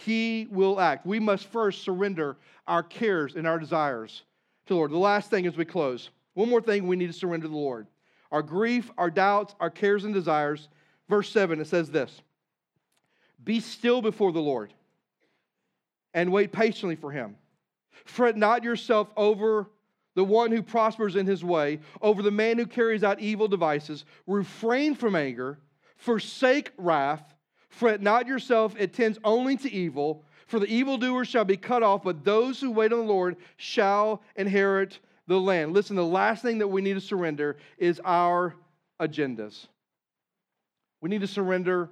He 0.04 0.46
will 0.50 0.78
act. 0.80 1.06
We 1.06 1.18
must 1.18 1.46
first 1.46 1.82
surrender 1.82 2.36
our 2.66 2.82
cares 2.82 3.34
and 3.34 3.46
our 3.46 3.58
desires 3.58 4.22
to 4.66 4.74
the 4.74 4.76
Lord. 4.76 4.92
The 4.92 4.98
last 4.98 5.30
thing 5.30 5.46
as 5.46 5.56
we 5.56 5.64
close 5.64 6.10
one 6.34 6.48
more 6.48 6.60
thing 6.60 6.86
we 6.86 6.94
need 6.94 7.08
to 7.08 7.12
surrender 7.12 7.46
to 7.46 7.50
the 7.50 7.56
Lord 7.56 7.88
our 8.30 8.42
grief, 8.42 8.90
our 8.96 9.10
doubts, 9.10 9.54
our 9.58 9.70
cares 9.70 10.04
and 10.04 10.14
desires. 10.14 10.68
Verse 11.08 11.30
7, 11.32 11.60
it 11.60 11.66
says 11.66 11.90
this 11.90 12.20
Be 13.42 13.58
still 13.60 14.00
before 14.00 14.30
the 14.30 14.40
Lord 14.40 14.72
and 16.14 16.30
wait 16.30 16.52
patiently 16.52 16.96
for 16.96 17.10
him. 17.10 17.36
Fret 18.04 18.36
not 18.36 18.62
yourself 18.62 19.08
over 19.16 19.66
the 20.14 20.24
one 20.24 20.52
who 20.52 20.62
prospers 20.62 21.16
in 21.16 21.26
his 21.26 21.42
way, 21.42 21.80
over 22.00 22.22
the 22.22 22.30
man 22.30 22.58
who 22.58 22.66
carries 22.66 23.02
out 23.02 23.20
evil 23.20 23.48
devices. 23.48 24.04
Refrain 24.26 24.94
from 24.94 25.16
anger, 25.16 25.58
forsake 25.96 26.72
wrath. 26.76 27.34
Fret 27.68 28.00
not 28.00 28.26
yourself, 28.26 28.74
it 28.78 28.92
tends 28.92 29.18
only 29.24 29.56
to 29.58 29.72
evil. 29.72 30.24
For 30.46 30.58
the 30.58 30.66
evildoer 30.66 31.24
shall 31.26 31.44
be 31.44 31.58
cut 31.58 31.82
off, 31.82 32.02
but 32.02 32.24
those 32.24 32.58
who 32.60 32.70
wait 32.70 32.92
on 32.92 33.00
the 33.00 33.04
Lord 33.04 33.36
shall 33.58 34.22
inherit 34.34 34.98
the 35.26 35.38
land. 35.38 35.74
Listen, 35.74 35.94
the 35.94 36.04
last 36.04 36.42
thing 36.42 36.58
that 36.58 36.68
we 36.68 36.80
need 36.80 36.94
to 36.94 37.00
surrender 37.00 37.58
is 37.76 38.00
our 38.04 38.54
agendas. 38.98 39.66
We 41.00 41.10
need 41.10 41.20
to 41.20 41.26
surrender 41.26 41.90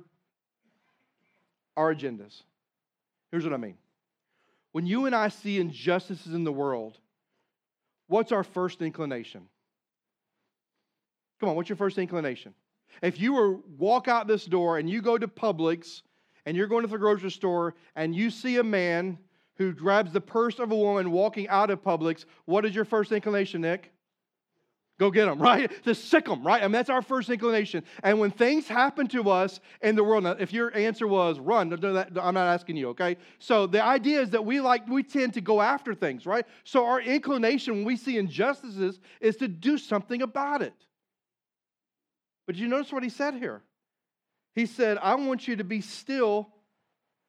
our 1.77 1.95
agendas. 1.95 2.43
Here's 3.31 3.45
what 3.45 3.53
I 3.53 3.59
mean. 3.59 3.77
When 4.73 4.87
you 4.87 5.07
and 5.07 5.15
I 5.15 5.29
see 5.29 5.59
injustices 5.59 6.35
in 6.35 6.45
the 6.45 6.53
world, 6.53 6.99
what's 8.09 8.33
our 8.33 8.45
first 8.45 8.81
inclination? 8.81 9.43
Come 11.41 11.51
on, 11.51 11.57
what's 11.57 11.69
your 11.69 11.77
first 11.77 11.99
inclination? 11.99 12.55
If 13.03 13.21
you 13.21 13.35
were 13.35 13.57
walk 13.79 14.09
out 14.09 14.27
this 14.27 14.45
door 14.45 14.79
and 14.79 14.89
you 14.89 15.03
go 15.03 15.19
to 15.19 15.29
Publix 15.29 16.03
and 16.45 16.57
you're 16.57 16.67
going 16.67 16.83
to 16.83 16.89
the 16.89 16.99
grocery 16.99 17.31
store 17.31 17.75
and 17.95 18.15
you 18.15 18.31
see 18.31 18.57
a 18.57 18.65
man 18.65 19.19
who 19.57 19.73
grabs 19.73 20.13
the 20.13 20.21
purse 20.21 20.59
of 20.59 20.71
a 20.71 20.77
woman 20.77 21.11
walking 21.11 21.49
out 21.49 21.71
of 21.71 21.83
Publix, 21.83 22.25
what 22.45 22.65
is 22.65 22.75
your 22.75 22.85
first 22.85 23.13
inclination, 23.13 23.63
Nick? 23.63 23.93
Go 24.99 25.11
get 25.11 25.27
them, 25.27 25.39
right? 25.43 25.71
To 25.85 25.95
sic 25.95 26.25
them, 26.25 26.47
right? 26.47 26.63
I 26.63 26.67
mean, 26.67 26.73
that's 26.73 26.91
our 26.91 27.03
first 27.03 27.29
inclination. 27.29 27.85
And 28.03 28.19
when 28.19 28.31
things 28.31 28.67
happen 28.69 29.07
to 29.09 29.31
us 29.31 29.61
in 29.83 29.97
the 29.97 30.05
world, 30.05 30.25
now, 30.25 30.37
if 30.39 30.53
your 30.53 30.75
answer 30.77 31.07
was 31.07 31.39
run, 31.39 31.73
I'm 31.73 32.35
not 32.35 32.37
asking 32.37 32.77
you, 32.77 32.89
okay? 32.91 33.17
So 33.39 33.67
the 33.67 33.83
idea 33.83 34.21
is 34.21 34.31
that 34.31 34.45
we 34.45 34.61
like, 34.61 34.89
we 34.89 35.03
tend 35.03 35.35
to 35.35 35.41
go 35.41 35.61
after 35.61 35.95
things, 35.95 36.27
right? 36.27 36.47
So 36.65 36.87
our 36.87 37.01
inclination 37.01 37.75
when 37.75 37.85
we 37.85 37.97
see 37.97 38.17
injustices 38.17 39.01
is 39.21 39.37
to 39.37 39.49
do 39.49 39.77
something 39.77 40.23
about 40.23 40.63
it. 40.63 40.86
But 42.47 42.57
you 42.57 42.69
notice 42.69 42.93
what 42.93 43.03
he 43.03 43.09
said 43.09 43.35
here? 43.35 43.63
He 44.55 44.67
said, 44.67 44.99
I 44.99 45.15
want 45.17 45.47
you 45.47 45.57
to 45.57 45.65
be 45.65 45.81
still 45.81 46.49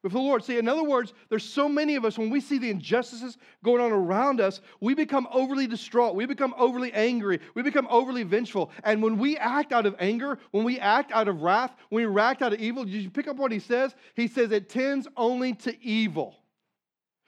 with 0.04 0.14
the 0.14 0.20
Lord. 0.20 0.44
See, 0.44 0.58
in 0.58 0.70
other 0.70 0.84
words, 0.84 1.12
there's 1.30 1.44
so 1.44 1.68
many 1.68 1.96
of 1.96 2.06
us, 2.06 2.18
when 2.18 2.30
we 2.30 2.40
see 2.40 2.58
the 2.60 2.70
injustices 2.70 3.38
going 3.64 3.82
on 3.82 3.92
around 3.92 4.40
us, 4.40 4.62
we 4.80 4.94
become 4.94 5.28
overly 5.32 5.68
distraught. 5.68 6.16
We 6.16 6.26
become 6.26 6.54
overly 6.58 6.94
angry. 6.94 7.40
We 7.56 7.64
become 7.64 7.88
overly 7.90 8.24
vengeful. 8.24 8.72
And 8.84 9.02
when 9.02 9.18
we 9.18 9.38
act 9.38 9.74
out 9.74 9.86
of 9.86 9.96
anger, 10.00 10.38
when 10.52 10.64
we 10.64 10.80
act 10.80 11.12
out 11.12 11.28
of 11.28 11.42
wrath, 11.42 11.76
when 11.90 12.14
we 12.14 12.22
act 12.22 12.42
out 12.42 12.54
of 12.54 12.60
evil, 12.60 12.86
did 12.86 12.94
you 12.94 13.10
pick 13.10 13.28
up 13.28 13.38
what 13.38 13.52
he 13.52 13.60
says? 13.60 13.96
He 14.16 14.28
says 14.28 14.52
it 14.52 14.70
tends 14.70 15.08
only 15.18 15.54
to 15.56 15.84
evil. 15.84 16.36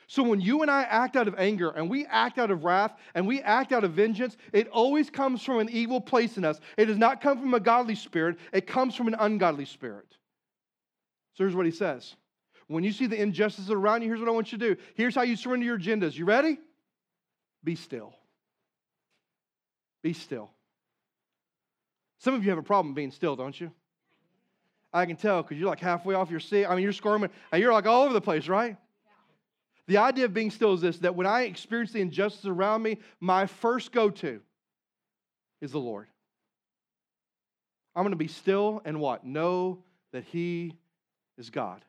So 0.09 0.23
when 0.23 0.41
you 0.41 0.63
and 0.63 0.71
I 0.71 0.81
act 0.81 1.15
out 1.15 1.27
of 1.27 1.35
anger 1.37 1.69
and 1.69 1.87
we 1.87 2.07
act 2.07 2.39
out 2.39 2.49
of 2.49 2.63
wrath 2.63 2.95
and 3.13 3.27
we 3.27 3.41
act 3.41 3.71
out 3.71 3.83
of 3.83 3.91
vengeance, 3.91 4.37
it 4.51 4.67
always 4.69 5.07
comes 5.07 5.43
from 5.43 5.59
an 5.59 5.69
evil 5.69 6.01
place 6.01 6.35
in 6.35 6.43
us. 6.43 6.59
It 6.77 6.85
does 6.85 6.97
not 6.97 7.21
come 7.21 7.39
from 7.39 7.53
a 7.53 7.59
godly 7.59 7.93
spirit, 7.93 8.37
it 8.51 8.65
comes 8.65 8.95
from 8.95 9.07
an 9.07 9.15
ungodly 9.19 9.65
spirit. 9.65 10.07
So 11.35 11.43
here's 11.43 11.55
what 11.55 11.67
he 11.67 11.71
says 11.71 12.15
when 12.65 12.83
you 12.83 12.91
see 12.91 13.05
the 13.05 13.21
injustices 13.21 13.69
around 13.69 14.01
you, 14.01 14.07
here's 14.07 14.19
what 14.19 14.27
I 14.27 14.31
want 14.31 14.51
you 14.51 14.57
to 14.57 14.73
do. 14.73 14.81
Here's 14.95 15.13
how 15.13 15.21
you 15.21 15.35
surrender 15.35 15.67
your 15.67 15.77
agendas. 15.77 16.17
You 16.17 16.25
ready? 16.25 16.57
Be 17.63 17.75
still. 17.75 18.15
Be 20.01 20.13
still. 20.13 20.49
Some 22.17 22.33
of 22.33 22.43
you 22.43 22.49
have 22.49 22.57
a 22.57 22.63
problem 22.63 22.95
being 22.95 23.11
still, 23.11 23.35
don't 23.35 23.59
you? 23.61 23.71
I 24.91 25.05
can 25.05 25.17
tell 25.17 25.43
because 25.43 25.59
you're 25.59 25.69
like 25.69 25.79
halfway 25.79 26.15
off 26.15 26.31
your 26.31 26.39
seat. 26.39 26.65
I 26.65 26.73
mean, 26.73 26.81
you're 26.81 26.93
squirming 26.93 27.29
and 27.51 27.61
you're 27.61 27.73
like 27.73 27.85
all 27.85 28.05
over 28.05 28.13
the 28.13 28.21
place, 28.21 28.47
right? 28.47 28.75
The 29.89 29.97
idea 29.97 30.25
of 30.25 30.33
being 30.33 30.51
still 30.51 30.73
is 30.73 30.81
this 30.81 30.99
that 30.99 31.15
when 31.15 31.27
I 31.27 31.41
experience 31.41 31.91
the 31.91 32.01
injustice 32.01 32.45
around 32.45 32.81
me, 32.81 32.99
my 33.19 33.45
first 33.45 33.91
go 33.91 34.09
to 34.09 34.39
is 35.59 35.71
the 35.71 35.79
Lord. 35.79 36.07
I'm 37.95 38.03
going 38.03 38.11
to 38.11 38.17
be 38.17 38.27
still 38.27 38.81
and 38.85 39.01
what? 39.01 39.25
Know 39.25 39.83
that 40.13 40.23
He 40.23 40.75
is 41.37 41.49
God 41.49 41.83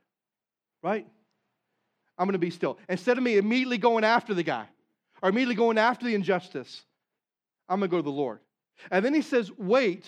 right? 0.83 1.07
I'm 2.19 2.27
going 2.27 2.33
to 2.33 2.39
be 2.39 2.51
still. 2.51 2.79
Instead 2.89 3.19
of 3.19 3.25
me 3.25 3.37
immediately 3.37 3.79
going 3.79 4.05
after 4.05 4.35
the 4.35 4.43
guy 4.43 4.67
or 5.23 5.29
immediately 5.29 5.55
going 5.55 5.79
after 5.79 6.07
the 6.07 6.15
injustice, 6.15 6.83
I'm 7.69 7.81
going 7.81 7.91
to 7.91 7.93
go 7.93 7.99
to 7.99 8.03
the 8.03 8.11
Lord. 8.11 8.41
And 8.91 9.05
then 9.05 9.15
he 9.15 9.23
says, 9.23 9.51
wait 9.57 10.07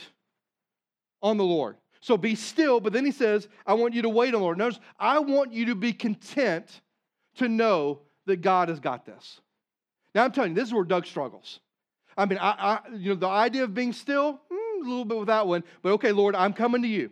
on 1.22 1.36
the 1.36 1.44
Lord. 1.44 1.76
So 2.00 2.16
be 2.16 2.34
still, 2.34 2.80
but 2.80 2.92
then 2.92 3.04
he 3.04 3.12
says, 3.12 3.48
I 3.66 3.74
want 3.74 3.94
you 3.94 4.02
to 4.02 4.08
wait 4.08 4.34
on 4.34 4.40
the 4.40 4.44
Lord. 4.44 4.58
Notice, 4.58 4.80
I 4.98 5.20
want 5.20 5.52
you 5.52 5.66
to 5.66 5.74
be 5.74 5.92
content 5.92 6.80
to 7.36 7.48
know 7.48 8.00
that 8.26 8.42
God 8.42 8.68
has 8.68 8.80
got 8.80 9.04
this. 9.06 9.40
Now 10.14 10.24
I'm 10.24 10.32
telling 10.32 10.50
you, 10.50 10.54
this 10.54 10.68
is 10.68 10.74
where 10.74 10.84
Doug 10.84 11.06
struggles. 11.06 11.60
I 12.16 12.26
mean, 12.26 12.38
I, 12.38 12.50
I 12.50 12.94
you 12.94 13.10
know, 13.10 13.14
the 13.14 13.28
idea 13.28 13.64
of 13.64 13.74
being 13.74 13.92
still, 13.92 14.40
hmm, 14.50 14.86
a 14.86 14.88
little 14.88 15.04
bit 15.04 15.18
with 15.18 15.28
that 15.28 15.46
one, 15.46 15.64
but 15.82 15.92
okay, 15.92 16.12
Lord, 16.12 16.34
I'm 16.34 16.52
coming 16.52 16.82
to 16.82 16.88
you. 16.88 17.10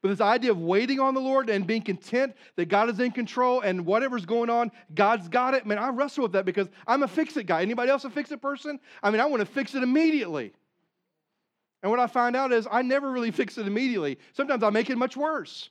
But 0.00 0.10
this 0.10 0.20
idea 0.20 0.52
of 0.52 0.60
waiting 0.60 1.00
on 1.00 1.14
the 1.14 1.20
Lord 1.20 1.50
and 1.50 1.66
being 1.66 1.82
content 1.82 2.36
that 2.54 2.66
God 2.66 2.88
is 2.88 3.00
in 3.00 3.10
control 3.10 3.62
and 3.62 3.84
whatever's 3.84 4.24
going 4.24 4.48
on, 4.48 4.70
God's 4.94 5.28
got 5.28 5.54
it. 5.54 5.66
Man, 5.66 5.78
I 5.78 5.88
wrestle 5.88 6.22
with 6.22 6.32
that 6.32 6.44
because 6.44 6.68
I'm 6.86 7.02
a 7.02 7.08
fix 7.08 7.36
it 7.36 7.46
guy. 7.46 7.62
Anybody 7.62 7.90
else 7.90 8.04
a 8.04 8.10
fix 8.10 8.30
it 8.30 8.40
person? 8.40 8.78
I 9.02 9.10
mean, 9.10 9.20
I 9.20 9.26
want 9.26 9.40
to 9.40 9.46
fix 9.46 9.74
it 9.74 9.82
immediately. 9.82 10.52
And 11.82 11.90
what 11.90 12.00
I 12.00 12.06
find 12.06 12.36
out 12.36 12.52
is 12.52 12.68
I 12.70 12.82
never 12.82 13.10
really 13.10 13.32
fix 13.32 13.58
it 13.58 13.66
immediately. 13.66 14.18
Sometimes 14.34 14.62
I 14.62 14.70
make 14.70 14.88
it 14.88 14.98
much 14.98 15.16
worse. 15.16 15.70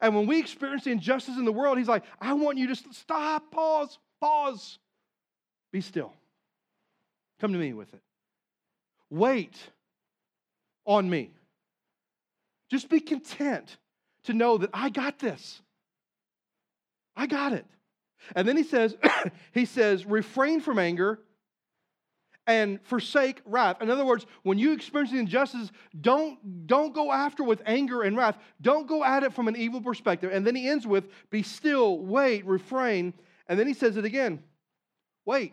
And 0.00 0.14
when 0.14 0.26
we 0.26 0.38
experience 0.38 0.84
the 0.84 0.90
injustice 0.90 1.36
in 1.36 1.44
the 1.44 1.52
world, 1.52 1.78
he's 1.78 1.88
like, 1.88 2.04
I 2.20 2.34
want 2.34 2.58
you 2.58 2.66
to 2.68 2.76
stop, 2.92 3.50
pause, 3.50 3.98
pause, 4.20 4.78
be 5.72 5.80
still. 5.80 6.12
Come 7.40 7.52
to 7.52 7.58
me 7.58 7.72
with 7.72 7.92
it. 7.94 8.02
Wait 9.10 9.56
on 10.84 11.08
me. 11.08 11.30
Just 12.70 12.88
be 12.88 13.00
content 13.00 13.78
to 14.24 14.34
know 14.34 14.58
that 14.58 14.70
I 14.74 14.90
got 14.90 15.18
this. 15.18 15.62
I 17.16 17.26
got 17.26 17.52
it. 17.52 17.66
And 18.34 18.46
then 18.46 18.56
he 18.56 18.62
says, 18.62 18.96
he 19.52 19.64
says, 19.64 20.04
refrain 20.04 20.60
from 20.60 20.78
anger 20.78 21.20
and 22.48 22.80
forsake 22.82 23.42
wrath. 23.44 23.82
In 23.82 23.90
other 23.90 24.06
words, 24.06 24.24
when 24.42 24.58
you 24.58 24.72
experience 24.72 25.12
the 25.12 25.18
injustice, 25.18 25.70
don't, 26.00 26.66
don't 26.66 26.94
go 26.94 27.12
after 27.12 27.44
with 27.44 27.60
anger 27.66 28.02
and 28.02 28.16
wrath. 28.16 28.38
Don't 28.62 28.88
go 28.88 29.04
at 29.04 29.22
it 29.22 29.34
from 29.34 29.48
an 29.48 29.56
evil 29.56 29.82
perspective. 29.82 30.32
And 30.32 30.46
then 30.46 30.56
he 30.56 30.66
ends 30.66 30.86
with, 30.86 31.08
be 31.28 31.42
still, 31.42 31.98
wait, 31.98 32.46
refrain. 32.46 33.12
And 33.48 33.60
then 33.60 33.66
he 33.66 33.74
says 33.74 33.96
it 33.96 34.04
again 34.04 34.42
wait. 35.26 35.52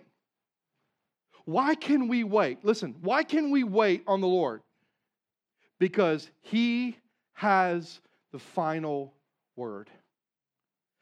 Why 1.43 1.75
can 1.75 2.07
we 2.07 2.23
wait? 2.23 2.63
Listen, 2.63 2.95
why 3.01 3.23
can 3.23 3.51
we 3.51 3.65
wait 3.65 4.03
on 4.07 4.21
the 4.21 4.27
Lord? 4.27 4.61
Because 5.79 6.31
he 6.41 6.95
has 7.33 7.99
the 8.31 8.39
final 8.39 9.13
word. 9.57 9.89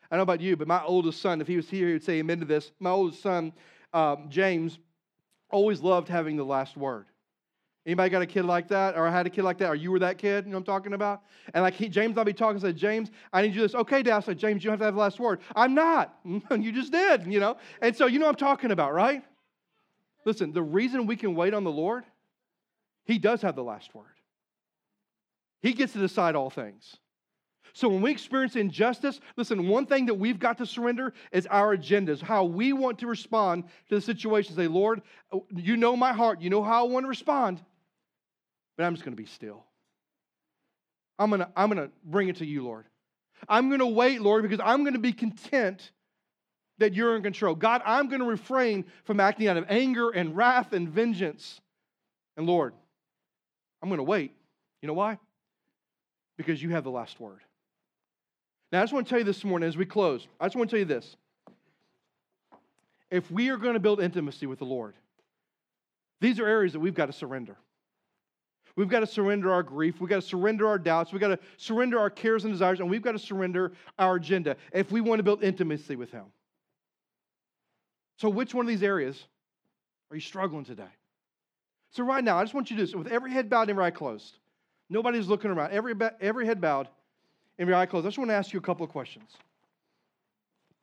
I 0.10 0.16
don't 0.16 0.18
know 0.18 0.34
about 0.34 0.42
you, 0.42 0.58
but 0.58 0.68
my 0.68 0.84
oldest 0.84 1.22
son, 1.22 1.40
if 1.40 1.48
he 1.48 1.56
was 1.56 1.70
here, 1.70 1.88
he 1.88 1.94
would 1.94 2.04
say 2.04 2.14
amen 2.14 2.40
to 2.40 2.46
this. 2.46 2.72
My 2.80 2.90
oldest 2.90 3.22
son, 3.22 3.54
um, 3.94 4.26
James, 4.30 4.80
always 5.54 5.82
loved 5.82 6.10
having 6.10 6.36
the 6.36 6.44
last 6.44 6.76
word. 6.76 7.06
Anybody 7.86 8.10
got 8.10 8.22
a 8.22 8.26
kid 8.26 8.46
like 8.46 8.70
that 8.70 8.96
or 8.96 9.06
I 9.08 9.12
had 9.12 9.28
a 9.28 9.30
kid 9.30 9.44
like 9.44 9.58
that 9.58 9.70
or 9.70 9.76
you 9.76 9.92
were 9.92 10.00
that 10.00 10.18
kid? 10.18 10.46
You 10.46 10.52
know 10.52 10.58
what 10.58 10.62
I'm 10.62 10.66
talking 10.66 10.94
about? 10.94 11.22
And 11.54 11.64
like 11.64 11.74
he, 11.74 11.90
James, 11.90 12.18
I'll 12.18 12.24
be 12.24 12.34
talking 12.34 12.60
say, 12.60 12.72
James, 12.72 13.12
I 13.34 13.42
need 13.42 13.54
you 13.54 13.62
this. 13.62 13.76
Okay, 13.76 14.02
Dad. 14.02 14.18
I 14.18 14.20
said, 14.22 14.40
James, 14.40 14.64
you 14.64 14.70
don't 14.70 14.74
have 14.74 14.80
to 14.80 14.86
have 14.86 14.96
the 14.96 15.00
last 15.02 15.20
word. 15.20 15.42
I'm 15.56 15.74
not. 15.74 16.18
you 16.26 16.72
just 16.72 16.92
did, 16.92 17.28
you 17.32 17.40
know? 17.40 17.58
And 17.82 17.96
so 17.96 18.06
you 18.06 18.20
know 18.20 18.28
I'm 18.28 18.36
talking 18.36 18.72
about, 18.72 18.94
right? 18.94 19.22
Listen, 20.26 20.54
the 20.54 20.64
reason 20.64 21.06
we 21.06 21.18
can 21.18 21.36
wait 21.36 21.54
on 21.54 21.66
the 21.66 21.72
Lord, 21.72 22.06
he 23.04 23.20
does 23.20 23.42
have 23.42 23.56
the 23.56 23.64
last 23.64 23.94
word. 23.94 24.06
He 25.62 25.74
gets 25.74 25.94
to 25.94 26.00
decide 26.00 26.36
all 26.36 26.50
things. 26.50 26.98
So 27.74 27.90
when 27.90 28.02
we 28.02 28.12
experience 28.12 28.56
injustice, 28.56 29.20
listen, 29.36 29.68
one 29.68 29.88
thing 29.88 30.06
that 30.06 30.14
we've 30.14 30.40
got 30.40 30.60
to 30.60 30.66
surrender 30.66 31.14
is 31.32 31.48
our 31.48 31.76
agendas, 31.76 32.22
how 32.22 32.44
we 32.44 32.72
want 32.72 33.00
to 33.00 33.08
respond 33.08 33.64
to 33.90 33.96
the 33.96 34.02
situation. 34.02 34.56
Say, 34.56 34.68
Lord, 34.68 35.02
you 35.56 35.76
know 35.76 35.96
my 35.96 36.14
heart. 36.14 36.40
You 36.40 36.50
know 36.50 36.64
how 36.64 36.86
I 36.86 36.90
want 36.90 37.06
to 37.06 37.10
respond 37.10 37.62
but 38.78 38.86
I'm 38.86 38.94
just 38.94 39.06
going 39.06 39.16
to 39.16 39.22
be 39.22 39.28
still. 39.28 39.64
I'm 41.20 41.30
going 41.30 41.42
to 41.42 41.50
I'm 41.56 41.70
going 41.70 41.88
to 41.88 41.94
bring 42.04 42.30
it 42.30 42.38
to 42.38 42.46
you, 42.46 42.64
Lord. 42.64 42.86
I'm 43.48 43.70
going 43.70 43.80
to 43.80 43.88
wait, 43.88 44.22
Lord, 44.22 44.44
because 44.44 44.60
I'm 44.64 44.84
going 44.84 44.94
to 44.94 45.00
be 45.00 45.14
content 45.14 45.92
that 46.80 46.94
you're 46.94 47.16
in 47.16 47.24
control. 47.24 47.56
God, 47.56 47.82
I'm 47.86 48.08
going 48.08 48.22
to 48.22 48.28
refrain 48.28 48.86
from 49.04 49.20
acting 49.20 49.48
out 49.48 49.58
of 49.58 49.66
anger 49.70 50.10
and 50.10 50.36
wrath 50.36 50.74
and 50.74 50.90
vengeance. 50.90 51.62
And 52.36 52.48
Lord, 52.48 52.74
I'm 53.82 53.90
going 53.90 54.00
to 54.00 54.04
wait. 54.04 54.34
You 54.82 54.88
know 54.88 54.94
why? 54.94 55.20
Because 56.38 56.62
you 56.64 56.70
have 56.72 56.84
the 56.84 56.92
last 56.92 57.20
word. 57.20 57.42
Now, 58.74 58.80
I 58.80 58.82
just 58.82 58.92
want 58.92 59.06
to 59.06 59.10
tell 59.12 59.20
you 59.20 59.26
this 59.26 59.44
morning 59.44 59.70
as 59.70 59.78
we 59.78 59.86
close, 59.86 60.28
I 60.40 60.48
just 60.48 60.56
want 60.56 60.72
to 60.72 60.76
tell 60.76 60.80
you 60.80 60.86
this. 60.86 61.16
If 63.12 63.30
we 63.30 63.50
are 63.50 63.58
going 63.58 63.76
to 63.76 63.80
build 63.80 64.02
intimacy 64.02 64.48
with 64.48 64.58
the 64.58 64.66
Lord, 64.66 64.96
these 66.20 66.40
are 66.40 66.48
areas 66.48 66.74
that 66.74 66.80
we've 66.80 66.96
got 66.96 67.06
to 67.06 67.14
surrender. 67.14 67.56
We've 68.76 68.90
got 68.90 69.02
to 69.02 69.06
surrender 69.06 69.54
our 69.54 69.62
grief. 69.62 70.02
We've 70.02 70.10
got 70.10 70.24
to 70.24 70.28
surrender 70.28 70.68
our 70.68 70.80
doubts. 70.80 71.12
We've 71.12 71.22
got 71.22 71.28
to 71.28 71.40
surrender 71.58 72.00
our 72.00 72.10
cares 72.10 72.46
and 72.46 72.54
desires, 72.54 72.80
and 72.80 72.90
we've 72.90 73.04
got 73.04 73.12
to 73.12 73.20
surrender 73.20 73.74
our 74.00 74.16
agenda 74.16 74.56
if 74.72 74.92
we 74.92 75.02
want 75.02 75.20
to 75.20 75.24
build 75.24 75.44
intimacy 75.44 75.96
with 75.96 76.10
Him. 76.10 76.26
So, 78.18 78.28
which 78.28 78.56
one 78.56 78.66
of 78.66 78.70
these 78.70 78.82
areas 78.82 79.24
are 80.10 80.16
you 80.16 80.22
struggling 80.22 80.66
today? 80.66 80.90
So, 81.92 82.04
right 82.04 82.24
now, 82.24 82.40
I 82.40 82.44
just 82.44 82.56
want 82.56 82.72
you 82.72 82.78
to 82.78 82.82
do 82.82 82.88
this 82.88 82.96
with 82.96 83.06
every 83.10 83.32
head 83.32 83.52
bowed 83.52 83.62
and 83.62 83.70
every 83.70 83.86
eye 83.86 83.92
closed. 83.92 84.40
Nobody's 84.90 85.28
looking 85.28 85.52
around. 85.52 85.74
Every, 85.74 85.94
every 86.20 86.48
head 86.48 86.60
bowed 86.60 86.88
and 87.58 87.64
every 87.64 87.74
eye 87.74 87.86
closed. 87.86 88.06
I 88.06 88.10
just 88.10 88.18
want 88.18 88.30
to 88.30 88.36
ask 88.36 88.54
you 88.54 88.60
a 88.60 88.64
couple 88.64 88.84
of 88.84 88.92
questions. 88.92 89.32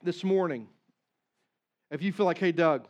This 0.02 0.24
morning, 0.24 0.66
if 1.90 2.02
you 2.02 2.12
feel 2.12 2.26
like, 2.26 2.38
hey, 2.38 2.52
Doug, 2.52 2.86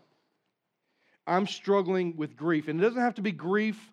I'm 1.26 1.47
struggling 1.47 2.16
with 2.16 2.37
grief, 2.37 2.68
and 2.68 2.81
it 2.81 2.83
doesn't 2.83 3.01
have 3.01 3.14
to 3.16 3.22
be 3.22 3.33
grief 3.33 3.93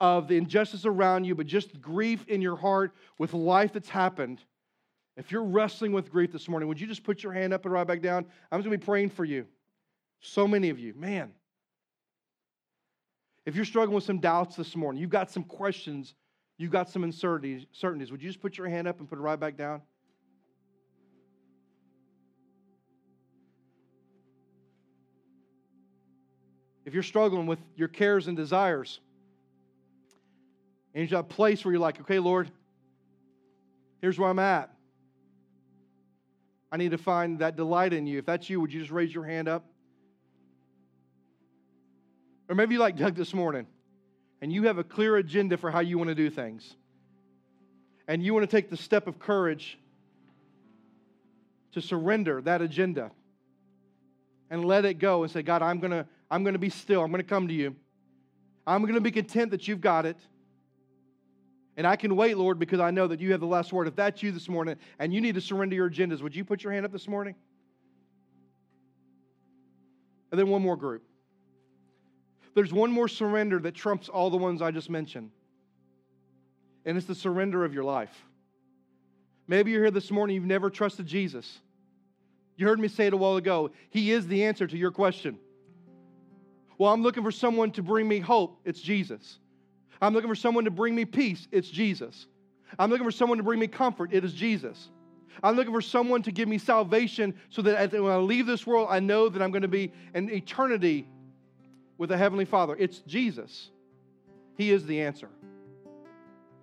of 0.00 0.28
the 0.28 0.36
injustice 0.36 0.84
around 0.84 1.24
you, 1.24 1.34
but 1.34 1.46
just 1.46 1.80
grief 1.80 2.26
in 2.28 2.40
your 2.40 2.56
heart 2.56 2.92
with 3.18 3.34
life 3.34 3.72
that's 3.72 3.88
happened, 3.88 4.42
if 5.16 5.32
you're 5.32 5.44
wrestling 5.44 5.92
with 5.92 6.10
grief 6.10 6.30
this 6.30 6.48
morning, 6.48 6.68
would 6.68 6.80
you 6.80 6.86
just 6.86 7.02
put 7.02 7.22
your 7.22 7.32
hand 7.32 7.52
up 7.52 7.64
and 7.64 7.74
right 7.74 7.86
back 7.86 8.00
down? 8.00 8.24
I'm 8.52 8.60
going 8.60 8.70
to 8.70 8.78
be 8.78 8.84
praying 8.84 9.10
for 9.10 9.24
you. 9.24 9.46
So 10.20 10.46
many 10.46 10.70
of 10.70 10.78
you, 10.78 10.94
man. 10.94 11.32
If 13.44 13.56
you're 13.56 13.64
struggling 13.64 13.94
with 13.94 14.04
some 14.04 14.20
doubts 14.20 14.56
this 14.56 14.76
morning, 14.76 15.00
you've 15.00 15.10
got 15.10 15.30
some 15.30 15.42
questions, 15.42 16.14
you've 16.58 16.72
got 16.72 16.90
some 16.90 17.04
uncertainties, 17.04 17.66
certainties, 17.72 18.10
would 18.10 18.20
you 18.20 18.28
just 18.28 18.40
put 18.40 18.58
your 18.58 18.68
hand 18.68 18.86
up 18.86 18.98
and 18.98 19.08
put 19.08 19.18
it 19.18 19.22
right 19.22 19.38
back 19.38 19.56
down? 19.56 19.80
If 26.84 26.94
you're 26.94 27.02
struggling 27.02 27.46
with 27.46 27.60
your 27.76 27.88
cares 27.88 28.28
and 28.28 28.36
desires, 28.36 29.00
and 30.94 31.08
you're 31.08 31.18
at 31.18 31.24
a 31.24 31.28
place 31.28 31.64
where 31.64 31.72
you're 31.72 31.80
like, 31.80 32.00
okay, 32.00 32.18
Lord, 32.18 32.50
here's 34.00 34.18
where 34.18 34.28
I'm 34.28 34.38
at. 34.38 34.70
I 36.72 36.76
need 36.76 36.90
to 36.90 36.98
find 36.98 37.38
that 37.38 37.56
delight 37.56 37.92
in 37.92 38.06
you. 38.06 38.18
If 38.18 38.26
that's 38.26 38.50
you, 38.50 38.60
would 38.60 38.72
you 38.72 38.80
just 38.80 38.90
raise 38.90 39.14
your 39.14 39.24
hand 39.24 39.48
up? 39.48 39.64
Or 42.48 42.54
maybe 42.54 42.74
you 42.74 42.80
like 42.80 42.96
Doug 42.96 43.14
this 43.14 43.32
morning 43.32 43.66
and 44.40 44.52
you 44.52 44.64
have 44.64 44.78
a 44.78 44.84
clear 44.84 45.16
agenda 45.16 45.56
for 45.56 45.70
how 45.70 45.80
you 45.80 45.98
want 45.98 46.08
to 46.08 46.14
do 46.14 46.30
things. 46.30 46.74
And 48.06 48.22
you 48.22 48.32
want 48.32 48.48
to 48.48 48.56
take 48.56 48.70
the 48.70 48.76
step 48.76 49.06
of 49.06 49.18
courage 49.18 49.78
to 51.72 51.82
surrender 51.82 52.40
that 52.42 52.62
agenda 52.62 53.10
and 54.50 54.64
let 54.64 54.84
it 54.84 54.94
go 54.94 55.22
and 55.22 55.30
say, 55.30 55.42
God, 55.42 55.62
I'm 55.62 55.78
going 55.78 55.90
to, 55.90 56.06
I'm 56.30 56.42
going 56.42 56.54
to 56.54 56.58
be 56.58 56.70
still. 56.70 57.02
I'm 57.02 57.10
going 57.10 57.22
to 57.22 57.28
come 57.28 57.48
to 57.48 57.54
you. 57.54 57.76
I'm 58.66 58.82
going 58.82 58.94
to 58.94 59.00
be 59.00 59.10
content 59.10 59.50
that 59.50 59.68
you've 59.68 59.80
got 59.80 60.06
it. 60.06 60.16
And 61.76 61.86
I 61.86 61.96
can 61.96 62.16
wait, 62.16 62.36
Lord, 62.36 62.58
because 62.58 62.80
I 62.80 62.90
know 62.90 63.06
that 63.06 63.20
you 63.20 63.32
have 63.32 63.40
the 63.40 63.46
last 63.46 63.72
word. 63.72 63.86
If 63.86 63.96
that's 63.96 64.22
you 64.22 64.32
this 64.32 64.48
morning 64.48 64.76
and 64.98 65.14
you 65.14 65.20
need 65.20 65.36
to 65.36 65.40
surrender 65.40 65.76
your 65.76 65.88
agendas, 65.88 66.22
would 66.22 66.34
you 66.34 66.44
put 66.44 66.64
your 66.64 66.72
hand 66.72 66.84
up 66.84 66.92
this 66.92 67.06
morning? 67.06 67.34
And 70.30 70.38
then 70.38 70.48
one 70.48 70.60
more 70.60 70.76
group. 70.76 71.07
There's 72.54 72.72
one 72.72 72.90
more 72.90 73.08
surrender 73.08 73.58
that 73.60 73.74
trumps 73.74 74.08
all 74.08 74.30
the 74.30 74.36
ones 74.36 74.62
I 74.62 74.70
just 74.70 74.90
mentioned, 74.90 75.30
and 76.84 76.96
it's 76.96 77.06
the 77.06 77.14
surrender 77.14 77.64
of 77.64 77.74
your 77.74 77.84
life. 77.84 78.14
Maybe 79.46 79.70
you're 79.70 79.82
here 79.82 79.90
this 79.90 80.10
morning, 80.10 80.34
you've 80.34 80.44
never 80.44 80.70
trusted 80.70 81.06
Jesus. 81.06 81.60
You 82.56 82.66
heard 82.66 82.80
me 82.80 82.88
say 82.88 83.06
it 83.06 83.12
a 83.12 83.16
while 83.16 83.36
ago. 83.36 83.70
He 83.90 84.10
is 84.10 84.26
the 84.26 84.44
answer 84.44 84.66
to 84.66 84.76
your 84.76 84.90
question. 84.90 85.38
Well, 86.76 86.92
I'm 86.92 87.02
looking 87.02 87.22
for 87.22 87.32
someone 87.32 87.70
to 87.72 87.82
bring 87.82 88.06
me 88.06 88.18
hope. 88.18 88.60
It's 88.64 88.80
Jesus. 88.80 89.38
I'm 90.02 90.12
looking 90.12 90.28
for 90.28 90.34
someone 90.34 90.64
to 90.64 90.70
bring 90.70 90.94
me 90.94 91.04
peace. 91.04 91.48
It's 91.50 91.68
Jesus. 91.68 92.26
I'm 92.78 92.90
looking 92.90 93.06
for 93.06 93.12
someone 93.12 93.38
to 93.38 93.44
bring 93.44 93.58
me 93.58 93.68
comfort. 93.68 94.10
It 94.12 94.24
is 94.24 94.32
Jesus. 94.32 94.90
I'm 95.42 95.56
looking 95.56 95.72
for 95.72 95.80
someone 95.80 96.22
to 96.22 96.32
give 96.32 96.48
me 96.48 96.58
salvation 96.58 97.34
so 97.48 97.62
that 97.62 97.92
when 97.92 98.12
I 98.12 98.16
leave 98.16 98.46
this 98.46 98.66
world, 98.66 98.88
I 98.90 99.00
know 99.00 99.28
that 99.28 99.40
I'm 99.40 99.50
going 99.50 99.62
to 99.62 99.68
be 99.68 99.92
in 100.14 100.30
eternity 100.30 101.06
with 101.98 102.12
a 102.12 102.16
Heavenly 102.16 102.44
Father. 102.44 102.76
It's 102.78 103.00
Jesus. 103.00 103.70
He 104.56 104.70
is 104.70 104.86
the 104.86 105.02
answer. 105.02 105.28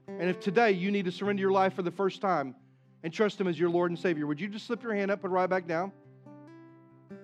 And 0.08 0.30
if 0.30 0.40
today 0.40 0.72
you 0.72 0.92
need 0.92 1.06
to 1.06 1.12
surrender 1.12 1.42
your 1.42 1.52
life 1.52 1.74
for 1.74 1.82
the 1.82 1.92
first 1.92 2.22
time 2.22 2.56
and 3.04 3.14
trust 3.14 3.40
Him 3.40 3.48
as 3.48 3.60
your 3.60 3.70
Lord 3.70 3.92
and 3.92 4.00
Savior, 4.00 4.26
would 4.26 4.40
you 4.40 4.48
just 4.48 4.66
slip 4.66 4.82
your 4.82 4.96
hand 4.96 5.12
up 5.12 5.24
and 5.24 5.32
right 5.32 5.50
back 5.50 5.68
down? 5.68 5.92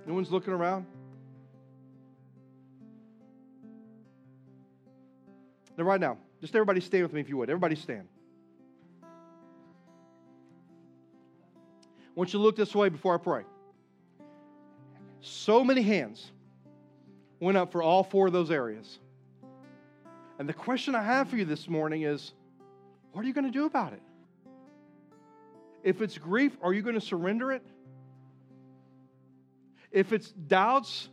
No 0.06 0.14
one's 0.14 0.30
looking 0.32 0.54
around? 0.54 0.86
Now, 5.78 5.86
right 5.86 6.00
now, 6.00 6.18
just 6.42 6.54
everybody 6.54 6.82
stand 6.82 7.04
with 7.04 7.14
me 7.14 7.22
if 7.22 7.30
you 7.30 7.38
would. 7.38 7.50
Everybody 7.50 7.76
stand. 7.76 8.08
I 9.04 9.08
want 12.16 12.34
you 12.34 12.40
to 12.40 12.44
look 12.44 12.58
this 12.58 12.76
way 12.76 12.90
before 12.90 13.16
I 13.16 13.18
pray. 13.18 13.44
So 15.22 15.64
many 15.64 15.82
hands 15.82 16.32
went 17.42 17.58
up 17.58 17.74
for 17.74 17.84
all 17.84 18.04
four 18.04 18.28
of 18.28 18.34
those 18.34 18.50
areas. 18.50 19.00
And 20.40 20.48
the 20.48 20.54
question 20.54 20.96
I 20.96 21.04
have 21.04 21.30
for 21.30 21.36
you 21.36 21.44
this 21.44 21.68
morning 21.68 22.04
is 22.04 22.32
what 23.12 23.26
are 23.26 23.28
you 23.28 23.34
going 23.34 23.46
to 23.46 23.52
do 23.52 23.66
about 23.66 23.92
it? 23.92 24.02
If 25.84 26.02
it's 26.02 26.18
grief, 26.18 26.56
are 26.62 26.74
you 26.74 26.82
going 26.82 26.96
to 26.96 27.06
surrender 27.06 27.52
it? 27.52 27.64
If 29.92 30.14
it's 30.14 30.32
doubts, 30.32 31.10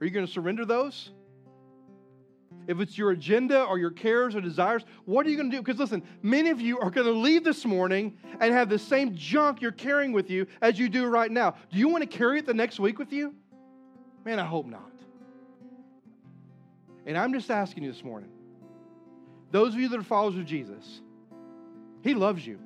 are 0.00 0.04
you 0.04 0.10
going 0.10 0.26
to 0.26 0.32
surrender 0.32 0.64
those? 0.64 1.12
if 2.68 2.80
it's 2.80 2.98
your 2.98 3.10
agenda 3.10 3.64
or 3.64 3.78
your 3.78 3.90
cares 3.90 4.36
or 4.36 4.42
desires, 4.42 4.84
what 5.06 5.26
are 5.26 5.30
you 5.30 5.36
going 5.36 5.50
to 5.50 5.56
do? 5.56 5.62
Because 5.62 5.80
listen, 5.80 6.02
many 6.22 6.50
of 6.50 6.60
you 6.60 6.78
are 6.78 6.90
going 6.90 7.06
to 7.06 7.12
leave 7.12 7.42
this 7.42 7.64
morning 7.64 8.16
and 8.40 8.52
have 8.52 8.68
the 8.68 8.78
same 8.78 9.16
junk 9.16 9.62
you're 9.62 9.72
carrying 9.72 10.12
with 10.12 10.28
you 10.30 10.46
as 10.60 10.78
you 10.78 10.90
do 10.90 11.06
right 11.06 11.30
now. 11.30 11.52
Do 11.72 11.78
you 11.78 11.88
want 11.88 12.02
to 12.02 12.06
carry 12.06 12.38
it 12.38 12.46
the 12.46 12.54
next 12.54 12.78
week 12.78 12.98
with 12.98 13.10
you? 13.10 13.34
Man, 14.24 14.38
I 14.38 14.44
hope 14.44 14.66
not. 14.66 14.92
And 17.08 17.16
I'm 17.16 17.32
just 17.32 17.50
asking 17.50 17.84
you 17.84 17.90
this 17.90 18.04
morning 18.04 18.30
those 19.50 19.72
of 19.72 19.80
you 19.80 19.88
that 19.88 19.98
are 19.98 20.02
followers 20.02 20.36
of 20.36 20.44
Jesus, 20.44 21.00
He 22.02 22.12
loves 22.12 22.46
you, 22.46 22.58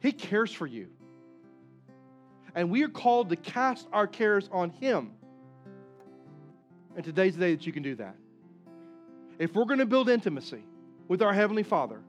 He 0.00 0.12
cares 0.12 0.52
for 0.52 0.66
you. 0.66 0.88
And 2.54 2.70
we 2.70 2.82
are 2.82 2.88
called 2.88 3.30
to 3.30 3.36
cast 3.36 3.88
our 3.92 4.06
cares 4.06 4.50
on 4.52 4.70
Him. 4.70 5.12
And 6.96 7.04
today's 7.04 7.34
the 7.34 7.40
day 7.40 7.54
that 7.54 7.66
you 7.66 7.72
can 7.72 7.82
do 7.82 7.94
that 7.96 8.14
if 9.38 9.54
we're 9.54 9.64
going 9.64 9.78
to 9.78 9.86
build 9.86 10.10
intimacy 10.10 10.62
with 11.08 11.22
our 11.22 11.32
Heavenly 11.32 11.62
Father, 11.62 12.02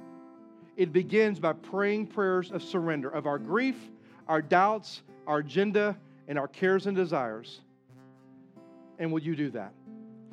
it 0.75 0.91
begins 0.91 1.39
by 1.39 1.53
praying 1.53 2.07
prayers 2.07 2.51
of 2.51 2.61
surrender 2.61 3.07
of 3.07 3.25
our 3.25 3.39
grief, 3.39 3.77
our 4.27 4.41
doubts, 4.41 5.01
our 5.27 5.38
agenda, 5.38 5.95
and 6.27 6.38
our 6.38 6.49
cares 6.49 6.88
and 6.88 6.97
desires. 6.97 7.61
And 8.99 9.13
will 9.13 9.21
you 9.21 9.38
do 9.38 9.49
that? 9.51 9.71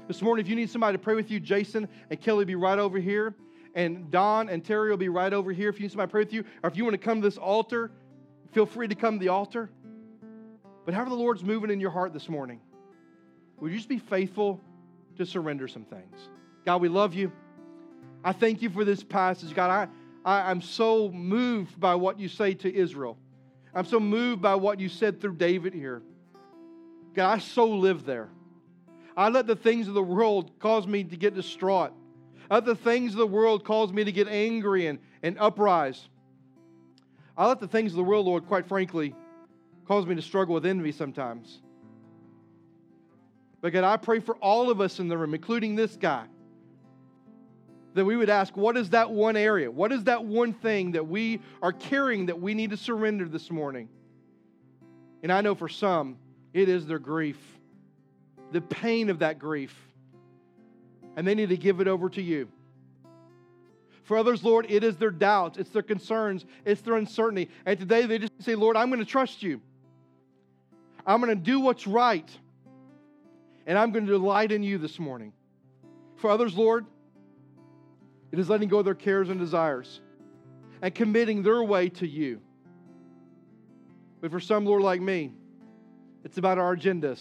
This 0.09 0.23
morning, 0.23 0.43
if 0.43 0.49
you 0.49 0.57
need 0.57 0.71
somebody 0.71 0.97
to 0.97 1.03
pray 1.03 1.15
with 1.15 1.31
you, 1.31 1.39
Jason 1.39 1.87
and 2.09 2.19
Kelly 2.19 2.47
be 2.47 2.55
right 2.55 2.79
over 2.79 2.99
here. 2.99 3.35
And 3.75 4.11
Don 4.11 4.49
and 4.49 4.65
Terry 4.65 4.89
will 4.89 4.97
be 4.97 5.11
right 5.11 5.31
over 5.31 5.53
here 5.53 5.69
if 5.69 5.77
you 5.77 5.83
need 5.83 5.93
somebody 5.93 6.09
to 6.09 6.11
pray 6.11 6.23
with 6.23 6.33
you. 6.33 6.45
Or 6.63 6.71
if 6.71 6.79
you 6.79 6.85
want 6.85 6.95
to 6.95 6.99
come 6.99 7.21
to 7.21 7.29
this 7.29 7.37
altar, 7.37 7.91
feel 8.53 8.65
free 8.65 8.89
to 8.89 8.95
come 8.95 9.19
to 9.19 9.21
the 9.21 9.29
altar. 9.29 9.69
But 10.87 10.95
however 10.95 11.11
the 11.11 11.17
Lord's 11.17 11.45
moving 11.45 11.71
in 11.71 11.79
your 11.79 11.91
heart 11.91 12.15
this 12.15 12.27
morning, 12.27 12.59
would 13.61 13.71
you 13.71 13.77
just 13.77 13.91
be 13.91 13.99
faithful 13.99 14.59
to 15.19 15.27
surrender 15.27 15.69
some 15.69 15.85
things? 15.85 16.31
God, 16.65 16.81
we 16.81 16.89
love 16.89 17.13
you. 17.13 17.31
I 18.25 18.33
thank 18.33 18.63
you 18.63 18.71
for 18.71 18.87
this 18.87 19.05
passage. 19.05 19.55
God, 19.55 19.71
I, 19.71 19.89
I, 20.25 20.51
I'm 20.51 20.63
so 20.63 21.11
moved 21.11 21.79
by 21.79 21.95
what 21.95 22.19
you 22.19 22.29
say 22.29 22.55
to 22.55 22.75
Israel. 22.75 23.19
I'm 23.75 23.85
so 23.85 24.01
moved 24.01 24.41
by 24.41 24.55
what 24.55 24.81
you 24.81 24.89
said 24.89 25.21
through 25.21 25.35
David 25.35 25.75
here. 25.75 26.01
God, 27.15 27.35
I 27.35 27.39
so 27.39 27.67
live 27.67 28.07
there. 28.07 28.31
I 29.19 29.31
let 29.31 29.49
the 29.49 29.57
things 29.57 29.89
of 29.89 29.95
the 29.95 30.03
world 30.03 30.53
cause 30.61 30.87
me 30.87 31.03
to 31.03 31.17
get 31.17 31.35
distraught. 31.35 31.93
Other 32.53 32.77
things 32.77 33.15
of 33.15 33.19
the 33.19 33.27
world 33.27 33.65
cause 33.65 33.93
me 33.93 34.05
to 34.05 34.13
get 34.13 34.29
angry 34.29 34.87
and, 34.87 35.01
and 35.25 35.37
uprise. 35.41 36.09
I 37.37 37.49
let 37.49 37.59
the 37.59 37.67
things 37.67 37.91
of 37.91 37.97
the 37.97 38.05
world, 38.05 38.27
Lord, 38.27 38.47
quite 38.47 38.69
frankly, 38.69 39.17
cause 39.89 40.07
me 40.07 40.15
to 40.15 40.23
struggle 40.23 40.55
with 40.55 40.65
envy 40.65 40.93
sometimes. 40.93 41.63
But 43.61 43.73
God, 43.73 43.83
I 43.83 43.97
pray 43.97 44.21
for 44.21 44.37
all 44.37 44.71
of 44.71 44.81
us 44.81 45.01
in 45.01 45.09
the 45.09 45.19
room, 45.19 45.35
including 45.35 45.75
this 45.75 45.97
guy, 45.97 46.27
that 47.95 48.05
we 48.05 48.17
would 48.17 48.31
ask, 48.31 48.57
what 48.57 48.77
is 48.77 48.91
that 48.91 49.11
one 49.11 49.37
area? 49.37 49.69
What 49.69 49.91
is 49.91 50.05
that 50.05 50.25
one 50.25 50.53
thing 50.53 50.93
that 50.93 51.09
we 51.09 51.41
are 51.61 51.73
carrying 51.73 52.27
that 52.27 52.41
we 52.41 52.55
need 52.55 52.71
to 52.71 52.77
surrender 52.77 53.25
this 53.25 53.51
morning? 53.51 53.89
And 55.25 55.33
I 55.33 55.41
know 55.41 55.57
for 55.57 55.69
some, 55.69 56.19
it 56.55 56.69
is 56.69 56.87
their 56.87 57.01
grief, 57.01 57.58
the 58.53 58.61
pain 58.61 59.11
of 59.11 59.21
that 59.21 59.39
grief. 59.39 59.77
And 61.17 61.27
they 61.27 61.35
need 61.35 61.49
to 61.49 61.57
give 61.57 61.81
it 61.81 61.89
over 61.89 62.09
to 62.11 62.23
you. 62.23 62.49
For 64.05 64.17
others, 64.17 64.43
Lord, 64.43 64.67
it 64.71 64.85
is 64.85 64.97
their 64.97 65.11
doubts, 65.11 65.59
it's 65.59 65.71
their 65.71 65.83
concerns, 65.83 66.47
it's 66.65 66.81
their 66.81 66.97
uncertainty. 66.97 67.51
And 67.67 67.79
today 67.79 68.07
they 68.07 68.19
just 68.19 68.33
say, 68.41 68.55
Lord, 68.55 68.77
I'm 68.77 68.89
going 68.89 69.01
to 69.01 69.05
trust 69.05 69.43
you. 69.43 69.61
I'm 71.07 71.21
going 71.21 71.37
to 71.37 71.43
do 71.43 71.61
what's 71.61 71.87
right. 71.87 72.31
And 73.67 73.77
I'm 73.79 73.93
going 73.93 74.07
to 74.07 74.13
delight 74.13 74.51
in 74.51 74.63
you 74.63 74.79
this 74.79 74.99
morning. 74.99 75.33
For 76.17 76.31
others, 76.31 76.57
Lord, 76.57 76.87
it 78.33 78.39
is 78.39 78.49
letting 78.49 78.69
go 78.69 78.79
of 78.79 78.87
their 78.87 78.95
cares 78.95 79.29
and 79.29 79.39
desires 79.39 80.01
and 80.81 80.95
committing 80.95 81.43
their 81.43 81.63
way 81.63 81.89
to 81.91 82.07
you. 82.07 82.41
But 84.21 84.31
for 84.31 84.41
some, 84.41 84.65
Lord, 84.65 84.83
like 84.83 85.01
me, 85.01 85.33
it's 86.25 86.39
about 86.39 86.59
our 86.59 86.75
agendas. 86.77 87.21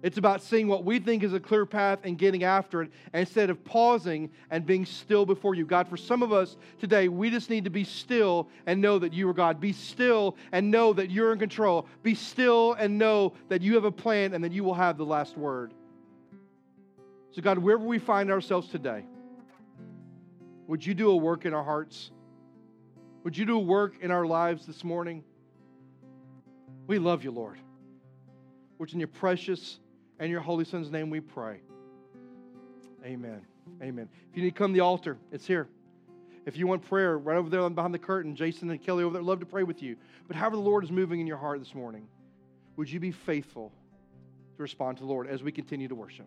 It's 0.00 0.16
about 0.16 0.42
seeing 0.42 0.68
what 0.68 0.84
we 0.84 1.00
think 1.00 1.24
is 1.24 1.32
a 1.32 1.40
clear 1.40 1.66
path 1.66 2.00
and 2.04 2.16
getting 2.16 2.44
after 2.44 2.82
it 2.82 2.90
instead 3.12 3.50
of 3.50 3.64
pausing 3.64 4.30
and 4.50 4.64
being 4.64 4.86
still 4.86 5.26
before 5.26 5.56
you. 5.56 5.66
God, 5.66 5.88
for 5.88 5.96
some 5.96 6.22
of 6.22 6.32
us 6.32 6.56
today, 6.78 7.08
we 7.08 7.30
just 7.30 7.50
need 7.50 7.64
to 7.64 7.70
be 7.70 7.82
still 7.82 8.48
and 8.66 8.80
know 8.80 9.00
that 9.00 9.12
you 9.12 9.28
are 9.28 9.34
God. 9.34 9.60
Be 9.60 9.72
still 9.72 10.36
and 10.52 10.70
know 10.70 10.92
that 10.92 11.10
you're 11.10 11.32
in 11.32 11.40
control. 11.40 11.86
Be 12.04 12.14
still 12.14 12.74
and 12.74 12.96
know 12.96 13.32
that 13.48 13.60
you 13.60 13.74
have 13.74 13.84
a 13.84 13.90
plan 13.90 14.34
and 14.34 14.44
that 14.44 14.52
you 14.52 14.62
will 14.62 14.74
have 14.74 14.98
the 14.98 15.04
last 15.04 15.36
word. 15.36 15.74
So, 17.32 17.42
God, 17.42 17.58
wherever 17.58 17.84
we 17.84 17.98
find 17.98 18.30
ourselves 18.30 18.68
today, 18.68 19.04
would 20.68 20.86
you 20.86 20.94
do 20.94 21.10
a 21.10 21.16
work 21.16 21.44
in 21.44 21.52
our 21.52 21.64
hearts? 21.64 22.12
Would 23.24 23.36
you 23.36 23.44
do 23.44 23.56
a 23.56 23.62
work 23.62 23.94
in 24.00 24.12
our 24.12 24.26
lives 24.26 24.64
this 24.64 24.84
morning? 24.84 25.24
We 26.86 27.00
love 27.00 27.24
you, 27.24 27.32
Lord. 27.32 27.58
Which 28.76 28.92
in 28.92 29.00
your 29.00 29.08
precious 29.08 29.80
and 30.18 30.30
your 30.30 30.40
holy 30.40 30.64
son's 30.64 30.90
name 30.90 31.10
we 31.10 31.20
pray. 31.20 31.60
Amen. 33.04 33.42
Amen. 33.82 34.08
If 34.30 34.36
you 34.36 34.42
need 34.42 34.50
to 34.50 34.56
come 34.56 34.72
to 34.72 34.74
the 34.74 34.80
altar, 34.80 35.18
it's 35.30 35.46
here. 35.46 35.68
If 36.46 36.56
you 36.56 36.66
want 36.66 36.82
prayer, 36.88 37.18
right 37.18 37.36
over 37.36 37.50
there 37.50 37.68
behind 37.68 37.92
the 37.92 37.98
curtain, 37.98 38.34
Jason 38.34 38.70
and 38.70 38.82
Kelly 38.82 39.04
over 39.04 39.12
there 39.12 39.22
love 39.22 39.40
to 39.40 39.46
pray 39.46 39.64
with 39.64 39.82
you. 39.82 39.96
But 40.26 40.36
however 40.36 40.56
the 40.56 40.62
Lord 40.62 40.82
is 40.82 40.90
moving 40.90 41.20
in 41.20 41.26
your 41.26 41.36
heart 41.36 41.58
this 41.58 41.74
morning, 41.74 42.08
would 42.76 42.90
you 42.90 43.00
be 43.00 43.12
faithful 43.12 43.72
to 44.56 44.62
respond 44.62 44.96
to 44.98 45.02
the 45.02 45.08
Lord 45.08 45.26
as 45.26 45.42
we 45.42 45.52
continue 45.52 45.88
to 45.88 45.94
worship? 45.94 46.26